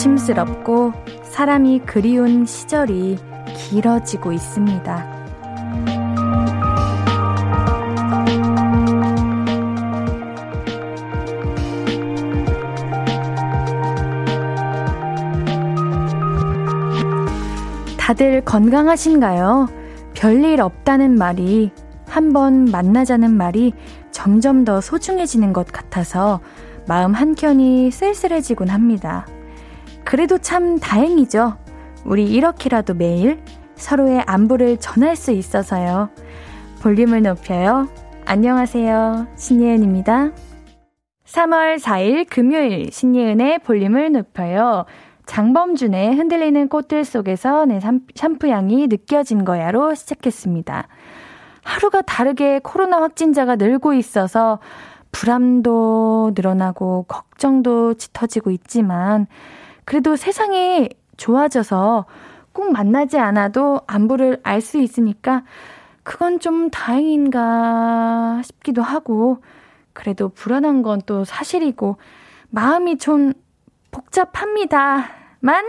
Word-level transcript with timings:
조심스럽고 0.00 0.94
사람이 1.22 1.80
그리운 1.80 2.46
시절이 2.46 3.18
길어지고 3.54 4.32
있습니다. 4.32 5.20
다들 17.98 18.40
건강하신가요? 18.44 19.68
별일 20.14 20.62
없다는 20.62 21.16
말이 21.16 21.72
한 22.08 22.32
번 22.32 22.64
만나자는 22.64 23.36
말이 23.36 23.72
점점 24.10 24.64
더 24.64 24.80
소중해지는 24.80 25.52
것 25.52 25.66
같아서 25.66 26.40
마음 26.88 27.12
한켠이 27.12 27.90
쓸쓸해지곤 27.90 28.68
합니다. 28.68 29.26
그래도 30.10 30.38
참 30.38 30.80
다행이죠. 30.80 31.56
우리 32.04 32.26
이렇게라도 32.26 32.94
매일 32.94 33.40
서로의 33.76 34.24
안부를 34.26 34.78
전할 34.78 35.14
수 35.14 35.30
있어서요. 35.30 36.10
볼륨을 36.82 37.22
높여요. 37.22 37.88
안녕하세요. 38.24 39.28
신예은입니다. 39.36 40.32
3월 41.26 41.78
4일 41.78 42.26
금요일 42.28 42.90
신예은의 42.90 43.60
볼륨을 43.60 44.10
높여요. 44.10 44.84
장범준의 45.26 46.16
흔들리는 46.16 46.66
꽃들 46.66 47.04
속에서 47.04 47.64
내 47.64 47.78
샴푸 47.78 48.48
향이 48.48 48.88
느껴진 48.88 49.44
거야로 49.44 49.94
시작했습니다. 49.94 50.88
하루가 51.62 52.02
다르게 52.02 52.58
코로나 52.64 53.00
확진자가 53.00 53.54
늘고 53.54 53.94
있어서 53.94 54.58
불안도 55.12 56.32
늘어나고 56.34 57.04
걱정도 57.06 57.94
짙어지고 57.94 58.50
있지만 58.50 59.28
그래도 59.90 60.14
세상이 60.14 60.88
좋아져서 61.16 62.06
꼭 62.52 62.70
만나지 62.70 63.18
않아도 63.18 63.80
안부를 63.88 64.38
알 64.44 64.60
수 64.60 64.78
있으니까 64.78 65.42
그건 66.04 66.38
좀 66.38 66.70
다행인가 66.70 68.40
싶기도 68.44 68.82
하고 68.82 69.42
그래도 69.92 70.28
불안한 70.28 70.82
건 70.84 71.00
또 71.06 71.24
사실이고 71.24 71.96
마음이 72.50 72.98
좀 72.98 73.32
복잡합니다. 73.90 75.08
만 75.40 75.64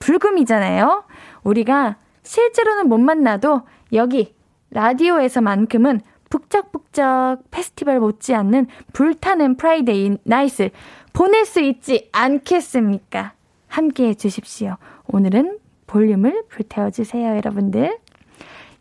불금이잖아요. 0.00 1.04
우리가 1.44 1.98
실제로는 2.24 2.88
못 2.88 2.98
만나도 2.98 3.62
여기 3.92 4.34
라디오에서만큼은 4.70 6.00
북적북적 6.30 7.44
페스티벌 7.52 8.00
못지않는 8.00 8.66
불타는 8.92 9.56
Friday 9.56 10.16
night 10.24 10.70
보낼 11.12 11.44
수 11.44 11.60
있지 11.60 12.08
않겠습니까? 12.12 13.32
함께 13.68 14.08
해주십시오. 14.08 14.76
오늘은 15.06 15.58
볼륨을 15.86 16.44
불태워주세요, 16.48 17.36
여러분들. 17.36 17.98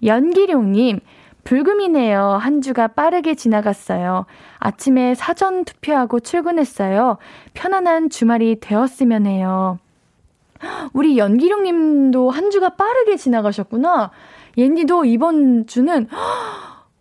연기룡님, 0.04 1.00
불금이네요. 1.44 2.38
한 2.40 2.62
주가 2.62 2.88
빠르게 2.88 3.36
지나갔어요. 3.36 4.26
아침에 4.60 5.16
사전 5.16 5.66
투표하고 5.66 6.20
출근했어요. 6.20 7.18
편안한 7.54 8.10
주말이 8.10 8.60
되었으면 8.60 9.26
해요. 9.26 9.80
우리 10.94 11.18
연기룡 11.18 11.64
님도 11.64 12.30
한 12.30 12.52
주가 12.52 12.70
빠르게 12.70 13.16
지나가셨구나. 13.16 14.12
옌디도 14.58 15.06
이번 15.06 15.68
주는, 15.68 16.08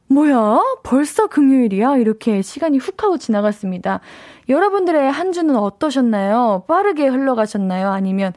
뭐야? 0.09 0.61
벌써 0.83 1.27
금요일이야? 1.27 1.97
이렇게 1.97 2.41
시간이 2.41 2.79
훅 2.79 3.03
하고 3.03 3.19
지나갔습니다. 3.19 4.01
여러분들의 4.49 5.11
한 5.13 5.33
주는 5.33 5.55
어떠셨나요? 5.55 6.65
빠르게 6.67 7.07
흘러가셨나요? 7.07 7.91
아니면, 7.91 8.33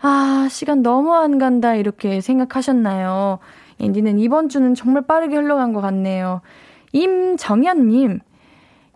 아, 0.00 0.46
시간 0.48 0.82
너무 0.82 1.12
안 1.14 1.38
간다. 1.38 1.74
이렇게 1.74 2.20
생각하셨나요? 2.20 3.40
옌디는 3.80 4.20
이번 4.20 4.48
주는 4.48 4.74
정말 4.76 5.02
빠르게 5.02 5.36
흘러간 5.36 5.72
것 5.72 5.80
같네요. 5.80 6.40
임정현님, 6.92 8.20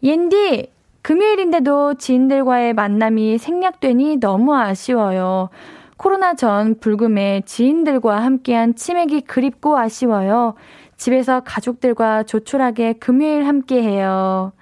옌디, 0.05 0.71
금요일인데도 1.03 1.95
지인들과의 1.95 2.75
만남이 2.75 3.39
생략되니 3.39 4.19
너무 4.19 4.55
아쉬워요. 4.55 5.51
코로나 5.97 6.35
전 6.35 6.79
불금에 6.79 7.43
지인들과 7.47 8.23
함께한 8.23 8.75
치맥이 8.75 9.23
그립고 9.23 9.79
아쉬워요. 9.79 10.55
집에서 10.97 11.41
가족들과 11.41 12.23
조촐하게 12.23 12.95
금요일 12.95 13.47
함께 13.47 13.83
해요. 13.83 14.53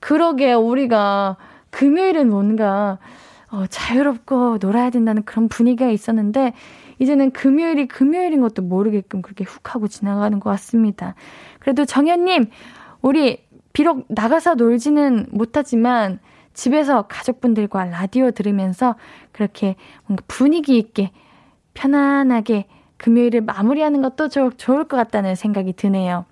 그러게 0.00 0.52
우리가 0.52 1.36
금요일은 1.70 2.28
뭔가 2.28 2.98
어, 3.50 3.66
자유롭고 3.68 4.58
놀아야 4.60 4.90
된다는 4.90 5.22
그런 5.22 5.48
분위기가 5.48 5.88
있었는데 5.88 6.54
이제는 6.98 7.30
금요일이 7.30 7.86
금요일인 7.86 8.40
것도 8.40 8.62
모르게끔 8.62 9.22
그렇게 9.22 9.44
훅 9.44 9.74
하고 9.74 9.88
지나가는 9.88 10.38
것 10.40 10.50
같습니다. 10.50 11.14
그래도 11.60 11.84
정현님, 11.84 12.50
우리 13.02 13.44
비록 13.72 14.06
나가서 14.08 14.54
놀지는 14.54 15.26
못하지만 15.30 16.20
집에서 16.52 17.02
가족분들과 17.02 17.84
라디오 17.86 18.30
들으면서 18.30 18.94
그렇게 19.32 19.76
뭔가 20.06 20.24
분위기 20.28 20.78
있게 20.78 21.10
편안하게 21.74 22.66
금요일을 23.04 23.42
마무리하는 23.42 24.00
것도 24.00 24.28
조, 24.28 24.48
좋을 24.48 24.84
것 24.84 24.96
같다는 24.96 25.34
생각이 25.34 25.74
드네요. 25.74 26.24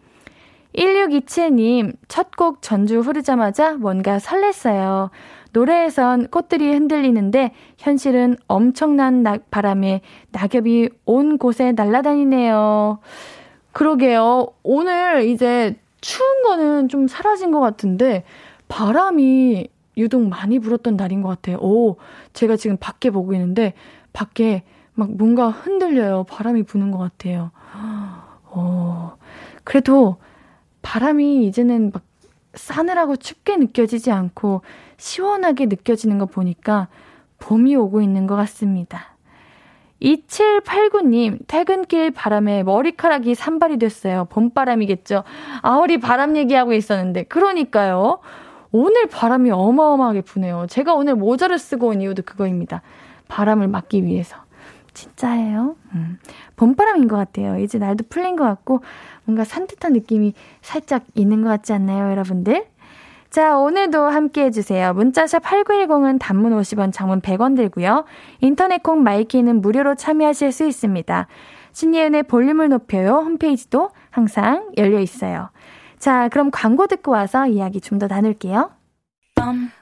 1627님, 0.74 1.94
첫 2.08 2.30
곡 2.34 2.62
전주 2.62 3.00
흐르자마자 3.00 3.74
뭔가 3.74 4.16
설렜어요. 4.16 5.10
노래에선 5.52 6.28
꽃들이 6.28 6.72
흔들리는데 6.72 7.52
현실은 7.76 8.36
엄청난 8.48 9.22
나, 9.22 9.36
바람에 9.50 10.00
낙엽이 10.30 10.88
온 11.04 11.36
곳에 11.36 11.72
날아다니네요. 11.72 13.00
그러게요. 13.72 14.46
오늘 14.62 15.26
이제 15.26 15.76
추운 16.00 16.42
거는 16.42 16.88
좀 16.88 17.06
사라진 17.06 17.52
것 17.52 17.60
같은데 17.60 18.24
바람이 18.68 19.68
유독 19.98 20.26
많이 20.26 20.58
불었던 20.58 20.96
날인 20.96 21.20
것 21.20 21.28
같아요. 21.28 21.58
오, 21.58 21.96
제가 22.32 22.56
지금 22.56 22.78
밖에 22.78 23.10
보고 23.10 23.34
있는데 23.34 23.74
밖에 24.14 24.62
막 24.94 25.10
뭔가 25.12 25.48
흔들려요. 25.48 26.24
바람이 26.24 26.64
부는 26.64 26.90
것 26.90 26.98
같아요. 26.98 27.50
어, 28.44 29.16
그래도 29.64 30.16
바람이 30.82 31.46
이제는 31.46 31.90
막 31.92 32.02
싸늘하고 32.54 33.16
춥게 33.16 33.56
느껴지지 33.56 34.10
않고 34.10 34.62
시원하게 34.98 35.66
느껴지는 35.66 36.18
거 36.18 36.26
보니까 36.26 36.88
봄이 37.38 37.74
오고 37.76 38.02
있는 38.02 38.26
것 38.26 38.36
같습니다. 38.36 39.12
2789님, 40.02 41.38
퇴근길 41.46 42.10
바람에 42.10 42.64
머리카락이 42.64 43.34
산발이 43.34 43.78
됐어요. 43.78 44.26
봄바람이겠죠. 44.30 45.22
아, 45.62 45.76
우리 45.76 45.98
바람 45.98 46.36
얘기하고 46.36 46.72
있었는데. 46.72 47.24
그러니까요. 47.24 48.18
오늘 48.72 49.06
바람이 49.06 49.52
어마어마하게 49.52 50.22
부네요. 50.22 50.66
제가 50.68 50.94
오늘 50.94 51.14
모자를 51.14 51.58
쓰고 51.58 51.88
온 51.88 52.00
이유도 52.00 52.22
그거입니다. 52.22 52.82
바람을 53.28 53.68
막기 53.68 54.04
위해서. 54.04 54.36
진짜예요. 54.94 55.76
음. 55.94 56.18
봄바람인 56.56 57.08
것 57.08 57.16
같아요. 57.16 57.58
이제 57.58 57.78
날도 57.78 58.04
풀린 58.08 58.36
것 58.36 58.44
같고, 58.44 58.82
뭔가 59.24 59.44
산뜻한 59.44 59.92
느낌이 59.92 60.34
살짝 60.60 61.04
있는 61.14 61.42
것 61.42 61.48
같지 61.48 61.72
않나요, 61.72 62.10
여러분들? 62.10 62.66
자, 63.30 63.56
오늘도 63.58 64.02
함께 64.02 64.44
해주세요. 64.44 64.92
문자 64.92 65.20
샵 65.20 65.42
8910은 65.42 66.18
단문 66.20 66.52
50원, 66.58 66.92
장문 66.92 67.20
100원 67.22 67.56
들고요. 67.56 68.04
인터넷 68.40 68.82
콩 68.82 69.02
마이케이는 69.02 69.62
무료로 69.62 69.94
참여하실 69.94 70.52
수 70.52 70.66
있습니다. 70.66 71.26
신예은의 71.72 72.24
볼륨을 72.24 72.68
높여요. 72.68 73.22
홈페이지도 73.24 73.90
항상 74.10 74.70
열려 74.76 75.00
있어요. 75.00 75.48
자, 75.98 76.28
그럼 76.28 76.50
광고 76.50 76.86
듣고 76.86 77.12
와서 77.12 77.46
이야기 77.46 77.80
좀 77.80 77.98
더 77.98 78.06
나눌게요. 78.06 78.70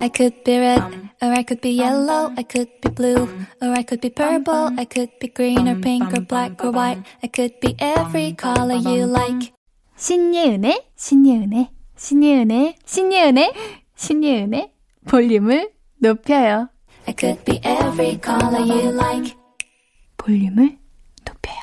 I 0.01 0.09
could 0.09 0.43
be 0.45 0.59
red, 0.59 0.83
or 1.21 1.33
I 1.33 1.43
could 1.43 1.61
be 1.61 1.71
yellow, 1.71 2.33
I 2.37 2.43
could 2.45 2.69
be 2.81 2.89
blue, 2.89 3.29
or 3.61 3.69
I 3.77 3.83
could 3.83 4.01
be 4.01 4.09
purple, 4.11 4.73
I 4.79 4.85
could 4.87 5.11
be 5.21 5.29
green 5.29 5.69
or 5.69 5.77
pink 5.81 6.13
or 6.17 6.23
black 6.23 6.65
or 6.65 6.71
white, 6.73 7.03
I 7.23 7.29
could 7.29 7.61
be 7.61 7.77
every 7.79 8.33
color 8.33 8.77
you 8.77 9.05
like. 9.07 9.53
신예은의, 9.97 10.87
신예은의, 10.97 11.69
신예은의, 11.97 12.75
신예은의, 12.87 13.53
신예은의 13.97 14.73
볼륨을 15.07 15.71
높여요. 15.99 16.71
I 17.07 17.15
could 17.19 17.45
be 17.45 17.61
every 17.63 18.19
color 18.25 18.63
you 18.63 18.89
like. 18.95 19.37
볼륨을 20.17 20.79
높여요. 21.27 21.61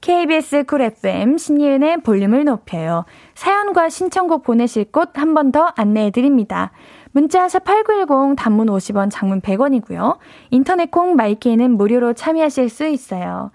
KBS 0.00 0.64
쿨 0.64 0.82
FM 0.82 1.38
신예은의 1.38 2.02
볼륨을 2.02 2.44
높여요. 2.44 3.04
사연과 3.34 3.88
신청곡 3.88 4.42
보내실 4.42 4.90
곳 4.90 5.12
한 5.14 5.34
번 5.34 5.52
더 5.52 5.72
안내해 5.76 6.10
드립니다. 6.10 6.72
문자 7.14 7.48
샵 7.48 7.62
8910 7.62 8.34
단문 8.36 8.66
50원, 8.66 9.08
장문 9.08 9.40
100원이고요. 9.40 10.18
인터넷 10.50 10.90
콩 10.90 11.14
마이케이는 11.14 11.76
무료로 11.76 12.14
참여하실 12.14 12.68
수 12.68 12.88
있어요. 12.88 13.52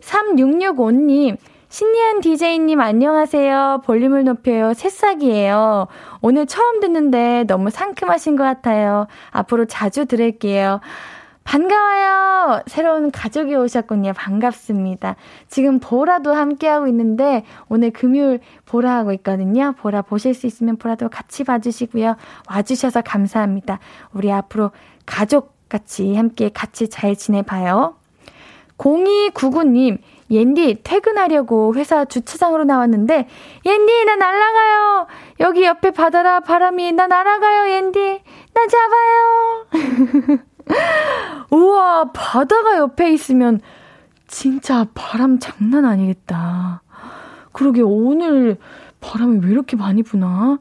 3665님, 0.00 1.36
신리한 1.68 2.20
DJ님 2.20 2.80
안녕하세요. 2.80 3.82
볼륨을 3.84 4.24
높여요. 4.24 4.74
새싹이에요. 4.74 5.86
오늘 6.20 6.46
처음 6.46 6.80
듣는데 6.80 7.44
너무 7.46 7.70
상큼하신 7.70 8.34
것 8.34 8.42
같아요. 8.42 9.06
앞으로 9.30 9.66
자주 9.66 10.06
들을게요. 10.06 10.80
반가워요. 11.46 12.62
새로운 12.66 13.10
가족이 13.12 13.54
오셨군요. 13.54 14.12
반갑습니다. 14.14 15.14
지금 15.48 15.78
보라도 15.78 16.34
함께하고 16.34 16.88
있는데 16.88 17.44
오늘 17.68 17.92
금요일 17.92 18.40
보라 18.66 18.96
하고 18.96 19.12
있거든요. 19.14 19.72
보라 19.78 20.02
보실 20.02 20.34
수 20.34 20.46
있으면 20.46 20.76
보라도 20.76 21.08
같이 21.08 21.44
봐주시고요. 21.44 22.16
와주셔서 22.50 23.02
감사합니다. 23.02 23.78
우리 24.12 24.32
앞으로 24.32 24.72
가족 25.06 25.54
같이 25.68 26.14
함께 26.16 26.50
같이 26.52 26.88
잘 26.88 27.14
지내봐요. 27.14 27.94
0299님, 28.76 29.98
옌디 30.30 30.80
퇴근하려고 30.82 31.74
회사 31.76 32.04
주차장으로 32.04 32.64
나왔는데 32.64 33.28
옌디 33.64 34.04
나 34.04 34.16
날아가요. 34.16 35.06
여기 35.40 35.64
옆에 35.64 35.92
바다라 35.92 36.40
바람이 36.40 36.92
나 36.92 37.06
날아가요 37.06 37.72
옌디 37.72 38.20
나 38.52 38.66
잡아요. 38.66 40.40
우와 41.50 42.10
바다가 42.12 42.78
옆에 42.78 43.12
있으면 43.12 43.60
진짜 44.26 44.86
바람 44.94 45.38
장난 45.38 45.84
아니겠다. 45.84 46.82
그러게 47.52 47.82
오늘 47.82 48.56
바람이 49.00 49.40
왜 49.44 49.50
이렇게 49.50 49.76
많이 49.76 50.02
부나? 50.02 50.58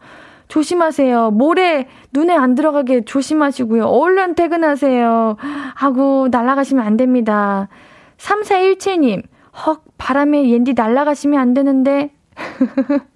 조심하세요. 0.48 1.32
모래 1.32 1.88
눈에 2.14 2.36
안 2.36 2.56
들어가게 2.56 3.04
조심하시고요. 3.06 3.86
얼른 3.86 4.36
퇴근하세요. 4.36 5.38
하고 5.76 6.28
날아가시면 6.30 6.86
안 6.86 6.98
됩니다. 6.98 7.68
3417님, 8.18 9.24
헉, 9.66 9.84
바람에 9.98 10.50
옌디 10.50 10.74
날아가시면 10.74 11.40
안 11.40 11.54
되는데. 11.54 12.14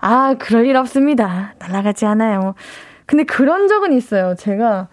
아, 0.00 0.34
그럴 0.34 0.66
일 0.66 0.76
없습니다. 0.76 1.54
날아가지 1.58 2.06
않아요. 2.06 2.54
근데 3.06 3.22
그런 3.24 3.68
적은 3.68 3.92
있어요. 3.92 4.34
제가 4.34 4.88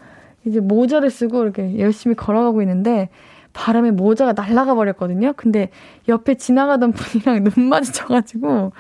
이제 0.46 0.60
모자를 0.60 1.10
쓰고 1.10 1.44
이렇게 1.44 1.80
열심히 1.80 2.16
걸어가고 2.16 2.62
있는데 2.62 3.10
바람에 3.54 3.92
모자가 3.92 4.34
날아가 4.34 4.76
버렸거든요. 4.76 5.34
근데 5.36 5.70
옆에 6.08 6.36
지나가던 6.36 6.92
분이랑 6.94 7.44
눈 7.44 7.66
마주쳐가지고 7.66 8.72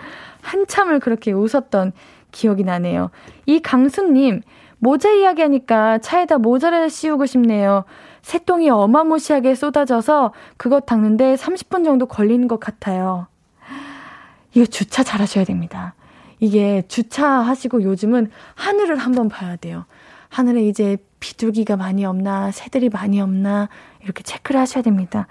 한참을 0.41 0.99
그렇게 0.99 1.31
웃었던 1.31 1.91
기억이 2.31 2.63
나네요. 2.63 3.09
이 3.45 3.59
강수님, 3.59 4.41
모자 4.77 5.11
이야기 5.11 5.41
하니까 5.41 5.97
차에다 5.97 6.37
모자를 6.37 6.89
씌우고 6.89 7.25
싶네요. 7.25 7.83
새똥이 8.21 8.69
어마무시하게 8.69 9.55
쏟아져서 9.55 10.33
그것 10.57 10.85
닦는데 10.85 11.35
30분 11.35 11.83
정도 11.83 12.05
걸리는 12.05 12.47
것 12.47 12.59
같아요. 12.59 13.27
이거 14.53 14.65
주차 14.65 15.03
잘 15.03 15.21
하셔야 15.21 15.43
됩니다. 15.43 15.95
이게 16.39 16.83
주차하시고 16.87 17.83
요즘은 17.83 18.31
하늘을 18.55 18.97
한번 18.97 19.27
봐야 19.27 19.55
돼요. 19.57 19.85
하늘에 20.29 20.63
이제 20.67 20.97
비둘기가 21.19 21.75
많이 21.75 22.05
없나, 22.05 22.51
새들이 22.51 22.89
많이 22.89 23.19
없나, 23.19 23.67
이렇게 24.03 24.23
체크를 24.23 24.59
하셔야 24.59 24.83
됩니다. 24.83 25.27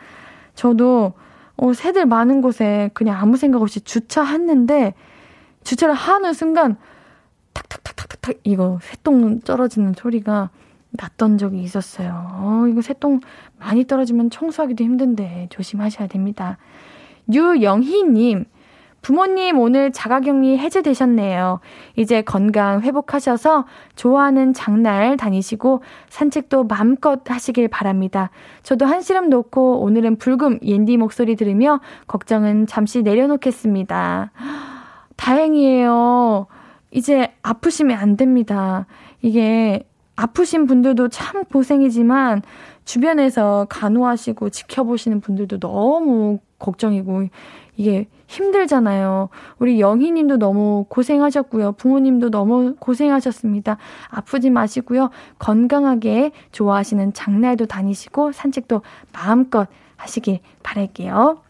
저도, 0.54 1.14
어, 1.56 1.72
새들 1.72 2.06
많은 2.06 2.42
곳에 2.42 2.90
그냥 2.94 3.18
아무 3.20 3.36
생각 3.36 3.62
없이 3.62 3.80
주차했는데, 3.80 4.94
주차를 5.64 5.94
하는 5.94 6.32
순간, 6.34 6.76
탁탁탁탁탁탁, 7.52 8.36
이거 8.44 8.78
새똥 8.82 9.40
떨어지는 9.40 9.94
소리가 9.94 10.50
났던 10.90 11.38
적이 11.38 11.62
있었어요. 11.62 12.26
어, 12.34 12.66
이거 12.68 12.82
새똥 12.82 13.20
많이 13.58 13.84
떨어지면 13.86 14.30
청소하기도 14.30 14.82
힘든데 14.84 15.48
조심하셔야 15.50 16.08
됩니다. 16.08 16.58
유영희님, 17.32 18.46
부모님 19.02 19.58
오늘 19.58 19.92
자가격리 19.92 20.58
해제되셨네요. 20.58 21.60
이제 21.96 22.22
건강 22.22 22.80
회복하셔서 22.82 23.64
좋아하는 23.96 24.52
장날 24.52 25.16
다니시고 25.16 25.82
산책도 26.08 26.64
마음껏 26.64 27.20
하시길 27.24 27.68
바랍니다. 27.68 28.30
저도 28.62 28.86
한시름 28.86 29.30
놓고 29.30 29.80
오늘은 29.80 30.16
불금 30.16 30.58
옌디 30.62 30.96
목소리 30.96 31.36
들으며 31.36 31.80
걱정은 32.06 32.66
잠시 32.66 33.02
내려놓겠습니다. 33.02 34.32
다행이에요. 35.16 36.46
이제 36.90 37.32
아프시면 37.42 37.98
안 37.98 38.16
됩니다. 38.16 38.86
이게 39.22 39.84
아프신 40.16 40.66
분들도 40.66 41.08
참 41.08 41.44
고생이지만 41.44 42.42
주변에서 42.84 43.66
간호하시고 43.68 44.50
지켜보시는 44.50 45.20
분들도 45.20 45.60
너무 45.60 46.38
걱정이고 46.58 47.28
이게 47.78 48.08
힘들잖아요. 48.26 49.30
우리 49.60 49.80
영희 49.80 50.10
님도 50.10 50.36
너무 50.36 50.84
고생하셨고요. 50.88 51.72
부모님도 51.72 52.30
너무 52.30 52.74
고생하셨습니다. 52.78 53.78
아프지 54.10 54.50
마시고요. 54.50 55.10
건강하게 55.38 56.32
좋아하시는 56.50 57.12
장날도 57.14 57.66
다니시고 57.66 58.32
산책도 58.32 58.82
마음껏 59.12 59.68
하시길 59.96 60.40
바랄게요. 60.64 61.40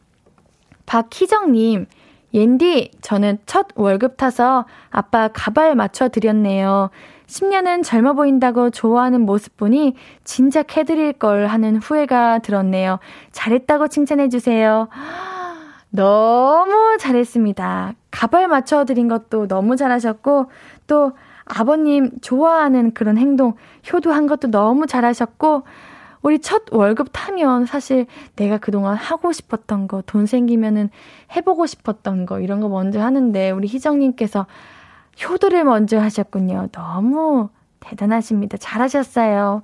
박희정 0.85 1.53
님, 1.53 1.87
옌디, 2.35 2.91
저는 3.01 3.39
첫 3.47 3.69
월급 3.75 4.19
타서 4.19 4.67
아빠 4.91 5.29
가발 5.29 5.75
맞춰 5.75 6.09
드렸네요. 6.09 6.91
10년은 7.27 7.83
젊어 7.83 8.13
보인다고 8.13 8.69
좋아하는 8.69 9.23
모습 9.23 9.57
보니 9.57 9.95
진작 10.25 10.77
해드릴 10.77 11.15
걸 11.15 11.47
하는 11.47 11.77
후회가 11.77 12.41
들었네요. 12.41 12.99
잘했다고 13.33 13.89
칭찬해주세요. 13.89 14.89
너무 15.90 16.96
잘했습니다. 16.99 17.94
가발 18.11 18.49
맞춰드린 18.49 19.08
것도 19.08 19.49
너무 19.49 19.76
잘하셨고, 19.76 20.50
또 20.87 21.12
아버님 21.44 22.10
좋아하는 22.20 22.93
그런 22.93 23.17
행동, 23.17 23.55
효도한 23.93 24.27
것도 24.27 24.51
너무 24.51 24.86
잘하셨고, 24.86 25.63
우리 26.20 26.41
첫 26.41 26.65
월급 26.72 27.08
타면 27.13 27.67
사실 27.67 28.06
내가 28.36 28.58
그동안 28.58 28.96
하고 28.96 29.32
싶었던 29.32 29.89
거, 29.89 30.03
돈 30.05 30.27
생기면은 30.27 30.91
해보고 31.36 31.67
싶었던 31.67 32.27
거, 32.27 32.41
이런 32.41 32.60
거 32.60 32.69
먼저 32.69 33.01
하는데, 33.01 33.51
우리 33.51 33.69
희정님께서 33.69 34.46
효도를 35.22 35.65
먼저 35.65 35.98
하셨군요. 35.98 36.69
너무 36.72 37.48
대단하십니다. 37.81 38.56
잘하셨어요. 38.58 39.63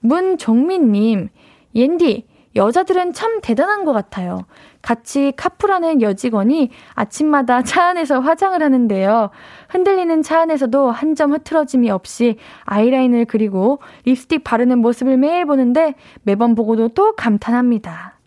문종민님, 0.00 1.28
옌디, 1.74 2.26
여자들은 2.56 3.12
참 3.12 3.40
대단한 3.42 3.84
것 3.84 3.92
같아요. 3.92 4.46
같이 4.82 5.32
카풀하는 5.36 6.00
여직원이 6.02 6.70
아침마다 6.94 7.62
차 7.64 7.88
안에서 7.88 8.20
화장을 8.20 8.60
하는데요. 8.60 9.30
흔들리는 9.68 10.22
차 10.22 10.40
안에서도 10.40 10.90
한 10.90 11.14
점 11.16 11.32
흐트러짐이 11.32 11.90
없이 11.90 12.36
아이라인을 12.64 13.24
그리고 13.24 13.78
립스틱 14.04 14.44
바르는 14.44 14.78
모습을 14.80 15.16
매일 15.16 15.46
보는데 15.46 15.94
매번 16.24 16.54
보고도 16.54 16.88
또 16.88 17.14
감탄합니다. 17.16 18.18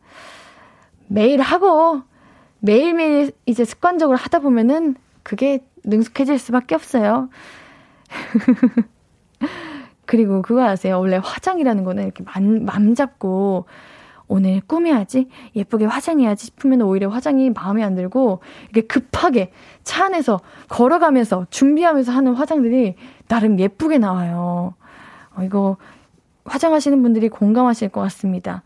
매일 1.07 1.41
하고 1.41 2.01
매일매일 2.59 3.31
이제 3.45 3.63
습관적으로 3.65 4.17
하다 4.17 4.39
보면은 4.39 4.95
그게 5.24 5.63
능숙해질 5.83 6.39
수밖에 6.39 6.74
없어요. 6.75 7.29
그리고 10.05 10.41
그거 10.41 10.63
아세요? 10.63 11.00
원래 11.00 11.19
화장이라는 11.24 11.83
거는 11.83 12.03
이렇게 12.03 12.24
맘, 12.24 12.65
맘 12.65 12.95
잡고 12.95 13.65
오늘 14.29 14.62
꾸며야지, 14.65 15.27
예쁘게 15.55 15.86
화장해야지 15.86 16.45
싶으면 16.45 16.83
오히려 16.83 17.09
화장이 17.09 17.50
마음에 17.50 17.83
안 17.83 17.95
들고, 17.95 18.39
이렇게 18.71 18.88
급하게 18.88 19.51
차 19.83 20.05
안에서 20.05 20.39
걸어가면서 20.69 21.48
준비하면서 21.50 22.12
하는 22.12 22.36
화장들이 22.36 22.95
나름 23.27 23.59
예쁘게 23.59 23.98
나와요. 23.98 24.75
어, 25.36 25.43
이거 25.43 25.77
화장하시는 26.45 27.01
분들이 27.01 27.27
공감하실 27.27 27.89
것 27.89 28.01
같습니다. 28.01 28.63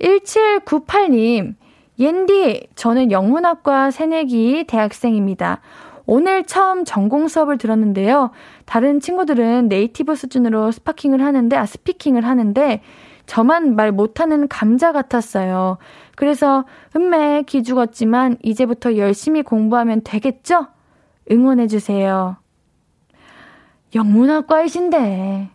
1798님, 0.00 1.56
옌디, 1.98 2.68
저는 2.76 3.10
영문학과 3.10 3.90
새내기 3.90 4.64
대학생입니다. 4.68 5.60
오늘 6.06 6.44
처음 6.44 6.84
전공 6.84 7.28
수업을 7.28 7.58
들었는데요. 7.58 8.30
다른 8.66 9.00
친구들은 9.00 9.68
네이티브 9.68 10.14
수준으로 10.14 10.70
스파킹을 10.72 11.22
하는데, 11.22 11.56
아, 11.56 11.66
스피킹을 11.66 12.24
하는데, 12.24 12.82
저만 13.26 13.76
말 13.76 13.92
못하는 13.92 14.48
감자 14.48 14.92
같았어요. 14.92 15.78
그래서 16.16 16.64
음매 16.96 17.42
기죽었지만 17.42 18.36
이제부터 18.42 18.96
열심히 18.96 19.42
공부하면 19.42 20.02
되겠죠? 20.04 20.66
응원해주세요. 21.30 22.36
영문학과이신데. 23.94 25.50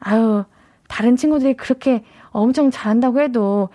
아유, 0.00 0.44
다른 0.88 1.16
친구들이 1.16 1.54
그렇게 1.54 2.04
엄청 2.30 2.70
잘한다고 2.70 3.20
해도 3.20 3.68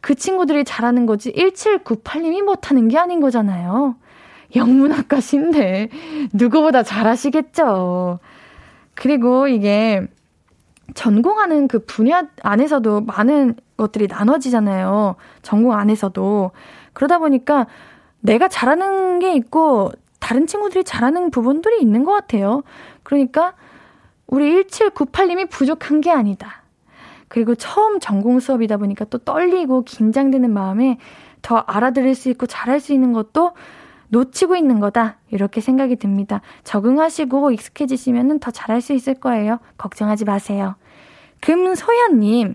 그 0.00 0.14
친구들이 0.14 0.64
잘하는 0.64 1.06
거지 1.06 1.32
1798님이 1.32 2.42
못하는 2.42 2.88
게 2.88 2.98
아닌 2.98 3.20
거잖아요. 3.20 3.96
영문학과신데 4.56 5.88
누구보다 6.32 6.82
잘하시겠죠. 6.82 8.18
그리고 8.94 9.48
이게 9.48 10.06
전공하는 10.94 11.68
그 11.68 11.78
분야 11.80 12.22
안에서도 12.42 13.02
많은 13.02 13.54
것들이 13.76 14.06
나눠지잖아요. 14.06 15.16
전공 15.42 15.72
안에서도. 15.72 16.50
그러다 16.92 17.18
보니까 17.18 17.66
내가 18.20 18.48
잘하는 18.48 19.18
게 19.18 19.34
있고 19.34 19.92
다른 20.18 20.46
친구들이 20.46 20.84
잘하는 20.84 21.30
부분들이 21.30 21.80
있는 21.80 22.04
것 22.04 22.12
같아요. 22.12 22.62
그러니까 23.02 23.54
우리 24.26 24.62
1798님이 24.64 25.48
부족한 25.50 26.00
게 26.00 26.10
아니다. 26.10 26.62
그리고 27.28 27.54
처음 27.54 28.00
전공 28.00 28.40
수업이다 28.40 28.76
보니까 28.76 29.04
또 29.06 29.18
떨리고 29.18 29.82
긴장되는 29.82 30.50
마음에 30.52 30.98
더 31.42 31.56
알아들을 31.56 32.14
수 32.14 32.28
있고 32.30 32.46
잘할 32.46 32.80
수 32.80 32.92
있는 32.92 33.12
것도 33.12 33.52
놓치고 34.08 34.56
있는 34.56 34.80
거다. 34.80 35.16
이렇게 35.30 35.60
생각이 35.60 35.96
듭니다. 35.96 36.40
적응하시고 36.64 37.52
익숙해지시면 37.52 38.40
더 38.40 38.50
잘할 38.50 38.80
수 38.80 38.92
있을 38.92 39.14
거예요. 39.14 39.58
걱정하지 39.78 40.24
마세요. 40.24 40.74
금소연님, 41.40 42.54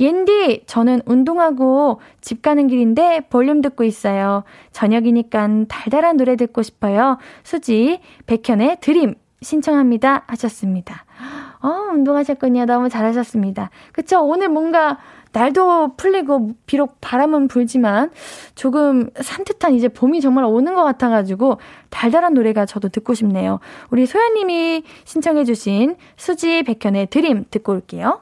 옌디, 0.00 0.64
저는 0.66 1.02
운동하고 1.06 2.00
집 2.20 2.42
가는 2.42 2.68
길인데 2.68 3.22
볼륨 3.30 3.60
듣고 3.60 3.84
있어요. 3.84 4.44
저녁이니까 4.72 5.48
달달한 5.68 6.16
노래 6.16 6.36
듣고 6.36 6.62
싶어요. 6.62 7.18
수지, 7.42 8.00
백현의 8.26 8.78
드림 8.80 9.14
신청합니다. 9.42 10.24
하셨습니다. 10.28 11.04
어, 11.60 11.68
운동하셨군요. 11.92 12.66
너무 12.66 12.88
잘하셨습니다. 12.88 13.70
그쵸? 13.92 14.20
오늘 14.20 14.48
뭔가 14.48 14.98
날도 15.32 15.94
풀리고 15.96 16.52
비록 16.66 16.98
바람은 17.00 17.48
불지만 17.48 18.10
조금 18.54 19.10
산뜻한 19.20 19.74
이제 19.74 19.88
봄이 19.88 20.20
정말 20.20 20.44
오는 20.44 20.74
것 20.74 20.84
같아가지고 20.84 21.58
달달한 21.90 22.34
노래가 22.34 22.64
저도 22.66 22.88
듣고 22.88 23.14
싶네요. 23.14 23.60
우리 23.90 24.06
소연님이 24.06 24.84
신청해주신 25.04 25.96
수지 26.16 26.62
백현의 26.62 27.08
드림 27.08 27.44
듣고 27.50 27.72
올게요. 27.72 28.20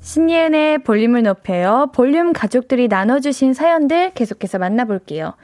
신예은의 0.00 0.78
볼륨을 0.78 1.22
높여요. 1.22 1.90
볼륨 1.92 2.32
가족들이 2.32 2.88
나눠주신 2.88 3.52
사연들 3.52 4.12
계속해서 4.14 4.58
만나볼게요. 4.58 5.34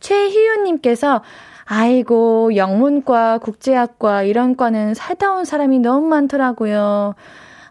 최희윤님께서 0.00 1.22
아이고, 1.66 2.56
영문과, 2.56 3.38
국제학과, 3.38 4.22
이런 4.22 4.54
과는 4.56 4.92
살다 4.94 5.32
온 5.32 5.44
사람이 5.46 5.78
너무 5.78 6.06
많더라고요. 6.08 7.14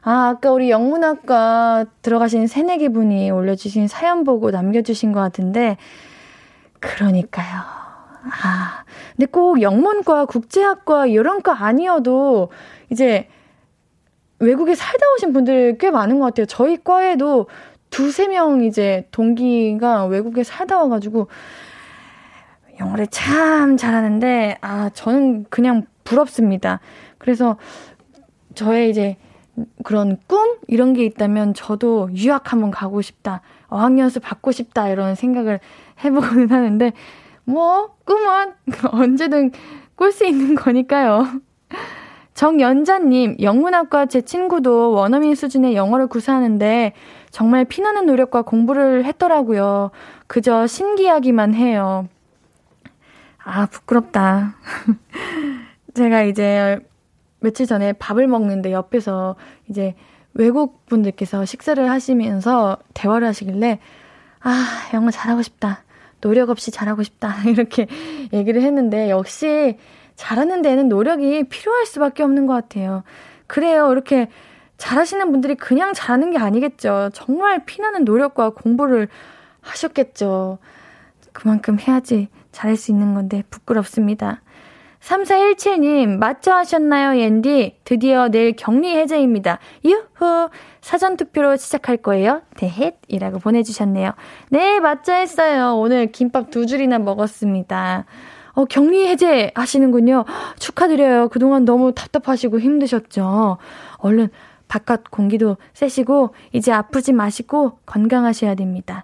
아, 0.02 0.28
아까 0.30 0.52
우리 0.52 0.70
영문학과 0.72 1.86
들어가신 2.02 2.48
새내기 2.48 2.90
분이 2.90 3.30
올려주신 3.30 3.88
사연 3.88 4.24
보고 4.24 4.50
남겨주신 4.50 5.12
것 5.12 5.20
같은데, 5.20 5.78
그러니까요. 6.80 7.62
아, 8.44 8.84
근데 9.16 9.28
꼭 9.28 9.62
영문과, 9.62 10.26
국제학과, 10.26 11.06
이런 11.06 11.44
과 11.44 11.64
아니어도, 11.64 12.50
이제, 12.90 13.28
외국에 14.40 14.74
살다 14.74 15.06
오신 15.16 15.34
분들 15.34 15.78
꽤 15.78 15.92
많은 15.92 16.20
것 16.20 16.26
같아요. 16.26 16.48
저희 16.48 16.84
과에도 16.84 17.48
두세 17.92 18.28
명 18.28 18.64
이제 18.64 19.08
동기가 19.12 20.06
외국에 20.06 20.44
살다 20.44 20.82
와가지고, 20.82 21.28
영어를 22.80 23.08
참 23.08 23.78
잘하는데, 23.78 24.58
아, 24.62 24.90
저는 24.94 25.46
그냥 25.50 25.84
부럽습니다. 26.04 26.80
그래서 27.18 27.58
저의 28.56 28.90
이제 28.90 29.18
그런 29.84 30.18
꿈? 30.28 30.58
이런 30.68 30.94
게 30.94 31.06
있다면 31.06 31.54
저도 31.54 32.10
유학 32.16 32.52
한번 32.52 32.72
가고 32.72 33.02
싶다. 33.02 33.42
어학연수 33.68 34.20
받고 34.20 34.52
싶다. 34.52 34.90
이런 34.90 35.16
생각을 35.16 35.60
해보고는 36.04 36.50
하는데, 36.52 36.92
뭐, 37.46 37.96
꿈은 38.06 38.54
언제든 38.92 39.52
꿀 39.96 40.12
수 40.12 40.26
있는 40.26 40.56
거니까요. 40.56 41.28
정연자님, 42.34 43.38
영문학과 43.42 44.08
제 44.08 44.22
친구도 44.22 44.92
원어민 44.92 45.36
수준의 45.36 45.76
영어를 45.76 46.08
구사하는데 46.08 46.94
정말 47.30 47.64
피나는 47.66 48.08
노력과 48.08 48.42
공부를 48.42 49.06
했더라고요. 49.06 49.92
그저 50.26 50.66
신기하기만 50.66 51.54
해요. 51.54 52.08
아, 53.44 53.66
부끄럽다. 53.66 54.56
제가 55.94 56.24
이제 56.24 56.80
며칠 57.40 57.66
전에 57.66 57.94
밥을 57.94 58.28
먹는데 58.28 58.72
옆에서 58.72 59.36
이제 59.70 59.96
외국 60.34 60.86
분들께서 60.86 61.46
식사를 61.46 61.90
하시면서 61.90 62.78
대화를 62.94 63.28
하시길래, 63.28 63.80
아, 64.42 64.66
영어 64.94 65.12
잘하고 65.12 65.42
싶다. 65.42 65.84
노력 66.22 66.50
없이 66.50 66.72
잘하고 66.72 67.04
싶다. 67.04 67.44
이렇게 67.46 67.88
얘기를 68.32 68.62
했는데, 68.62 69.10
역시 69.10 69.78
잘하는 70.16 70.62
데는 70.62 70.88
노력이 70.88 71.44
필요할 71.50 71.86
수밖에 71.86 72.24
없는 72.24 72.48
것 72.48 72.54
같아요. 72.54 73.04
그래요. 73.48 73.92
이렇게 73.92 74.30
잘하시는 74.78 75.32
분들이 75.32 75.56
그냥 75.56 75.94
잘하는 75.94 76.32
게 76.32 76.38
아니겠죠. 76.38 77.10
정말 77.14 77.66
피나는 77.66 78.06
노력과 78.06 78.52
공부를 78.52 79.10
하셨겠죠. 79.62 80.60
그만큼 81.34 81.80
해야지 81.80 82.30
잘할 82.54 82.78
수 82.78 82.92
있는 82.92 83.14
건데 83.14 83.44
부끄럽습니다. 83.50 84.42
3417님, 85.02 86.18
맞죠 86.18 86.54
하셨나요, 86.54 87.20
옌디? 87.20 87.80
드디어 87.84 88.30
내일 88.30 88.56
격리 88.56 88.96
해제입니다. 88.96 89.60
유후! 89.84 90.50
사전투표로 90.80 91.58
시작할 91.58 91.98
거예요. 91.98 92.42
대헷! 92.56 93.00
이라고 93.10 93.40
보내주셨네요. 93.40 94.12
네, 94.50 94.80
맞죠 94.80 95.12
했어요. 95.12 95.76
오늘 95.76 96.14
김밥 96.14 96.52
두 96.52 96.66
줄이나 96.66 97.00
먹었습니다. 97.00 98.06
어, 98.54 98.66
격리 98.66 99.06
해제 99.08 99.52
하시는군요. 99.56 100.24
축하드려요. 100.58 101.28
그동안 101.28 101.66
너무 101.66 101.94
답답하시고 101.94 102.62
힘드셨죠? 102.62 103.58
얼른 103.98 104.30
바깥 104.70 105.12
공기도 105.12 105.58
쐬시고, 105.74 106.34
이제 106.54 106.72
아프지 106.72 107.12
마시고 107.12 107.80
건강하셔야 107.86 108.56
됩니다. 108.56 109.04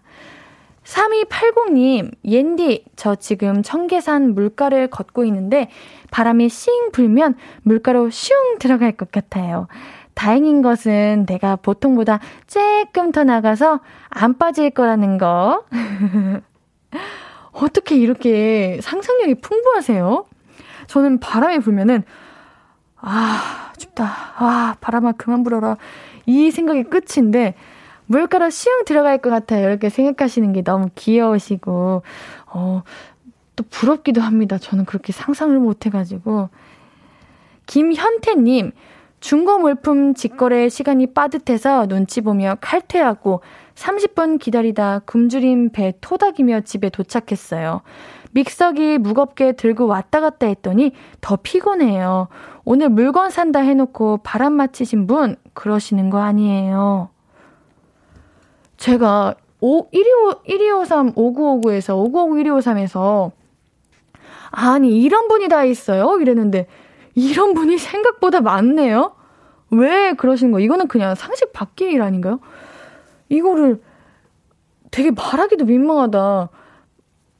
3280님, 0.89 2.11
옌디, 2.25 2.85
저 2.95 3.15
지금 3.15 3.61
청계산 3.61 4.33
물가를 4.33 4.89
걷고 4.89 5.23
있는데 5.25 5.69
바람이 6.09 6.49
싱 6.49 6.91
불면 6.91 7.35
물가로 7.61 8.09
슝 8.09 8.57
들어갈 8.59 8.93
것 8.93 9.11
같아요. 9.11 9.67
다행인 10.15 10.61
것은 10.61 11.25
내가 11.27 11.55
보통보다 11.55 12.19
조금 12.47 13.11
더 13.11 13.23
나가서 13.23 13.81
안 14.09 14.37
빠질 14.37 14.71
거라는 14.71 15.17
거. 15.17 15.63
어떻게 17.53 17.95
이렇게 17.95 18.79
상상력이 18.81 19.35
풍부하세요? 19.35 20.25
저는 20.87 21.19
바람이 21.19 21.59
불면은, 21.59 22.03
아, 22.97 23.71
춥다. 23.77 24.05
아, 24.37 24.75
바람아, 24.81 25.13
그만 25.13 25.43
불어라. 25.43 25.77
이 26.25 26.51
생각이 26.51 26.83
끝인데, 26.83 27.53
물가로 28.09 28.49
시흥 28.49 28.85
들어갈 28.85 29.19
것 29.19 29.29
같아요. 29.29 29.69
이렇게 29.69 29.89
생각하시는 29.89 30.51
게 30.51 30.63
너무 30.63 30.89
귀여우시고, 30.95 32.01
어, 32.47 32.83
또 33.55 33.63
부럽기도 33.69 34.19
합니다. 34.19 34.57
저는 34.57 34.85
그렇게 34.85 35.13
상상을 35.13 35.55
못 35.59 35.85
해가지고. 35.85 36.49
김현태님, 37.67 38.71
중고 39.19 39.59
물품 39.59 40.15
직거래 40.15 40.69
시간이 40.69 41.13
빠듯해서 41.13 41.85
눈치 41.85 42.21
보며 42.21 42.55
칼퇴하고 42.61 43.41
30분 43.75 44.39
기다리다 44.39 45.01
굶주린 45.05 45.71
배 45.71 45.93
토닥이며 46.01 46.61
집에 46.61 46.89
도착했어요. 46.89 47.81
믹서기 48.31 48.97
무겁게 48.97 49.51
들고 49.51 49.85
왔다 49.85 50.19
갔다 50.19 50.47
했더니 50.47 50.93
더 51.21 51.35
피곤해요. 51.35 52.27
오늘 52.65 52.89
물건 52.89 53.29
산다 53.29 53.59
해놓고 53.59 54.21
바람 54.23 54.53
맞히신 54.53 55.05
분 55.05 55.35
그러시는 55.53 56.09
거 56.09 56.19
아니에요. 56.21 57.09
제가 58.79 59.35
5, 59.59 59.89
1253, 59.91 61.13
5959에서 61.13 61.95
5959, 61.97 62.43
1253에서 62.43 63.31
아니, 64.51 65.01
이런 65.01 65.27
분이 65.27 65.47
다 65.47 65.63
있어요? 65.63 66.17
이랬는데, 66.19 66.65
이런 67.13 67.53
분이 67.53 67.77
생각보다 67.77 68.41
많네요? 68.41 69.13
왜 69.69 70.13
그러시는 70.13 70.51
거예요? 70.51 70.65
이거는 70.65 70.87
그냥 70.87 71.13
상식 71.13 71.53
밖의 71.53 71.91
일 71.91 72.01
아닌가요? 72.01 72.39
이거를 73.27 73.81
되게 74.89 75.11
말하기도 75.11 75.65
민망하다. 75.65 76.49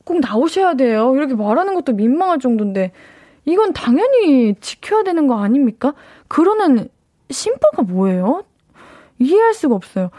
꼭 0.06 0.20
나오셔야 0.20 0.76
돼요. 0.76 1.16
이렇게 1.16 1.34
말하는 1.34 1.74
것도 1.74 1.94
민망할 1.94 2.40
정도인데, 2.40 2.92
이건 3.46 3.74
당연히 3.74 4.54
지켜야 4.60 5.02
되는 5.04 5.26
거 5.26 5.42
아닙니까? 5.42 5.94
그러는 6.28 6.90
심보가 7.32 7.82
뭐예요? 7.84 8.44
이해할 9.18 9.54
수가 9.54 9.74
없어요. 9.74 10.12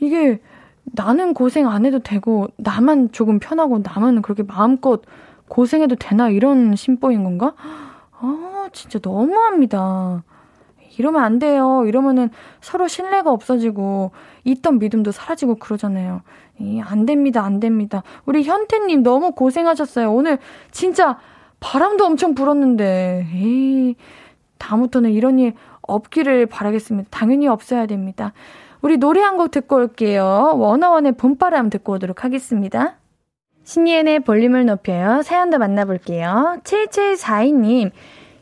이게 0.00 0.40
나는 0.84 1.34
고생 1.34 1.68
안 1.68 1.84
해도 1.84 1.98
되고 1.98 2.48
나만 2.56 3.12
조금 3.12 3.38
편하고 3.38 3.80
나만 3.80 4.22
그렇게 4.22 4.42
마음껏 4.42 5.02
고생해도 5.48 5.96
되나 5.96 6.28
이런 6.28 6.76
심보인 6.76 7.24
건가? 7.24 7.54
아 8.12 8.68
진짜 8.72 8.98
너무합니다. 9.02 10.22
이러면 10.98 11.22
안 11.22 11.38
돼요. 11.38 11.84
이러면은 11.86 12.28
서로 12.60 12.88
신뢰가 12.88 13.30
없어지고 13.30 14.10
있던 14.44 14.78
믿음도 14.78 15.12
사라지고 15.12 15.56
그러잖아요. 15.56 16.22
이, 16.58 16.80
안 16.80 17.06
됩니다. 17.06 17.44
안 17.44 17.60
됩니다. 17.60 18.02
우리 18.26 18.42
현태님 18.42 19.04
너무 19.04 19.32
고생하셨어요. 19.32 20.12
오늘 20.12 20.38
진짜 20.72 21.18
바람도 21.60 22.04
엄청 22.04 22.34
불었는데 22.34 23.28
에이, 23.32 23.94
다음부터는 24.58 25.12
이런 25.12 25.38
일 25.38 25.54
없기를 25.82 26.46
바라겠습니다. 26.46 27.08
당연히 27.10 27.46
없어야 27.46 27.86
됩니다. 27.86 28.32
우리 28.80 28.96
노래 28.96 29.20
한 29.20 29.36
곡 29.36 29.50
듣고 29.50 29.76
올게요. 29.76 30.52
워너원의 30.56 31.12
봄바람 31.12 31.70
듣고 31.70 31.94
오도록 31.94 32.24
하겠습니다. 32.24 32.96
신예은의 33.64 34.20
볼륨을 34.20 34.66
높여요. 34.66 35.22
사연도 35.22 35.58
만나볼게요. 35.58 36.58
7742님. 36.64 37.90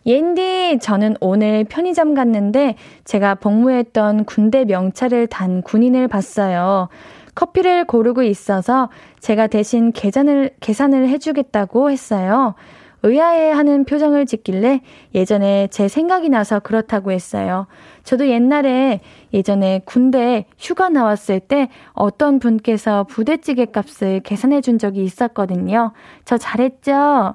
옌디, 0.06 0.78
저는 0.80 1.16
오늘 1.20 1.64
편의점 1.64 2.14
갔는데 2.14 2.76
제가 3.04 3.34
복무했던 3.34 4.24
군대 4.24 4.64
명찰을 4.64 5.26
단 5.26 5.62
군인을 5.62 6.06
봤어요. 6.06 6.88
커피를 7.34 7.84
고르고 7.86 8.22
있어서 8.22 8.88
제가 9.20 9.48
대신 9.48 9.90
계산을, 9.92 10.50
계산을 10.60 11.08
해주겠다고 11.08 11.90
했어요. 11.90 12.54
의아해 13.02 13.50
하는 13.50 13.84
표정을 13.84 14.26
짓길래 14.26 14.80
예전에 15.14 15.68
제 15.70 15.88
생각이 15.88 16.28
나서 16.28 16.60
그렇다고 16.60 17.12
했어요. 17.12 17.66
저도 18.04 18.28
옛날에 18.28 19.00
예전에 19.32 19.82
군대 19.84 20.46
휴가 20.58 20.88
나왔을 20.88 21.40
때 21.40 21.68
어떤 21.92 22.38
분께서 22.38 23.04
부대찌개 23.04 23.66
값을 23.66 24.20
계산해 24.20 24.60
준 24.60 24.78
적이 24.78 25.04
있었거든요. 25.04 25.92
저 26.24 26.38
잘했죠? 26.38 27.34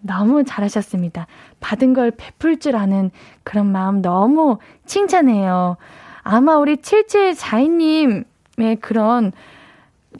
너무 0.00 0.44
잘하셨습니다. 0.44 1.26
받은 1.60 1.94
걸 1.94 2.10
베풀 2.10 2.58
줄 2.58 2.76
아는 2.76 3.10
그런 3.42 3.66
마음 3.66 4.00
너무 4.00 4.58
칭찬해요. 4.86 5.76
아마 6.22 6.56
우리 6.56 6.76
7742님의 6.76 8.80
그런 8.80 9.32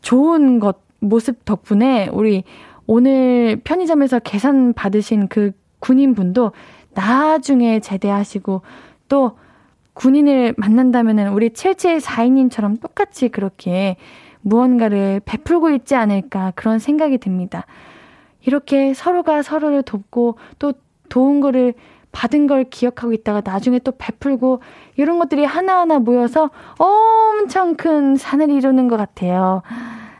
좋은 0.02 0.58
것, 0.58 0.78
모습 1.00 1.44
덕분에 1.44 2.08
우리 2.12 2.44
오늘 2.88 3.60
편의점에서 3.64 4.18
계산 4.20 4.72
받으신 4.72 5.28
그 5.28 5.52
군인분도 5.78 6.52
나중에 6.94 7.80
제대하시고 7.80 8.62
또 9.10 9.32
군인을 9.92 10.54
만난다면은 10.56 11.32
우리 11.32 11.50
7742님처럼 11.50 12.80
똑같이 12.80 13.28
그렇게 13.28 13.96
무언가를 14.40 15.20
베풀고 15.24 15.70
있지 15.70 15.96
않을까 15.96 16.52
그런 16.56 16.78
생각이 16.78 17.18
듭니다. 17.18 17.66
이렇게 18.46 18.94
서로가 18.94 19.42
서로를 19.42 19.82
돕고 19.82 20.38
또 20.58 20.72
도운 21.10 21.40
거를 21.40 21.74
받은 22.10 22.46
걸 22.46 22.64
기억하고 22.64 23.12
있다가 23.12 23.42
나중에 23.44 23.80
또 23.80 23.92
베풀고 23.98 24.62
이런 24.96 25.18
것들이 25.18 25.44
하나하나 25.44 25.98
모여서 25.98 26.48
엄청 26.78 27.74
큰 27.74 28.16
산을 28.16 28.48
이루는 28.48 28.88
것 28.88 28.96
같아요. 28.96 29.60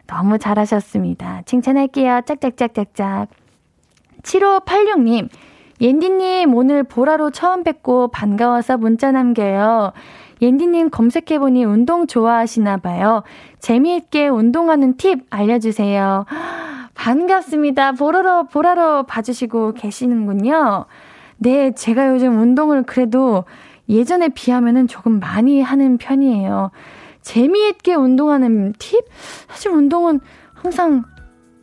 너무 0.08 0.38
잘하셨습니다. 0.38 1.42
칭찬할게요. 1.44 2.22
짝짝짝짝짝. 2.24 3.28
7586님, 4.22 5.28
옌디님, 5.80 6.54
오늘 6.54 6.82
보라로 6.82 7.30
처음 7.30 7.62
뵙고 7.62 8.08
반가워서 8.08 8.78
문자 8.78 9.12
남겨요. 9.12 9.92
옌디님 10.40 10.90
검색해보니 10.90 11.64
운동 11.64 12.06
좋아하시나봐요. 12.06 13.22
재미있게 13.60 14.28
운동하는 14.28 14.96
팁 14.96 15.26
알려주세요. 15.30 16.24
반갑습니다. 16.94 17.92
보라로, 17.92 18.46
보라로 18.46 19.04
봐주시고 19.04 19.74
계시는군요. 19.74 20.86
네, 21.36 21.72
제가 21.72 22.08
요즘 22.08 22.40
운동을 22.40 22.82
그래도 22.84 23.44
예전에 23.88 24.28
비하면은 24.28 24.88
조금 24.88 25.20
많이 25.20 25.62
하는 25.62 25.99
편이에요. 25.99 26.71
재미있게 27.28 27.95
운동하는 27.95 28.73
팁? 28.78 29.04
사실 29.49 29.71
운동은 29.71 30.21
항상 30.54 31.04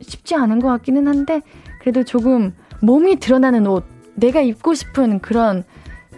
쉽지 0.00 0.36
않은 0.36 0.60
것 0.60 0.68
같기는 0.68 1.08
한데, 1.08 1.40
그래도 1.80 2.04
조금 2.04 2.54
몸이 2.82 3.16
드러나는 3.16 3.66
옷, 3.66 3.84
내가 4.14 4.40
입고 4.40 4.74
싶은 4.74 5.18
그런 5.18 5.64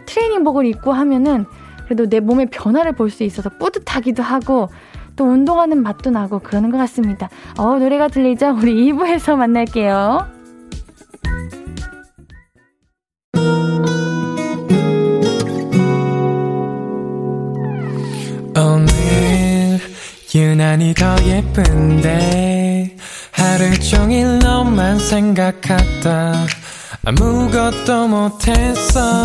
트레이닝복을 0.05 0.67
입고 0.67 0.93
하면은 0.93 1.47
그래도 1.87 2.07
내 2.07 2.21
몸의 2.21 2.49
변화를 2.51 2.93
볼 2.93 3.09
수 3.09 3.25
있어서 3.25 3.49
뿌듯하기도 3.59 4.23
하고, 4.23 4.69
또 5.17 5.25
운동하는 5.25 5.83
맛도 5.83 6.11
나고 6.11 6.41
그러는 6.41 6.71
것 6.71 6.77
같습니다. 6.77 7.31
어, 7.59 7.79
노래가 7.79 8.09
들리죠? 8.09 8.55
우리 8.61 8.93
2부에서 8.93 9.35
만날게요. 9.37 10.27
유난히 20.39 20.95
더 20.95 21.17
예쁜데 21.25 22.97
하루 23.33 23.79
종일 23.81 24.39
너만 24.39 24.99
생각하다. 24.99 26.47
아무것도 27.05 28.07
못했어 28.07 29.25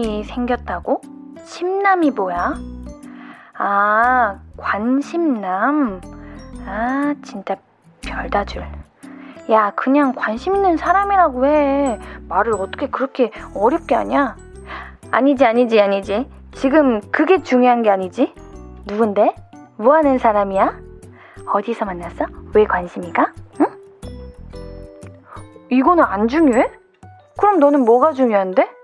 심남이 0.00 0.24
생겼다고? 0.24 1.02
심남이 1.44 2.10
뭐야? 2.10 2.54
아, 3.58 4.38
관심남. 4.56 6.00
아, 6.66 7.14
진짜 7.22 7.56
별다 8.00 8.44
줄. 8.46 8.64
야, 9.50 9.72
그냥 9.76 10.14
관심 10.14 10.56
있는 10.56 10.78
사람이라고 10.78 11.46
해. 11.46 11.98
말을 12.28 12.54
어떻게 12.54 12.86
그렇게 12.88 13.30
어렵게 13.54 13.94
하냐? 13.94 14.36
아니지, 15.10 15.44
아니지, 15.44 15.78
아니지. 15.78 16.30
지금 16.52 17.00
그게 17.12 17.42
중요한 17.42 17.82
게 17.82 17.90
아니지. 17.90 18.34
누군데? 18.86 19.34
뭐 19.76 19.94
하는 19.94 20.18
사람이야? 20.18 20.78
어디서 21.52 21.84
만났어? 21.84 22.24
왜 22.54 22.64
관심이가? 22.64 23.32
응? 23.60 23.66
이거는 25.68 26.04
안 26.04 26.26
중요해? 26.26 26.70
그럼 27.38 27.58
너는 27.58 27.84
뭐가 27.84 28.12
중요한데? 28.12 28.79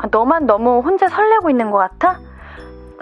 아, 0.00 0.08
너만 0.10 0.46
너무 0.46 0.80
혼자 0.80 1.08
설레고 1.08 1.50
있는 1.50 1.70
것 1.70 1.78
같아? 1.78 2.18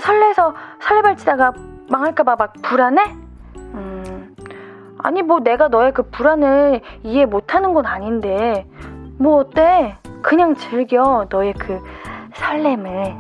설레서 0.01 0.55
설레발치다가 0.81 1.53
망할까봐 1.89 2.37
막 2.37 2.53
불안해? 2.63 3.03
음, 3.57 4.37
아니 4.99 5.23
뭐 5.23 5.41
내가 5.41 5.69
너의 5.69 5.93
그 5.93 6.03
불안을 6.11 6.81
이해 7.03 7.27
못하는 7.27 7.75
건 7.75 7.87
아닌데 7.87 8.67
뭐 9.19 9.37
어때? 9.39 9.97
그냥 10.23 10.55
즐겨 10.55 11.27
너의 11.29 11.53
그 11.55 11.81
설렘을 12.35 13.15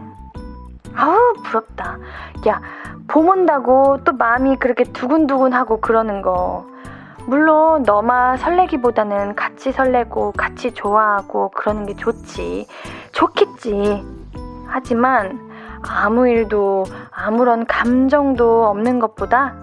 아우 0.94 1.32
부럽다 1.44 1.98
야 2.46 2.60
봄 3.12 3.28
온다고 3.28 3.98
또 4.04 4.12
마음이 4.12 4.56
그렇게 4.56 4.84
두근두근하고 4.84 5.80
그러는 5.80 6.22
거 6.22 6.66
물론 7.26 7.82
너만 7.84 8.36
설레기보다는 8.36 9.34
같이 9.34 9.72
설레고 9.72 10.32
같이 10.32 10.72
좋아하고 10.72 11.50
그러는 11.50 11.86
게 11.86 11.94
좋지. 11.94 12.66
좋겠지. 13.12 14.04
하지만 14.66 15.50
아무 15.88 16.28
일도 16.28 16.84
아무런 17.10 17.66
감정도 17.66 18.66
없는 18.66 18.98
것보다 18.98 19.54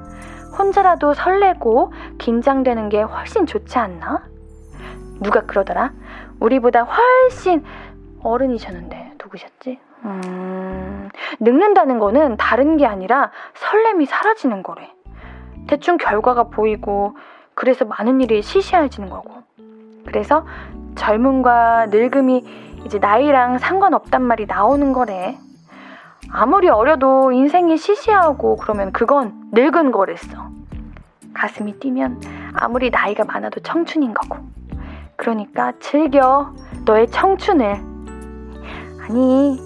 혼자라도 0.58 1.14
설레고 1.14 1.94
긴장되는 2.18 2.90
게 2.90 3.02
훨씬 3.02 3.46
좋지 3.46 3.78
않나? 3.78 4.24
누가 5.22 5.42
그러더라? 5.42 5.92
우리보다 6.40 6.84
훨씬 6.84 7.64
어른이셨는데 8.24 9.14
누구셨지? 9.22 9.80
음, 10.06 11.10
늙는다는 11.40 12.00
거는 12.00 12.38
다른 12.38 12.78
게 12.78 12.86
아니라 12.86 13.32
설렘이 13.56 14.06
사라지는 14.06 14.64
거래. 14.64 14.94
대충 15.68 15.98
결과가 15.98 16.46
보이고 16.46 17.16
그래서 17.60 17.84
많은 17.84 18.22
일이 18.22 18.42
시시해지는 18.42 19.10
거고. 19.10 19.44
그래서 20.06 20.46
젊음과 20.96 21.88
늙음이 21.88 22.46
이제 22.86 23.00
나이랑 23.00 23.58
상관없단 23.58 24.22
말이 24.22 24.46
나오는 24.46 24.94
거래. 24.94 25.38
아무리 26.32 26.70
어려도 26.70 27.34
인생이 27.34 27.76
시시하고 27.76 28.56
그러면 28.56 28.94
그건 28.94 29.50
늙은 29.52 29.92
거랬어. 29.92 30.50
가슴이 31.34 31.80
뛰면 31.82 32.22
아무리 32.54 32.92
나이가 32.92 33.26
많아도 33.26 33.60
청춘인 33.60 34.14
거고. 34.14 34.38
그러니까 35.18 35.74
즐겨. 35.82 36.54
너의 36.86 37.08
청춘을. 37.12 37.76
아니, 39.02 39.60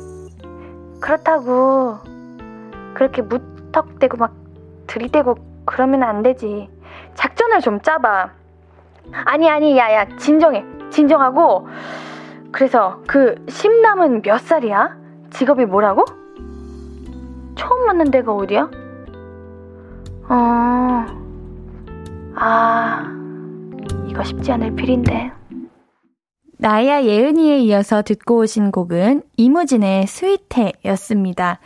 그렇다고 1.00 2.00
그렇게 2.96 3.22
무턱대고 3.22 4.18
막 4.18 4.34
들이대고 4.88 5.36
그러면 5.66 6.02
안 6.02 6.24
되지. 6.24 6.73
작전을 7.44 7.62
좀 7.62 7.82
짜봐. 7.82 8.30
아니, 9.26 9.50
아니, 9.50 9.78
야, 9.78 9.92
야, 9.92 10.08
진정해. 10.18 10.64
진정하고. 10.90 11.68
그래서 12.52 13.02
그 13.08 13.36
심남은 13.50 14.22
몇 14.22 14.40
살이야? 14.40 14.96
직업이 15.32 15.66
뭐라고? 15.66 16.06
처음 17.56 17.86
만난 17.86 18.12
데가 18.12 18.34
어디야? 18.34 18.70
어, 20.30 21.06
아, 22.36 23.12
이거 24.08 24.24
쉽지 24.24 24.52
않을 24.54 24.76
필인데. 24.76 25.32
나야 26.60 27.04
예은이에 27.04 27.60
이어서 27.60 28.04
듣고 28.04 28.38
오신 28.38 28.72
곡은 28.72 29.24
이무진의 29.36 30.08
스위테였습니다. 30.08 31.60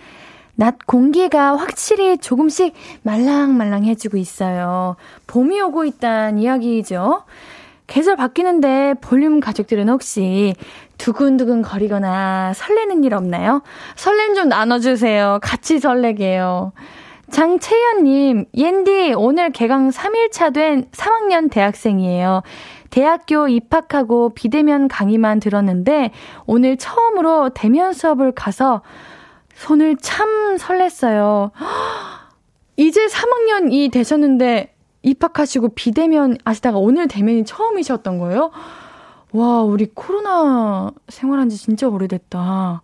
낮 0.58 0.88
공기가 0.88 1.56
확실히 1.56 2.17
조금씩 2.17 2.74
말랑말랑해지고 3.04 4.17
있어요. 4.17 4.96
봄이 5.28 5.62
오고 5.62 5.86
있다는 5.86 6.39
이야기죠. 6.39 7.24
계절 7.86 8.15
바뀌는데 8.15 8.96
볼륨 9.00 9.39
가족들은 9.39 9.88
혹시 9.88 10.56
두근두근 10.98 11.62
거리거나 11.62 12.54
설레는 12.54 13.04
일 13.04 13.13
없나요? 13.13 13.62
설렘 13.96 14.34
좀 14.34 14.50
나눠주세요. 14.50 15.38
같이 15.43 15.80
설레게요. 15.80 16.74
장채연님, 17.30 18.46
옌디, 18.56 19.13
오늘 19.15 19.52
개강 19.52 19.89
3일차 19.89 20.54
된 20.54 20.86
3학년 20.91 21.52
대학생이에요. 21.52 22.41
대학교 22.89 23.48
입학하고 23.48 24.30
비대면 24.34 24.88
강의만 24.88 25.41
들었는데, 25.41 26.12
오늘 26.46 26.78
처음으로 26.78 27.50
대면 27.50 27.91
수업을 27.91 28.32
가서 28.32 28.82
손을 29.58 29.98
참 29.98 30.56
설렜어요. 30.58 31.52
이제 32.78 33.08
3학년이 33.08 33.91
되셨는데, 33.91 34.74
입학하시고 35.02 35.70
비대면 35.70 36.38
하시다가 36.46 36.78
오늘 36.78 37.08
대면이 37.08 37.46
처음이셨던 37.46 38.20
거예요? 38.20 38.52
와, 39.32 39.62
우리 39.62 39.88
코로나 39.93 40.91
생활한 41.08 41.50
지 41.50 41.58
진짜 41.58 41.88
오래됐다. 41.88 42.82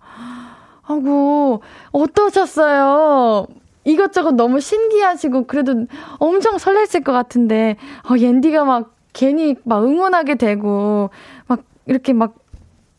하고, 0.82 1.62
어떠셨어요? 1.92 3.48
이것저것 3.86 4.32
너무 4.32 4.60
신기하시고, 4.60 5.46
그래도 5.46 5.86
엄청 6.18 6.56
설렜을 6.58 7.04
것 7.04 7.12
같은데, 7.12 7.78
어, 8.10 8.18
옌디가 8.18 8.66
막 8.66 8.96
괜히 9.14 9.56
막 9.64 9.84
응원하게 9.84 10.36
되고, 10.36 11.12
막 11.48 11.62
이렇게 11.86 12.14
막, 12.14 12.34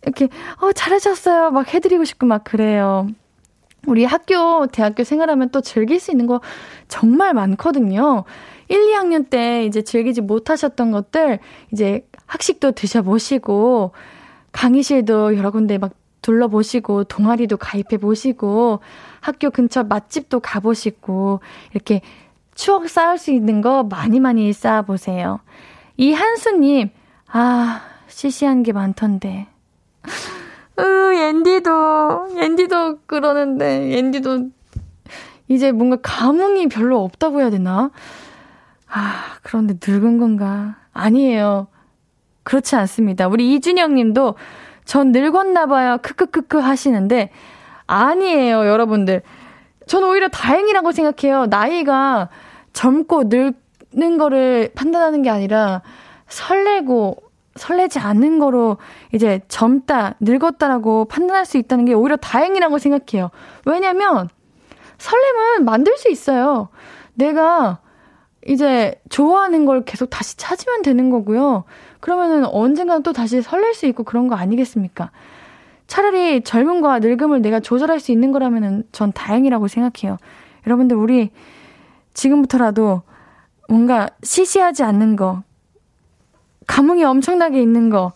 이렇게, 0.05 0.29
어, 0.61 0.73
잘하셨어요. 0.73 1.51
막 1.51 1.73
해드리고 1.73 2.05
싶고 2.05 2.27
막 2.27 2.45
그래요. 2.45 3.09
우리 3.87 4.05
학교, 4.05 4.67
대학교 4.67 5.05
생활하면 5.05 5.51
또 5.51 5.61
즐길 5.61 6.01
수 6.01 6.11
있는 6.11 6.27
거 6.27 6.41
정말 6.89 7.35
많거든요. 7.35 8.25
1, 8.69 8.93
2학년 8.93 9.29
때 9.29 9.65
이제 9.67 9.83
즐기지 9.83 10.21
못하셨던 10.21 10.91
것들 10.91 11.39
이제 11.73 12.07
학식도 12.27 12.73
드셔보시고 12.73 13.93
강의실도 14.53 15.37
여러 15.37 15.51
군데 15.51 15.79
막 15.79 15.93
둘러보시고 16.23 17.05
동아리도 17.05 17.59
가입해 17.59 17.99
보시고 18.01 18.81
학교 19.21 19.51
근처 19.51 19.85
맛집도 19.85 20.41
가보시고 20.41 21.41
이렇게 21.73 22.01
추억 22.55 22.89
쌓을 22.89 23.19
수 23.19 23.31
있는 23.31 23.61
거 23.61 23.83
많이 23.83 24.21
많이 24.21 24.53
쌓아보세요. 24.53 25.41
이 25.97 26.13
한수님, 26.13 26.91
아, 27.29 27.83
시시한 28.09 28.63
게 28.63 28.73
많던데. 28.73 29.49
으, 30.79 31.15
옌디도, 31.15 32.37
옌디도 32.37 32.99
그러는데, 33.07 33.91
옌디도 33.91 34.49
이제 35.49 35.73
뭔가 35.73 35.97
감흥이 36.03 36.69
별로 36.69 37.03
없다고 37.05 37.41
해야 37.41 37.51
되나? 37.51 37.91
아, 38.89 39.37
그런데 39.43 39.75
늙은 39.87 40.19
건가? 40.19 40.77
아니에요. 40.93 41.69
그렇지 42.45 42.77
않습니다. 42.77 43.27
우리 43.27 43.55
이준영 43.55 43.95
님도 43.95 44.37
전 44.85 45.13
늙었나 45.13 45.67
봐요. 45.67 45.99
크크크크 46.03 46.59
하시는데 46.59 47.31
아니에요, 47.87 48.67
여러분들. 48.67 49.23
전 49.87 50.05
오히려 50.05 50.29
다행이라고 50.29 50.93
생각해요. 50.93 51.47
나이가 51.47 52.29
젊고 52.73 53.25
늙는 53.25 54.19
거를 54.19 54.71
판단하는 54.75 55.23
게 55.23 55.31
아니라 55.31 55.83
설레고 56.29 57.17
설레지 57.57 57.99
않는 57.99 58.39
거로 58.39 58.79
이제 59.13 59.41
젊다, 59.49 60.15
늙었다라고 60.21 61.07
판단할 61.07 61.47
수 61.47 61.57
있다는 61.57 61.85
게 61.85 61.95
오히려 61.95 62.17
다행이라고 62.17 62.79
생각해요. 62.79 63.31
왜냐면 63.65 64.29
설렘은 64.99 65.65
만들 65.65 65.97
수 65.97 66.11
있어요. 66.11 66.69
내가 67.15 67.79
이제 68.47 69.01
좋아하는 69.09 69.65
걸 69.65 69.85
계속 69.85 70.11
다시 70.11 70.37
찾으면 70.37 70.83
되는 70.83 71.11
거고요. 71.11 71.65
그러면은 72.01 72.45
언젠가는 72.45 73.03
또 73.03 73.13
다시 73.13 73.41
설렐 73.41 73.75
수 73.75 73.87
있고 73.87 74.03
그런 74.05 74.29
거 74.29 74.35
아니겠습니까? 74.35 75.11
차라리 75.87 76.43
젊음과 76.43 76.99
늙음을 76.99 77.43
내가 77.43 77.61
조절할 77.61 78.01
수 78.01 78.13
있는 78.13 78.33
거라면은 78.33 78.85
전 78.93 79.13
다행이라고 79.13 79.69
생각해요. 79.69 80.19
여러분들 80.67 80.97
우리 80.97 81.31
지금부터라도 82.15 83.03
뭔가 83.69 84.09
시시하지 84.23 84.83
않는 84.83 85.17
거, 85.17 85.43
감흥이 86.67 87.05
엄청나게 87.05 87.61
있는 87.61 87.91
거, 87.91 88.13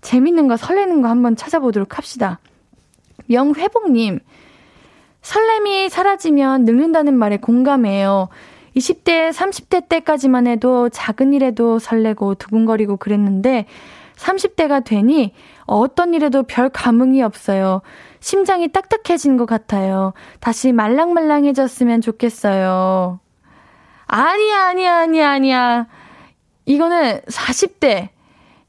재밌는 0.00 0.48
거, 0.48 0.56
설레는 0.56 1.02
거 1.02 1.08
한번 1.08 1.36
찾아보도록 1.36 1.98
합시다. 1.98 2.40
명회복님, 3.26 4.20
설렘이 5.22 5.88
사라지면 5.88 6.64
늙는다는 6.64 7.14
말에 7.16 7.36
공감해요. 7.36 8.28
20대, 8.76 9.30
30대 9.32 9.88
때까지만 9.88 10.46
해도 10.46 10.88
작은 10.88 11.34
일에도 11.34 11.78
설레고 11.78 12.34
두근거리고 12.36 12.96
그랬는데 12.96 13.66
30대가 14.16 14.84
되니 14.84 15.34
어떤 15.66 16.14
일에도 16.14 16.42
별 16.42 16.68
감흥이 16.68 17.22
없어요. 17.22 17.82
심장이 18.20 18.68
딱딱해진 18.68 19.36
것 19.36 19.46
같아요. 19.46 20.12
다시 20.40 20.72
말랑말랑해졌으면 20.72 22.00
좋겠어요. 22.00 23.20
아니야, 24.06 24.66
아니야, 24.68 24.98
아니야, 24.98 25.30
아니야. 25.30 25.86
이거는 26.64 27.20
40대, 27.22 28.08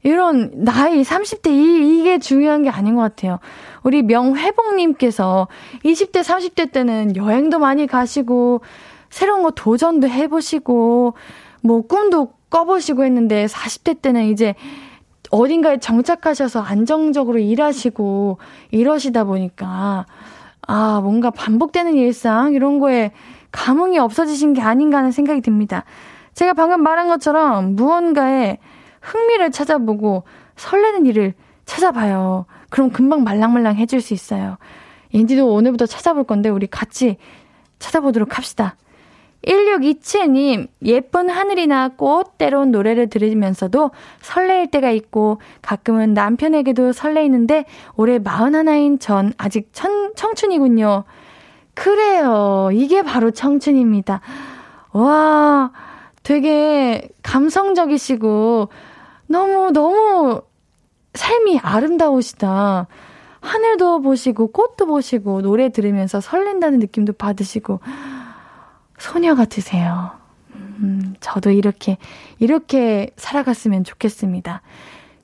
이런 0.02 0.50
나이 0.64 1.02
30대 1.02 1.50
이, 1.50 2.00
이게 2.00 2.18
중요한 2.18 2.62
게 2.62 2.70
아닌 2.70 2.94
것 2.94 3.02
같아요. 3.02 3.38
우리 3.82 4.02
명회복님께서 4.02 5.48
20대, 5.84 6.22
30대 6.22 6.72
때는 6.72 7.16
여행도 7.16 7.58
많이 7.58 7.86
가시고 7.86 8.60
새로운 9.14 9.44
거 9.44 9.52
도전도 9.52 10.08
해보시고, 10.08 11.14
뭐, 11.62 11.82
꿈도 11.82 12.32
꿔보시고 12.50 13.04
했는데, 13.04 13.46
40대 13.46 14.02
때는 14.02 14.24
이제 14.24 14.56
어딘가에 15.30 15.78
정착하셔서 15.78 16.60
안정적으로 16.60 17.38
일하시고, 17.38 18.38
이러시다 18.72 19.22
보니까, 19.22 20.06
아, 20.66 21.00
뭔가 21.00 21.30
반복되는 21.30 21.94
일상, 21.94 22.54
이런 22.54 22.80
거에 22.80 23.12
감흥이 23.52 24.00
없어지신 24.00 24.52
게 24.52 24.62
아닌가 24.62 24.98
하는 24.98 25.12
생각이 25.12 25.42
듭니다. 25.42 25.84
제가 26.34 26.52
방금 26.52 26.82
말한 26.82 27.08
것처럼 27.08 27.76
무언가에 27.76 28.58
흥미를 29.00 29.50
찾아보고 29.50 30.24
설레는 30.56 31.06
일을 31.06 31.34
찾아봐요. 31.64 32.46
그럼 32.70 32.90
금방 32.90 33.24
말랑말랑 33.24 33.76
해질 33.76 34.00
수 34.00 34.14
있어요. 34.14 34.56
인디도 35.10 35.52
오늘부터 35.52 35.86
찾아볼 35.86 36.24
건데 36.24 36.48
우리 36.48 36.66
같이 36.66 37.16
찾아보도록 37.78 38.36
합시다. 38.36 38.76
1627님, 39.46 40.68
예쁜 40.84 41.28
하늘이나 41.28 41.90
꽃, 41.90 42.38
때론 42.38 42.70
노래를 42.70 43.08
들으면서도 43.10 43.90
설레일 44.22 44.70
때가 44.70 44.90
있고, 44.90 45.38
가끔은 45.60 46.14
남편에게도 46.14 46.92
설레이는데, 46.92 47.66
올해 47.96 48.18
41인 48.18 49.00
전 49.00 49.34
아직 49.36 49.68
천, 49.72 50.14
청춘이군요. 50.14 51.04
그래요. 51.74 52.70
이게 52.72 53.02
바로 53.02 53.30
청춘입니다. 53.32 54.20
와, 54.92 55.70
되게 56.24 57.08
감성적이시고, 57.22 58.70
너무, 59.26 59.70
너무 59.72 60.42
삶이 61.12 61.60
아름다우시다. 61.62 62.88
하늘도 63.40 64.00
보시고, 64.00 64.50
꽃도 64.50 64.86
보시고, 64.86 65.42
노래 65.42 65.68
들으면서 65.68 66.20
설렌다는 66.20 66.78
느낌도 66.80 67.12
받으시고, 67.12 67.80
소녀 68.98 69.34
같으세요. 69.34 70.12
음, 70.54 71.14
저도 71.20 71.50
이렇게, 71.50 71.98
이렇게 72.38 73.10
살아갔으면 73.16 73.84
좋겠습니다. 73.84 74.62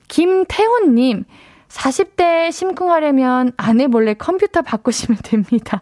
김태훈 0.07 0.93
님, 0.93 1.25
40대 1.67 2.51
심쿵하려면 2.51 3.53
아내 3.57 3.87
몰래 3.87 4.13
컴퓨터 4.13 4.61
바꾸시면 4.61 5.17
됩니다. 5.23 5.81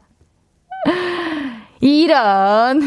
이런. 1.82 2.82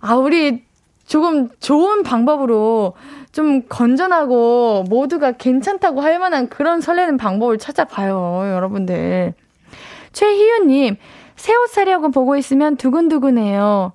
아, 0.00 0.14
우리 0.14 0.65
조금 1.06 1.48
좋은 1.60 2.02
방법으로 2.02 2.94
좀 3.32 3.62
건전하고 3.68 4.84
모두가 4.88 5.32
괜찮다고 5.32 6.00
할 6.00 6.18
만한 6.18 6.48
그런 6.48 6.80
설레는 6.80 7.16
방법을 7.16 7.58
찾아봐요, 7.58 8.42
여러분들. 8.52 9.34
최희윤님, 10.12 10.96
새 11.36 11.54
옷 11.54 11.70
사려고 11.70 12.10
보고 12.10 12.36
있으면 12.36 12.76
두근두근해요. 12.76 13.92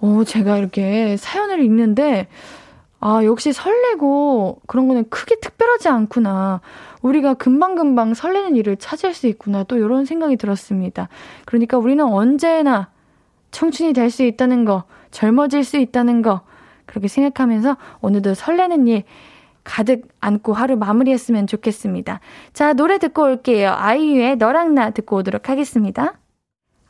오, 0.00 0.24
제가 0.24 0.58
이렇게 0.58 1.16
사연을 1.16 1.60
읽는데, 1.62 2.26
아, 3.00 3.22
역시 3.24 3.52
설레고 3.52 4.60
그런 4.66 4.88
거는 4.88 5.08
크게 5.10 5.36
특별하지 5.40 5.88
않구나. 5.88 6.60
우리가 7.02 7.34
금방금방 7.34 8.14
설레는 8.14 8.56
일을 8.56 8.76
찾을 8.78 9.14
수 9.14 9.26
있구나. 9.26 9.62
또 9.64 9.76
이런 9.76 10.04
생각이 10.06 10.36
들었습니다. 10.36 11.08
그러니까 11.44 11.78
우리는 11.78 12.02
언제나 12.04 12.88
청춘이 13.52 13.92
될 13.92 14.10
수 14.10 14.22
있다는 14.24 14.64
거, 14.64 14.84
젊어질 15.16 15.64
수 15.64 15.78
있다는 15.78 16.20
거, 16.20 16.42
그렇게 16.84 17.08
생각하면서 17.08 17.78
오늘도 18.02 18.34
설레는 18.34 18.86
일 18.86 19.04
가득 19.64 20.08
안고 20.20 20.52
하루 20.52 20.76
마무리했으면 20.76 21.46
좋겠습니다. 21.46 22.20
자, 22.52 22.74
노래 22.74 22.98
듣고 22.98 23.22
올게요. 23.22 23.72
아이유의 23.74 24.36
너랑 24.36 24.74
나 24.74 24.90
듣고 24.90 25.16
오도록 25.16 25.48
하겠습니다. 25.48 26.18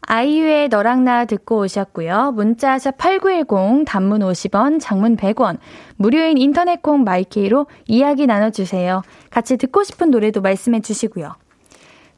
아이유의 0.09 0.71
너랑 0.71 1.05
나 1.05 1.25
듣고 1.25 1.61
오셨고요. 1.61 2.33
문자샵 2.33 2.99
8910 2.99 3.85
단문 3.87 4.21
50원, 4.23 4.81
장문 4.81 5.17
100원, 5.17 5.59
무료인 5.95 6.37
인터넷 6.37 6.83
콩 6.83 7.05
마이케이로 7.05 7.67
이야기 7.87 8.27
나눠 8.27 8.51
주세요. 8.51 9.03
같이 9.31 9.57
듣고 9.57 9.85
싶은 9.85 10.11
노래도 10.11 10.41
말씀해 10.41 10.81
주시고요. 10.81 11.33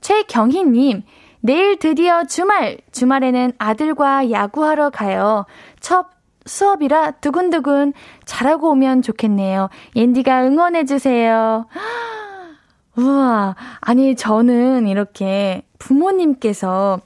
최경희 0.00 0.64
님, 0.64 1.02
내일 1.40 1.78
드디어 1.78 2.24
주말! 2.24 2.78
주말에는 2.92 3.52
아들과 3.58 4.30
야구하러 4.30 4.90
가요. 4.90 5.46
첫 5.80 6.06
수업이라 6.46 7.12
두근두근 7.12 7.92
잘하고 8.24 8.70
오면 8.70 9.02
좋겠네요. 9.02 9.68
옌디가 9.94 10.44
응원해주세요. 10.46 11.66
우와. 12.96 13.54
아니, 13.80 14.16
저는 14.16 14.88
이렇게 14.88 15.62
부모님께서 15.78 17.00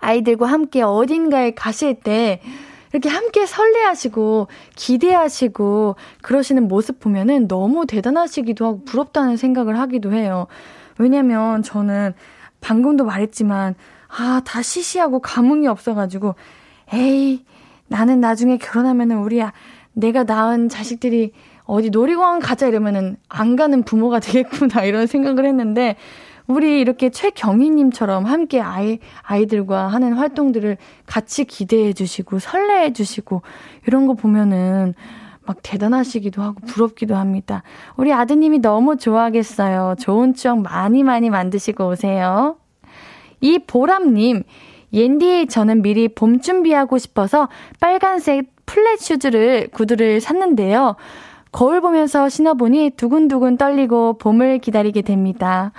아이들과 0.00 0.46
함께 0.46 0.82
어딘가에 0.82 1.52
가실 1.52 1.94
때 2.00 2.40
이렇게 2.92 3.08
함께 3.08 3.46
설레하시고 3.46 4.48
기대하시고 4.74 5.96
그러시는 6.22 6.68
모습 6.68 7.00
보면은 7.00 7.48
너무 7.48 7.86
대단하시기도 7.86 8.66
하고 8.66 8.84
부럽다는 8.84 9.36
생각을 9.36 9.78
하기도 9.78 10.12
해요. 10.12 10.46
왜냐면 10.98 11.62
저는 11.62 12.14
방금도 12.60 13.04
말했지만 13.04 13.74
아, 14.08 14.40
다 14.44 14.62
시시하고 14.62 15.20
감흥이 15.20 15.66
없어가지고 15.66 16.34
에이, 16.92 17.44
나는 17.88 18.20
나중에 18.20 18.58
결혼하면은 18.58 19.18
우리 19.18 19.38
야 19.38 19.52
내가 19.92 20.24
낳은 20.24 20.68
자식들이 20.68 21.32
어디 21.64 21.90
놀이공원 21.90 22.40
가자 22.40 22.66
이러면은 22.68 23.16
안 23.28 23.56
가는 23.56 23.82
부모가 23.82 24.20
되겠구나 24.20 24.84
이런 24.84 25.06
생각을 25.06 25.44
했는데 25.46 25.96
우리 26.46 26.80
이렇게 26.80 27.10
최경희님처럼 27.10 28.24
함께 28.24 28.60
아이, 28.60 29.00
아이들과 29.22 29.88
하는 29.88 30.12
활동들을 30.12 30.76
같이 31.04 31.44
기대해 31.44 31.92
주시고 31.92 32.38
설레해 32.38 32.92
주시고 32.92 33.42
이런 33.86 34.06
거 34.06 34.14
보면은 34.14 34.94
막 35.46 35.58
대단하시기도 35.62 36.42
하고 36.42 36.60
부럽기도 36.66 37.14
합니다. 37.16 37.62
우리 37.96 38.12
아드님이 38.12 38.58
너무 38.60 38.96
좋아하겠어요. 38.96 39.94
좋은 39.98 40.34
추억 40.34 40.60
많이 40.60 41.02
많이 41.02 41.30
만드시고 41.30 41.88
오세요. 41.88 42.56
이 43.40 43.58
보람님, 43.58 44.42
옌디 44.92 45.46
저는 45.48 45.82
미리 45.82 46.08
봄 46.08 46.40
준비하고 46.40 46.98
싶어서 46.98 47.48
빨간색 47.80 48.50
플랫 48.66 48.98
슈즈를 48.98 49.68
구두를 49.72 50.20
샀는데요. 50.20 50.96
거울 51.52 51.80
보면서 51.80 52.28
신어보니 52.28 52.90
두근두근 52.96 53.56
떨리고 53.56 54.18
봄을 54.18 54.58
기다리게 54.58 55.02
됩니다. 55.02 55.72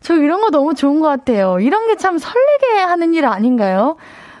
저 0.00 0.14
이런 0.14 0.40
거 0.40 0.50
너무 0.50 0.74
좋은 0.74 1.00
것 1.00 1.08
같아요. 1.08 1.58
이런 1.60 1.86
게 1.88 1.96
참 1.96 2.16
설레게 2.16 2.78
하는 2.78 3.12
일 3.12 3.26
아닌가요? 3.26 3.96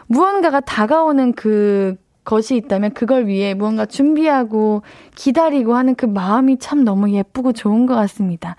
무언가가 0.06 0.60
다가오는 0.60 1.34
그 1.34 1.96
것이 2.30 2.54
있다면 2.54 2.92
그걸 2.92 3.26
위해 3.26 3.54
무언가 3.54 3.86
준비하고 3.86 4.82
기다리고 5.16 5.74
하는 5.74 5.96
그 5.96 6.06
마음이 6.06 6.58
참 6.58 6.84
너무 6.84 7.10
예쁘고 7.10 7.52
좋은 7.52 7.86
것 7.86 7.96
같습니다. 7.96 8.54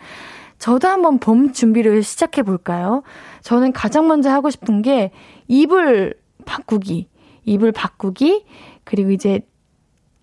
저도 0.59 0.89
한번 0.89 1.19
봄 1.19 1.53
준비를 1.53 2.03
시작해 2.03 2.43
볼까요? 2.43 3.01
저는 3.41 3.71
가장 3.71 4.09
먼저 4.09 4.29
하고 4.29 4.49
싶은 4.49 4.81
게 4.81 5.11
이불 5.47 6.15
바꾸기, 6.45 7.07
이불 7.45 7.71
바꾸기, 7.71 8.45
그리고 8.83 9.11
이제 9.11 9.39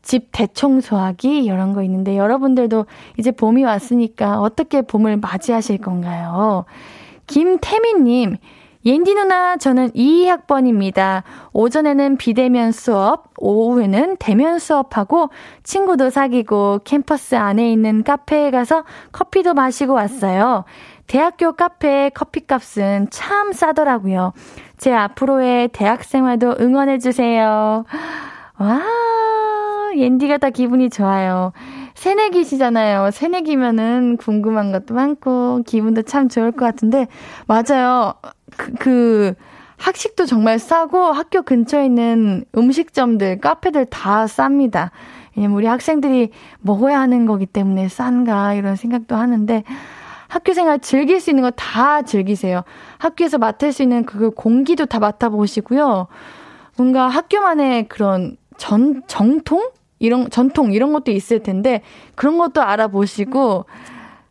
집 0.03 0.29
대청소하기 0.31 1.43
이런 1.43 1.73
거 1.73 1.83
있는데 1.83 2.19
여러분들도 2.19 2.85
이제 3.19 3.31
봄이 3.31 3.65
왔으니까 3.65 4.41
어떻게 4.41 4.83
봄을 4.83 5.17
맞이하실 5.17 5.79
건가요? 5.79 6.67
김태민님, 7.27 8.37
옌디 8.89 9.17
누나, 9.17 9.59
저는 9.59 9.91
2학번입니다. 9.91 11.23
오전에는 11.53 12.17
비대면 12.17 12.73
수업, 12.73 13.25
오후에는 13.37 14.17
대면 14.19 14.59
수업하고 14.59 15.29
친구도 15.63 16.09
사귀고 16.09 16.81
캠퍼스 16.85 17.35
안에 17.35 17.71
있는 17.71 18.03
카페에 18.03 18.51
가서 18.51 18.85
커피도 19.13 19.53
마시고 19.53 19.93
왔어요. 19.93 20.65
대학교 21.07 21.53
카페 21.53 22.09
커피값은 22.15 23.09
참 23.11 23.53
싸더라고요. 23.53 24.33
제 24.79 24.95
앞으로의 24.95 25.69
대학 25.75 26.03
생활도 26.03 26.57
응원해주세요. 26.59 27.85
와, 28.59 28.83
옌디가 29.97 30.39
다 30.39 30.49
기분이 30.49 30.89
좋아요. 30.89 31.53
새내기시잖아요. 31.95 33.11
새내기면은 33.11 34.17
궁금한 34.17 34.73
것도 34.73 34.95
많고, 34.95 35.63
기분도 35.67 36.03
참 36.03 36.31
좋을 36.31 36.53
것 36.53 36.65
같은데, 36.65 37.07
맞아요. 37.47 38.15
그, 38.57 38.73
그, 38.75 39.35
학식도 39.77 40.27
정말 40.27 40.59
싸고, 40.59 40.99
학교 41.13 41.43
근처에 41.43 41.85
있는 41.87 42.45
음식점들, 42.57 43.41
카페들 43.41 43.87
다 43.87 44.25
쌉니다. 44.27 44.91
왜냐면 45.37 45.57
우리 45.57 45.67
학생들이 45.67 46.31
먹어야 46.61 46.99
하는 47.01 47.27
거기 47.27 47.47
때문에 47.47 47.89
싼가, 47.89 48.55
이런 48.55 48.75
생각도 48.77 49.15
하는데, 49.17 49.63
학교 50.29 50.53
생활 50.53 50.79
즐길 50.81 51.21
수 51.21 51.31
있는 51.31 51.43
거 51.43 51.51
다 51.57 52.03
즐기세요. 52.03 52.63
학교에서 52.99 53.39
맡을 53.39 53.73
수 53.73 53.83
있는 53.83 54.05
그 54.05 54.31
공기도 54.31 54.85
다 54.85 54.99
맡아보시고요. 54.99 56.09
뭔가 56.77 57.09
학교만의 57.09 57.89
그런 57.89 58.37
전, 58.57 59.03
정통? 59.07 59.71
이런, 60.01 60.31
전통, 60.31 60.73
이런 60.73 60.93
것도 60.93 61.11
있을 61.13 61.43
텐데, 61.43 61.83
그런 62.15 62.39
것도 62.39 62.63
알아보시고, 62.63 63.65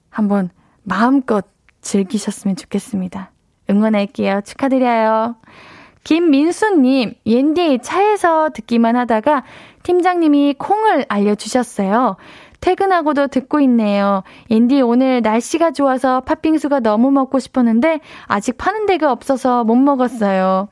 한번 0.10 0.50
마음껏 0.84 1.46
즐기셨으면 1.82 2.56
좋겠습니다. 2.56 3.32
응원할게요. 3.70 4.42
축하드려요. 4.46 5.36
김민수님, 6.04 7.16
옌디 7.26 7.80
차에서 7.82 8.50
듣기만 8.54 8.96
하다가 8.96 9.44
팀장님이 9.84 10.56
콩을 10.58 11.06
알려주셨어요. 11.10 12.16
퇴근하고도 12.62 13.28
듣고 13.28 13.60
있네요. 13.62 14.24
옌디 14.50 14.82
오늘 14.82 15.22
날씨가 15.22 15.72
좋아서 15.72 16.22
팥빙수가 16.22 16.80
너무 16.80 17.12
먹고 17.12 17.40
싶었는데 17.40 18.00
아직 18.26 18.58
파는 18.58 18.86
데가 18.86 19.12
없어서 19.12 19.64
못 19.64 19.76
먹었어요. 19.76 20.70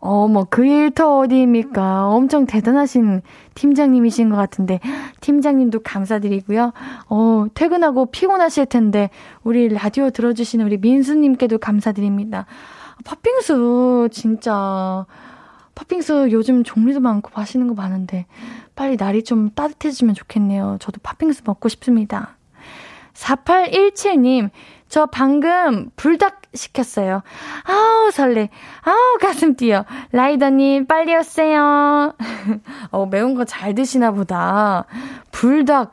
어머, 0.00 0.46
그 0.48 0.64
일터 0.64 1.18
어디입니까? 1.18 2.08
엄청 2.08 2.46
대단하신 2.46 3.20
팀장님이신 3.54 4.30
것 4.30 4.36
같은데, 4.36 4.80
팀장님도 5.20 5.80
감사드리고요. 5.80 6.72
어, 7.10 7.46
퇴근하고 7.52 8.06
피곤하실 8.06 8.66
텐데, 8.66 9.10
우리 9.44 9.68
라디오 9.68 10.08
들어주시는 10.08 10.64
우리 10.64 10.78
민수님께도 10.78 11.58
감사드립니다. 11.58 12.46
팥빙수, 13.04 14.08
진짜, 14.10 15.04
팥빙수 15.74 16.28
요즘 16.32 16.64
종류도 16.64 17.00
많고 17.00 17.30
맛있는 17.34 17.68
거 17.68 17.74
많은데, 17.74 18.24
빨리 18.74 18.96
날이 18.96 19.22
좀 19.22 19.50
따뜻해지면 19.50 20.14
좋겠네요. 20.14 20.78
저도 20.80 21.00
팥빙수 21.02 21.42
먹고 21.44 21.68
싶습니다. 21.68 22.36
4817님, 23.12 24.48
저 24.90 25.06
방금 25.06 25.88
불닭 25.94 26.42
시켰어요. 26.52 27.22
아우, 27.62 28.10
설레. 28.10 28.50
아우, 28.82 29.18
가슴 29.20 29.54
뛰어. 29.54 29.84
라이더님, 30.10 30.86
빨리 30.86 31.14
오세요. 31.16 32.12
어, 32.90 33.06
매운 33.06 33.36
거 33.36 33.44
잘 33.44 33.74
드시나 33.76 34.10
보다. 34.10 34.84
불닭. 35.30 35.92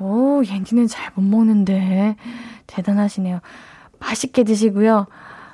오, 0.00 0.42
옌디는 0.44 0.88
잘 0.88 1.12
못 1.14 1.22
먹는데. 1.22 2.16
대단하시네요. 2.66 3.40
맛있게 4.00 4.44
드시고요. 4.44 5.06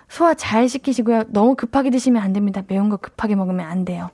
소화 0.08 0.34
잘 0.34 0.68
시키시고요. 0.68 1.24
너무 1.30 1.56
급하게 1.56 1.90
드시면 1.90 2.22
안 2.22 2.32
됩니다. 2.32 2.62
매운 2.68 2.88
거 2.90 2.96
급하게 2.96 3.34
먹으면 3.34 3.66
안 3.66 3.84
돼요. 3.84 4.08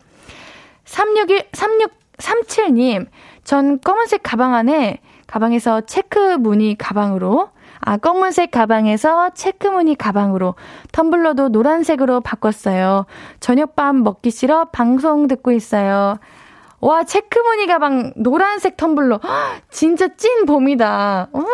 361, 0.87 1.51
3637님, 1.53 3.07
전 3.45 3.79
검은색 3.81 4.23
가방 4.23 4.55
안에, 4.55 5.01
가방에서 5.27 5.83
체크 5.83 6.19
무늬 6.39 6.77
가방으로 6.77 7.51
아, 7.87 7.97
검은색 7.99 8.51
가방에서 8.51 9.31
체크무늬 9.31 9.95
가방으로 9.97 10.55
텀블러도 10.93 11.51
노란색으로 11.51 12.21
바꿨어요. 12.23 13.05
저녁밥 13.41 13.97
먹기 13.97 14.31
싫어 14.31 14.67
방송 14.67 15.29
듣고 15.29 15.53
있어요. 15.53 16.17
와, 16.81 17.05
체크무늬 17.05 17.67
가방 17.67 18.13
노란색 18.17 18.77
텀블러. 18.77 19.21
진짜 19.71 20.09
찐 20.17 20.47
봄이다. 20.47 21.29
오, 21.33 21.45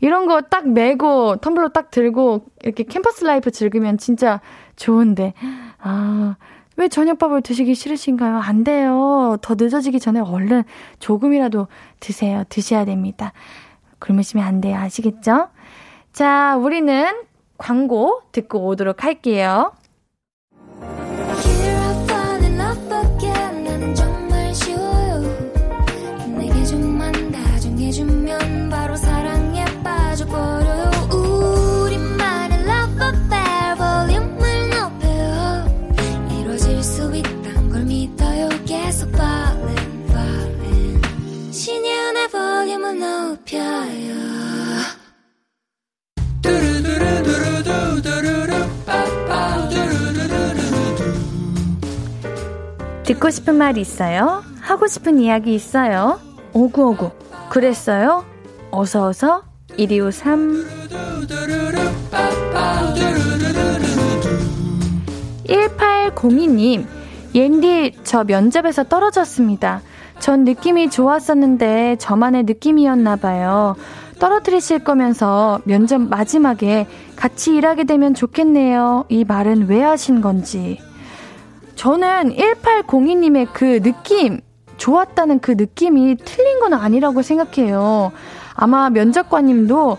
이런 0.00 0.26
거 0.26 0.40
딱 0.42 0.68
메고 0.68 1.36
텀블러 1.36 1.72
딱 1.72 1.90
들고 1.90 2.44
이렇게 2.62 2.84
캠퍼스 2.84 3.24
라이프 3.24 3.50
즐기면 3.50 3.98
진짜 3.98 4.40
좋은데. 4.76 5.34
아, 5.80 6.36
왜 6.76 6.88
저녁밥을 6.88 7.42
드시기 7.42 7.74
싫으신가요? 7.74 8.38
안 8.38 8.64
돼요. 8.64 9.36
더 9.42 9.54
늦어지기 9.58 10.00
전에 10.00 10.20
얼른 10.20 10.62
조금이라도 10.98 11.66
드세요. 12.00 12.44
드셔야 12.48 12.84
됩니다. 12.84 13.32
굶으시면 14.00 14.44
안 14.44 14.60
돼요. 14.60 14.76
아시겠죠? 14.78 15.48
자, 16.12 16.56
우리는 16.56 17.06
광고 17.58 18.22
듣고 18.32 18.66
오도록 18.66 19.04
할게요. 19.04 19.72
듣고 53.30 53.32
싶은 53.32 53.54
말 53.54 53.78
있어요? 53.78 54.42
하고 54.60 54.88
싶은 54.88 55.20
이야기 55.20 55.54
있어요? 55.54 56.18
오구오구. 56.52 57.12
그랬어요? 57.48 58.24
어서어서 58.72 59.44
1253 59.76 60.66
1802님, 65.46 66.86
옌디, 67.34 67.98
저 68.02 68.24
면접에서 68.24 68.82
떨어졌습니다. 68.84 69.82
전 70.18 70.44
느낌이 70.44 70.90
좋았었는데 70.90 71.96
저만의 72.00 72.42
느낌이었나봐요. 72.44 73.76
떨어뜨리실 74.18 74.80
거면서 74.80 75.60
면접 75.64 76.00
마지막에 76.00 76.88
같이 77.14 77.54
일하게 77.54 77.84
되면 77.84 78.12
좋겠네요. 78.12 79.04
이 79.08 79.24
말은 79.24 79.68
왜 79.68 79.82
하신 79.82 80.20
건지. 80.20 80.78
저는 81.74 82.36
1802님의 82.36 83.48
그 83.52 83.80
느낌, 83.82 84.40
좋았다는 84.76 85.40
그 85.40 85.52
느낌이 85.52 86.16
틀린 86.24 86.60
건 86.60 86.74
아니라고 86.74 87.22
생각해요. 87.22 88.12
아마 88.54 88.90
면접관님도 88.90 89.98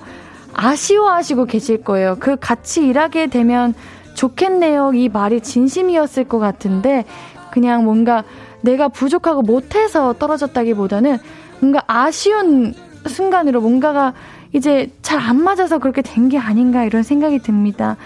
아쉬워하시고 0.53 1.45
계실 1.45 1.83
거예요. 1.83 2.17
그 2.19 2.35
같이 2.35 2.85
일하게 2.87 3.27
되면 3.27 3.73
좋겠네요. 4.15 4.91
이 4.93 5.09
말이 5.09 5.41
진심이었을 5.41 6.25
것 6.25 6.39
같은데, 6.39 7.05
그냥 7.51 7.85
뭔가 7.85 8.23
내가 8.61 8.87
부족하고 8.87 9.41
못해서 9.41 10.13
떨어졌다기보다는 10.13 11.17
뭔가 11.59 11.83
아쉬운 11.87 12.73
순간으로 13.07 13.61
뭔가가 13.61 14.13
이제 14.53 14.91
잘 15.01 15.19
안 15.19 15.41
맞아서 15.41 15.79
그렇게 15.79 16.01
된 16.01 16.29
게 16.29 16.37
아닌가 16.37 16.83
이런 16.83 17.03
생각이 17.03 17.39
듭니다. 17.39 17.97